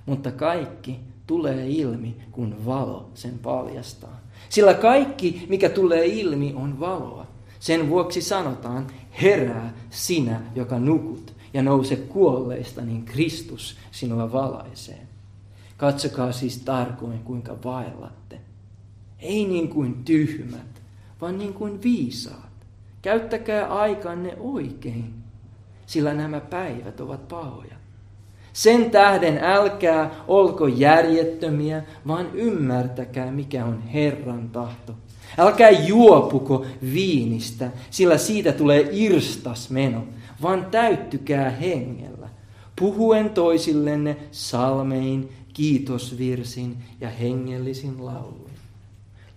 Mutta 0.06 0.32
kaikki 0.32 1.00
tulee 1.28 1.70
ilmi, 1.70 2.16
kun 2.32 2.66
valo 2.66 3.10
sen 3.14 3.40
paljastaa. 3.40 4.20
Sillä 4.50 4.74
kaikki, 4.74 5.46
mikä 5.50 5.70
tulee 5.70 6.06
ilmi, 6.06 6.54
on 6.56 6.80
valoa. 6.80 7.28
Sen 7.60 7.90
vuoksi 7.90 8.22
sanotaan, 8.22 8.88
herää 9.22 9.74
sinä, 9.90 10.42
joka 10.56 10.80
nukut, 10.80 11.27
ja 11.54 11.64
nouse 11.64 11.96
kuolleista, 11.96 12.82
niin 12.82 13.06
Kristus 13.06 13.78
sinua 13.92 14.32
valaisee. 14.32 15.08
Katsokaa 15.78 16.32
siis 16.32 16.58
tarkoin, 16.58 17.20
kuinka 17.20 17.58
vaellatte. 17.64 18.40
Ei 19.20 19.46
niin 19.46 19.70
kuin 19.70 20.04
tyhmät, 20.04 20.82
vaan 21.22 21.38
niin 21.38 21.54
kuin 21.54 21.84
viisaat. 21.84 22.48
Käyttäkää 23.02 23.68
aikanne 23.68 24.38
oikein, 24.40 25.14
sillä 25.86 26.14
nämä 26.14 26.40
päivät 26.40 27.00
ovat 27.00 27.28
pahoja. 27.28 27.76
Sen 28.54 28.92
tähden 28.92 29.38
älkää 29.44 30.12
olko 30.28 30.68
järjettömiä, 30.68 31.84
vaan 32.08 32.28
ymmärtäkää, 32.34 33.32
mikä 33.32 33.66
on 33.66 33.82
Herran 33.82 34.50
tahto. 34.50 34.94
Älkää 35.38 35.70
juopuko 35.70 36.66
viinistä, 36.94 37.72
sillä 37.90 38.18
siitä 38.18 38.52
tulee 38.52 38.90
irstas 38.92 39.70
meno, 39.70 40.04
vaan 40.42 40.66
täyttykää 40.66 41.50
hengellä, 41.50 42.30
puhuen 42.76 43.30
toisillenne 43.30 44.18
salmein, 44.32 45.30
kiitosvirsin 45.54 46.78
ja 47.02 47.10
hengellisin 47.10 48.06
lauluin. 48.06 48.48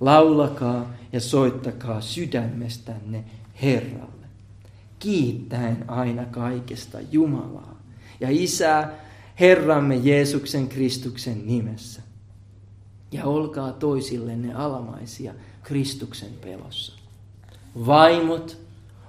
Laulakaa 0.01 0.91
ja 1.13 1.21
soittakaa 1.21 2.01
sydämestänne 2.01 3.25
Herralle, 3.63 4.27
kiittäen 4.99 5.85
aina 5.91 6.25
kaikesta 6.25 6.99
Jumalaa 7.11 7.81
ja 8.21 8.29
Isää 8.31 8.95
Herramme 9.41 9.97
Jeesuksen 9.97 10.69
Kristuksen 10.69 11.47
nimessä. 11.47 12.03
Ja 13.13 13.25
olkaa 13.25 13.73
toisillenne 13.73 14.55
alamaisia 14.55 15.35
Kristuksen 15.63 16.33
pelossa. 16.41 16.93
Vaimot, 17.87 18.59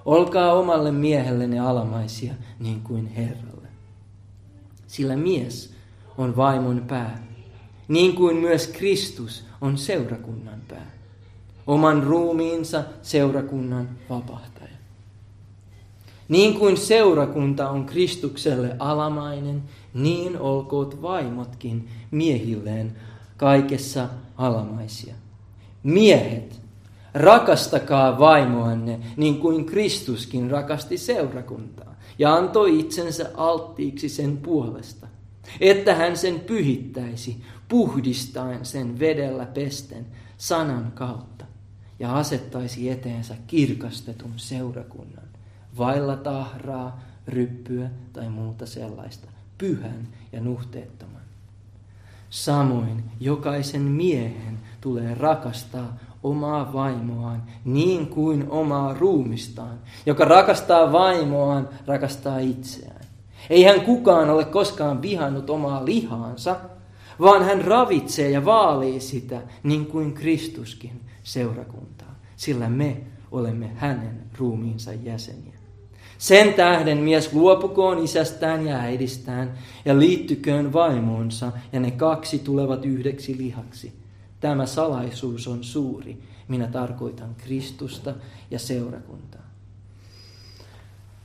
olkaa 0.05 0.53
omalle 0.53 0.91
miehellenne 0.91 1.59
alamaisia 1.59 2.33
niin 2.59 2.81
kuin 2.81 3.07
Herralle. 3.07 3.67
Sillä 4.87 5.15
mies 5.15 5.73
on 6.17 6.35
vaimon 6.35 6.85
pää, 6.87 7.27
niin 7.87 8.15
kuin 8.15 8.37
myös 8.37 8.67
Kristus 8.67 9.45
on 9.61 9.77
seurakunnan 9.77 10.61
pää. 10.67 10.91
Oman 11.67 12.03
ruumiinsa 12.03 12.83
seurakunnan 13.01 13.89
vapahtaja. 14.09 14.51
Niin 16.29 16.59
kuin 16.59 16.77
seurakunta 16.77 17.69
on 17.69 17.85
Kristukselle 17.85 18.75
alamainen, 18.79 19.63
niin 19.93 20.39
olkoot 20.39 21.01
vaimotkin 21.01 21.89
miehilleen 22.11 22.95
kaikessa 23.37 24.09
alamaisia. 24.37 25.15
Miehet, 25.83 26.60
rakastakaa 27.13 28.19
vaimoanne 28.19 28.99
niin 29.17 29.39
kuin 29.39 29.65
Kristuskin 29.65 30.51
rakasti 30.51 30.97
seurakuntaa 30.97 31.95
ja 32.19 32.35
antoi 32.35 32.79
itsensä 32.79 33.31
alttiiksi 33.35 34.09
sen 34.09 34.37
puolesta, 34.37 35.07
että 35.59 35.95
hän 35.95 36.17
sen 36.17 36.39
pyhittäisi 36.39 37.43
puhdistaen 37.67 38.65
sen 38.65 38.99
vedellä 38.99 39.45
pesten 39.45 40.05
sanan 40.37 40.91
kautta 40.95 41.45
ja 41.99 42.15
asettaisi 42.15 42.89
eteensä 42.89 43.35
kirkastetun 43.47 44.33
seurakunnan, 44.35 45.27
vailla 45.77 46.15
tahraa, 46.15 46.99
ryppyä 47.27 47.89
tai 48.13 48.29
muuta 48.29 48.65
sellaista, 48.65 49.27
pyhän 49.57 50.07
ja 50.31 50.41
nuhteettoman. 50.41 51.21
Samoin 52.29 53.03
jokaisen 53.19 53.81
miehen 53.81 54.59
tulee 54.81 55.13
rakastaa 55.13 55.97
omaa 56.23 56.73
vaimoaan 56.73 57.43
niin 57.65 58.07
kuin 58.07 58.49
omaa 58.49 58.93
ruumistaan. 58.93 59.79
Joka 60.05 60.25
rakastaa 60.25 60.91
vaimoaan, 60.91 61.69
rakastaa 61.87 62.39
itseään. 62.39 63.01
Ei 63.49 63.63
hän 63.63 63.81
kukaan 63.81 64.29
ole 64.29 64.45
koskaan 64.45 65.01
vihannut 65.01 65.49
omaa 65.49 65.85
lihaansa, 65.85 66.55
vaan 67.19 67.43
hän 67.43 67.61
ravitsee 67.61 68.29
ja 68.29 68.45
vaalii 68.45 68.99
sitä 68.99 69.41
niin 69.63 69.85
kuin 69.85 70.13
Kristuskin 70.13 71.01
seurakuntaa. 71.23 72.15
Sillä 72.35 72.69
me 72.69 72.97
olemme 73.31 73.71
hänen 73.75 74.23
ruumiinsa 74.37 74.93
jäseniä. 74.93 75.53
Sen 76.17 76.53
tähden 76.53 76.97
mies 76.97 77.33
luopukoon 77.33 78.03
isästään 78.03 78.67
ja 78.67 78.77
äidistään 78.77 79.53
ja 79.85 79.99
liittyköön 79.99 80.73
vaimoonsa 80.73 81.51
ja 81.73 81.79
ne 81.79 81.91
kaksi 81.91 82.39
tulevat 82.39 82.85
yhdeksi 82.85 83.37
lihaksi. 83.37 84.00
Tämä 84.41 84.65
salaisuus 84.65 85.47
on 85.47 85.63
suuri. 85.63 86.21
Minä 86.47 86.67
tarkoitan 86.67 87.35
Kristusta 87.35 88.13
ja 88.51 88.59
seurakuntaa. 88.59 89.41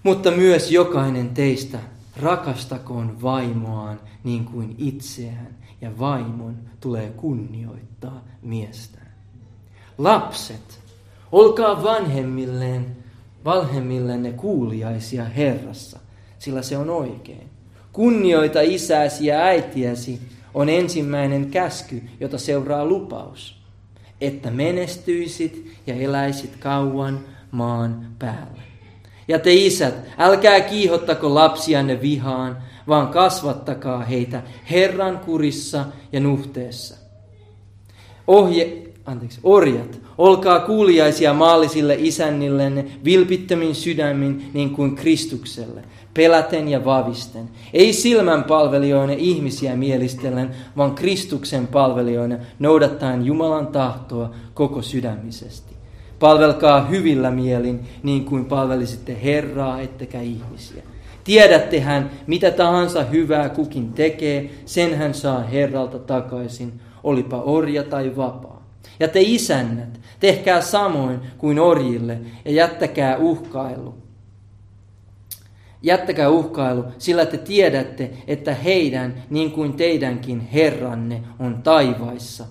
Mutta 0.02 0.30
myös 0.30 0.70
jokainen 0.70 1.28
teistä 1.28 1.78
rakastakoon 2.16 3.22
vaimoaan 3.22 4.00
niin 4.24 4.44
kuin 4.44 4.74
itseään 4.78 5.56
ja 5.80 5.98
vaimon 5.98 6.56
tulee 6.80 7.10
kunnioittaa 7.10 8.24
miestään. 8.42 9.12
Lapset, 9.98 10.80
olkaa 11.32 11.82
vanhemmilleen 11.82 12.96
valhemmillenne 13.44 14.32
kuuliaisia 14.32 15.24
Herrassa, 15.24 15.98
sillä 16.38 16.62
se 16.62 16.78
on 16.78 16.90
oikein. 16.90 17.50
Kunnioita 17.92 18.60
isäsi 18.60 19.26
ja 19.26 19.38
äitiäsi 19.38 20.20
on 20.56 20.68
ensimmäinen 20.68 21.50
käsky, 21.50 22.02
jota 22.20 22.38
seuraa 22.38 22.84
lupaus, 22.84 23.62
että 24.20 24.50
menestyisit 24.50 25.72
ja 25.86 25.94
eläisit 25.94 26.56
kauan 26.56 27.20
maan 27.50 28.06
päällä. 28.18 28.62
Ja 29.28 29.38
te 29.38 29.54
isät, 29.54 29.94
älkää 30.18 30.60
kiihottako 30.60 31.34
lapsianne 31.34 32.00
vihaan, 32.00 32.58
vaan 32.88 33.08
kasvattakaa 33.08 34.04
heitä 34.04 34.42
Herran 34.70 35.18
kurissa 35.18 35.84
ja 36.12 36.20
nuhteessa. 36.20 36.96
Ohje, 38.26 38.85
anteeksi, 39.06 39.40
orjat, 39.42 40.00
olkaa 40.18 40.60
kuuliaisia 40.60 41.34
maallisille 41.34 41.96
isännillenne 41.98 42.84
vilpittömin 43.04 43.74
sydämin 43.74 44.50
niin 44.54 44.70
kuin 44.70 44.96
Kristukselle, 44.96 45.82
peläten 46.14 46.68
ja 46.68 46.84
vavisten. 46.84 47.48
Ei 47.72 47.92
silmän 47.92 48.44
palvelijoina 48.44 49.12
ihmisiä 49.12 49.76
mielistellen, 49.76 50.50
vaan 50.76 50.94
Kristuksen 50.94 51.66
palvelijoina 51.66 52.36
noudattaen 52.58 53.26
Jumalan 53.26 53.66
tahtoa 53.66 54.30
koko 54.54 54.82
sydämisesti. 54.82 55.76
Palvelkaa 56.18 56.84
hyvillä 56.84 57.30
mielin, 57.30 57.80
niin 58.02 58.24
kuin 58.24 58.44
palvelisitte 58.44 59.18
Herraa 59.22 59.80
ettekä 59.80 60.20
ihmisiä. 60.20 60.82
Tiedättehän, 61.24 62.10
mitä 62.26 62.50
tahansa 62.50 63.02
hyvää 63.04 63.48
kukin 63.48 63.92
tekee, 63.92 64.50
sen 64.64 64.94
hän 64.94 65.14
saa 65.14 65.40
Herralta 65.40 65.98
takaisin, 65.98 66.72
olipa 67.04 67.42
orja 67.42 67.82
tai 67.82 68.16
vapaa. 68.16 68.55
Ja 69.00 69.08
te 69.08 69.20
isännät, 69.22 70.00
tehkää 70.20 70.60
samoin 70.60 71.20
kuin 71.38 71.58
orjille 71.58 72.18
ja 72.44 72.52
jättäkää 72.52 73.16
uhkailu. 73.16 73.94
Jättäkää 75.82 76.28
uhkailu, 76.28 76.84
sillä 76.98 77.26
te 77.26 77.38
tiedätte, 77.38 78.10
että 78.26 78.54
heidän, 78.54 79.22
niin 79.30 79.50
kuin 79.50 79.72
teidänkin 79.72 80.40
Herranne, 80.40 81.22
on 81.38 81.62
taivaissa, 81.62 82.46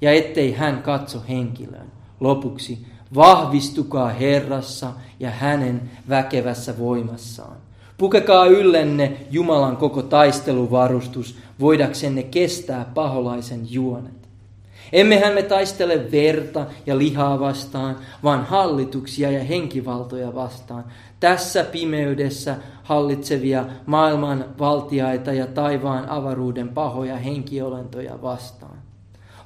ja 0.00 0.12
ettei 0.12 0.52
hän 0.52 0.82
katso 0.82 1.22
henkilöön. 1.28 1.92
Lopuksi, 2.20 2.86
vahvistukaa 3.14 4.08
Herrassa 4.08 4.92
ja 5.20 5.30
hänen 5.30 5.90
väkevässä 6.08 6.78
voimassaan. 6.78 7.56
Pukekaa 7.98 8.46
yllenne 8.46 9.16
Jumalan 9.30 9.76
koko 9.76 10.02
taisteluvarustus, 10.02 11.38
voidaksenne 11.60 12.22
kestää 12.22 12.84
paholaisen 12.94 13.72
juonet. 13.72 14.27
Emmehän 14.92 15.34
me 15.34 15.42
taistele 15.42 16.10
verta 16.12 16.66
ja 16.86 16.98
lihaa 16.98 17.40
vastaan, 17.40 17.96
vaan 18.22 18.44
hallituksia 18.44 19.30
ja 19.30 19.44
henkivaltoja 19.44 20.34
vastaan. 20.34 20.84
Tässä 21.20 21.64
pimeydessä 21.64 22.56
hallitsevia 22.82 23.64
maailman 23.86 24.44
valtiaita 24.58 25.32
ja 25.32 25.46
taivaan 25.46 26.08
avaruuden 26.08 26.68
pahoja 26.68 27.16
henkiolentoja 27.16 28.22
vastaan. 28.22 28.78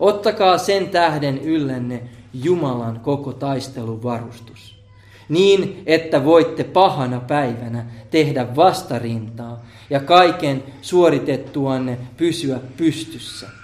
Ottakaa 0.00 0.58
sen 0.58 0.88
tähden 0.88 1.38
yllenne 1.38 2.02
Jumalan 2.34 3.00
koko 3.00 3.32
taistelun 3.32 4.02
varustus. 4.02 4.82
Niin, 5.28 5.82
että 5.86 6.24
voitte 6.24 6.64
pahana 6.64 7.20
päivänä 7.20 7.86
tehdä 8.10 8.56
vastarintaa 8.56 9.64
ja 9.90 10.00
kaiken 10.00 10.64
suoritettuanne 10.82 11.98
pysyä 12.16 12.60
pystyssä. 12.76 13.61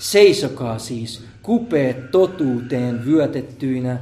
Seisokaa 0.00 0.78
siis 0.78 1.24
kupeet 1.42 2.10
totuuteen 2.10 3.04
vyötettyinä, 3.04 3.98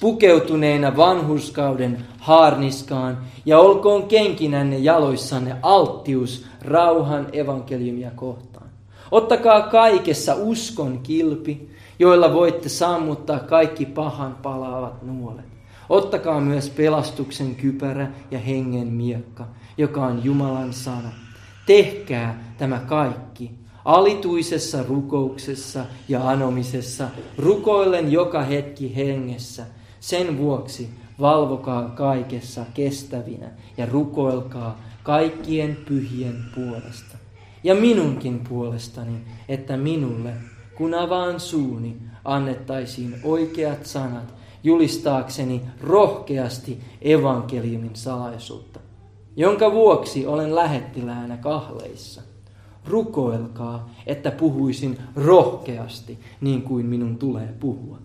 pukeutuneina 0.00 0.96
vanhuskauden 0.96 2.04
haarniskaan, 2.18 3.18
ja 3.46 3.58
olkoon 3.58 4.08
kenkinänne 4.08 4.78
jaloissanne 4.78 5.56
alttius 5.62 6.46
rauhan 6.60 7.26
evankeliumia 7.32 8.10
kohtaan. 8.10 8.66
Ottakaa 9.10 9.62
kaikessa 9.62 10.34
uskon 10.34 10.98
kilpi, 10.98 11.70
joilla 11.98 12.32
voitte 12.32 12.68
sammuttaa 12.68 13.38
kaikki 13.38 13.86
pahan 13.86 14.36
palaavat 14.42 15.02
nuolet. 15.02 15.44
Ottakaa 15.88 16.40
myös 16.40 16.70
pelastuksen 16.70 17.54
kypärä 17.54 18.10
ja 18.30 18.38
hengen 18.38 18.88
miekka, 18.88 19.46
joka 19.78 20.06
on 20.06 20.24
Jumalan 20.24 20.72
sana. 20.72 21.12
Tehkää 21.66 22.44
tämä 22.58 22.78
kaikki 22.78 23.61
alituisessa 23.84 24.82
rukouksessa 24.82 25.84
ja 26.08 26.28
anomisessa, 26.28 27.08
rukoillen 27.38 28.12
joka 28.12 28.42
hetki 28.42 28.96
hengessä. 28.96 29.66
Sen 30.00 30.38
vuoksi 30.38 30.90
valvokaa 31.20 31.88
kaikessa 31.88 32.64
kestävinä 32.74 33.50
ja 33.76 33.86
rukoilkaa 33.86 34.80
kaikkien 35.02 35.76
pyhien 35.88 36.36
puolesta. 36.54 37.16
Ja 37.64 37.74
minunkin 37.74 38.40
puolestani, 38.48 39.20
että 39.48 39.76
minulle, 39.76 40.32
kun 40.76 40.94
avaan 40.94 41.40
suuni, 41.40 41.96
annettaisiin 42.24 43.14
oikeat 43.24 43.86
sanat 43.86 44.34
julistaakseni 44.64 45.62
rohkeasti 45.80 46.80
evankeliumin 47.02 47.96
salaisuutta, 47.96 48.80
jonka 49.36 49.72
vuoksi 49.72 50.26
olen 50.26 50.54
lähettiläänä 50.54 51.36
kahleissa. 51.36 52.31
Rukoilkaa, 52.86 53.90
että 54.06 54.30
puhuisin 54.30 54.98
rohkeasti 55.16 56.18
niin 56.40 56.62
kuin 56.62 56.86
minun 56.86 57.18
tulee 57.18 57.54
puhua, 57.60 57.98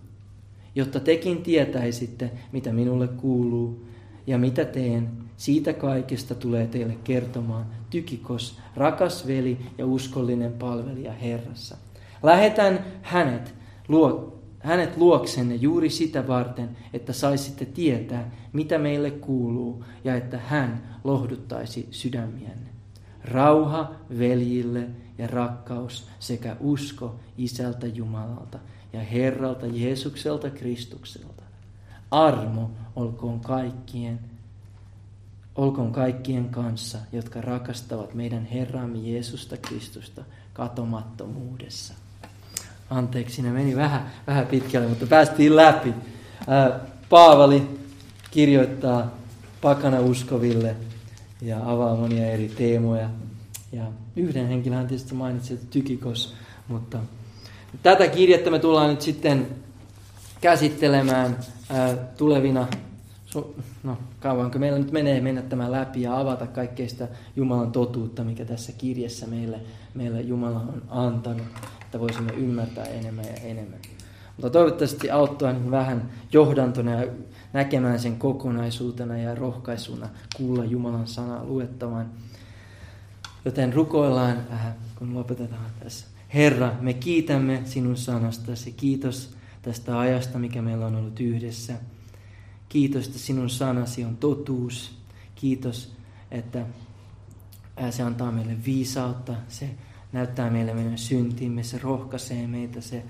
jotta 0.75 0.99
tekin 0.99 1.43
tietäisitte, 1.43 2.31
mitä 2.51 2.73
minulle 2.73 3.07
kuuluu 3.07 3.85
ja 4.27 4.37
mitä 4.37 4.65
teen. 4.65 5.09
Siitä 5.37 5.73
kaikesta 5.73 6.35
tulee 6.35 6.67
teille 6.67 6.97
kertomaan 7.03 7.65
Tykikos, 7.89 8.57
rakas 8.75 9.27
veli 9.27 9.57
ja 9.77 9.85
uskollinen 9.85 10.53
palvelija 10.53 11.13
Herrassa. 11.13 11.77
Lähetän 12.23 12.85
hänet 13.01 13.55
luo, 13.87 14.39
hänet 14.59 14.97
luoksenne 14.97 15.55
juuri 15.55 15.89
sitä 15.89 16.27
varten, 16.27 16.77
että 16.93 17.13
saisitte 17.13 17.65
tietää, 17.65 18.31
mitä 18.53 18.77
meille 18.77 19.11
kuuluu, 19.11 19.83
ja 20.03 20.15
että 20.15 20.37
hän 20.37 20.97
lohduttaisi 21.03 21.87
sydämienne. 21.91 22.76
Rauha 23.23 23.91
veljille 24.19 24.87
ja 25.17 25.27
rakkaus 25.27 26.07
sekä 26.19 26.55
usko 26.59 27.15
Isältä 27.37 27.87
Jumalalta 27.87 28.59
ja 28.93 28.99
Herralta 28.99 29.65
Jeesukselta 29.65 30.49
Kristukselta. 30.49 31.43
Armo 32.11 32.71
olkoon 32.95 33.39
kaikkien, 33.39 34.19
olkoon 35.55 35.91
kaikkien 35.91 36.49
kanssa, 36.49 36.97
jotka 37.11 37.41
rakastavat 37.41 38.13
meidän 38.13 38.45
Herramme 38.45 38.97
Jeesusta 38.97 39.57
Kristusta 39.57 40.23
katomattomuudessa. 40.53 41.93
Anteeksi, 42.89 43.41
ne 43.41 43.51
meni 43.51 43.75
vähän, 43.75 44.11
vähän 44.27 44.47
pitkälle, 44.47 44.87
mutta 44.87 45.05
päästiin 45.07 45.55
läpi. 45.55 45.93
Paavali 47.09 47.79
kirjoittaa 48.31 49.11
pakana 49.61 49.99
uskoville 49.99 50.75
ja 51.41 51.71
avaa 51.71 51.95
monia 51.95 52.31
eri 52.31 52.49
teemoja. 52.57 53.09
Ja 53.71 53.83
yhden 54.15 54.47
henkilön 54.47 54.87
tietysti 54.87 55.13
mainitsi, 55.13 55.59
Tykikos, 55.69 56.33
mutta 56.67 56.99
tätä 57.83 58.07
kirjettä 58.07 58.49
me 58.49 58.59
tullaan 58.59 58.89
nyt 58.89 59.01
sitten 59.01 59.47
käsittelemään 60.41 61.37
tulevina, 62.17 62.67
no 63.83 63.97
kauanko 64.19 64.59
meillä 64.59 64.79
nyt 64.79 64.91
menee 64.91 65.21
mennä 65.21 65.41
tämä 65.41 65.71
läpi 65.71 66.01
ja 66.01 66.19
avata 66.19 66.47
kaikkea 66.47 66.89
sitä 66.89 67.07
Jumalan 67.35 67.71
totuutta, 67.71 68.23
mikä 68.23 68.45
tässä 68.45 68.71
kirjassa 68.71 69.27
meille, 69.27 69.59
meille 69.93 70.21
Jumala 70.21 70.59
on 70.59 70.81
antanut 70.89 71.47
että 71.87 71.99
voisimme 71.99 72.33
ymmärtää 72.33 72.85
enemmän 72.85 73.25
ja 73.25 73.33
enemmän. 73.43 73.79
Mutta 74.37 74.49
toivottavasti 74.49 75.11
auttaa 75.11 75.53
niin 75.53 75.71
vähän 75.71 76.09
johdantona 76.31 76.91
ja 76.91 77.07
näkemään 77.57 77.99
sen 77.99 78.17
kokonaisuutena 78.17 79.17
ja 79.17 79.35
rohkaisuna 79.35 80.09
kuulla 80.35 80.65
Jumalan 80.65 81.07
sanaa 81.07 81.45
luettamaan. 81.45 82.09
Joten 83.45 83.73
rukoillaan, 83.73 84.37
äh, 84.53 84.67
kun 84.95 85.13
lopetetaan 85.13 85.71
tässä. 85.83 86.07
Herra, 86.33 86.75
me 86.81 86.93
kiitämme 86.93 87.61
sinun 87.65 87.97
sanastasi. 87.97 88.71
Kiitos 88.71 89.35
tästä 89.61 89.99
ajasta, 89.99 90.39
mikä 90.39 90.61
meillä 90.61 90.85
on 90.85 90.95
ollut 90.95 91.19
yhdessä. 91.19 91.73
Kiitos, 92.69 93.07
että 93.07 93.19
sinun 93.19 93.49
sanasi 93.49 94.05
on 94.05 94.17
totuus. 94.17 94.97
Kiitos, 95.35 95.95
että 96.31 96.65
äh, 97.81 97.91
se 97.91 98.03
antaa 98.03 98.31
meille 98.31 98.57
viisautta. 98.65 99.33
Se 99.47 99.69
näyttää 100.11 100.49
meille 100.49 100.73
meidän 100.73 100.97
syntimme, 100.97 101.63
se 101.63 101.77
rohkaisee 101.77 102.47
meitä, 102.47 102.81
se 102.81 103.03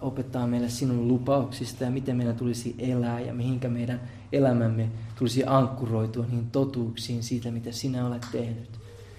opettaa 0.00 0.46
meille 0.46 0.68
sinun 0.68 1.08
lupauksista 1.08 1.84
ja 1.84 1.90
miten 1.90 2.16
meidän 2.16 2.36
tulisi 2.36 2.74
elää 2.78 3.20
ja 3.20 3.34
mihinkä 3.34 3.68
meidän 3.68 4.00
elämämme 4.32 4.88
tulisi 5.18 5.44
ankkuroitua 5.46 6.24
niihin 6.24 6.50
totuuksiin 6.50 7.22
siitä, 7.22 7.50
mitä 7.50 7.72
sinä 7.72 8.06
olet 8.06 8.26
tehnyt. 8.32 8.70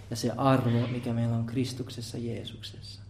Ja 0.10 0.16
se 0.16 0.32
arvo, 0.38 0.88
mikä 0.92 1.14
meillä 1.14 1.36
on 1.36 1.46
Kristuksessa 1.46 2.18
Jeesuksessa. 2.18 3.02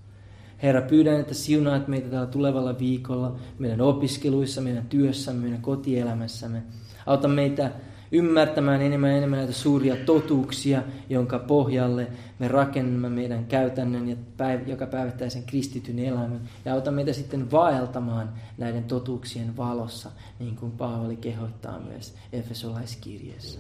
Herra, 0.64 0.82
pyydän, 0.82 1.20
että 1.20 1.34
siunaat 1.34 1.88
meitä 1.88 2.10
tällä 2.10 2.26
tulevalla 2.26 2.80
viikolla, 2.80 3.36
meidän 3.60 3.82
opiskeluissa, 3.82 4.62
meidän 4.62 4.86
työssämme, 4.86 5.42
meidän 5.42 5.62
kotielämässämme. 5.62 6.64
Auta 7.06 7.28
meitä 7.28 7.72
ymmärtämään 8.12 8.82
enemmän 8.82 9.10
ja 9.10 9.18
enemmän 9.18 9.40
näitä 9.40 9.54
suuria 9.54 9.96
totuuksia, 9.96 10.84
jonka 11.10 11.40
pohjalle 11.40 12.08
me 12.40 12.48
rakennamme 12.48 13.10
meidän 13.10 13.46
käytännön 13.46 14.08
ja 14.10 14.16
päiv- 14.16 14.70
joka 14.70 14.86
päivittäisen 14.86 15.44
kristityn 15.44 16.00
elämän. 16.00 16.42
Ja 16.66 16.74
auta 16.74 16.92
meitä 16.92 17.14
sitten 17.14 17.52
vaeltamaan 17.52 18.30
näiden 18.58 18.84
totuuksien 18.84 19.58
valossa, 19.58 20.12
niin 20.40 20.56
kuin 20.56 20.72
Paavali 20.72 21.16
kehottaa 21.16 21.80
myös 21.80 22.16
Efesolaiskirjeessä. 22.34 23.60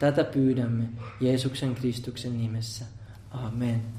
Tätä 0.00 0.24
pyydämme 0.24 0.84
Jeesuksen 1.20 1.74
Kristuksen 1.74 2.38
nimessä. 2.38 2.84
Amen. 3.30 3.97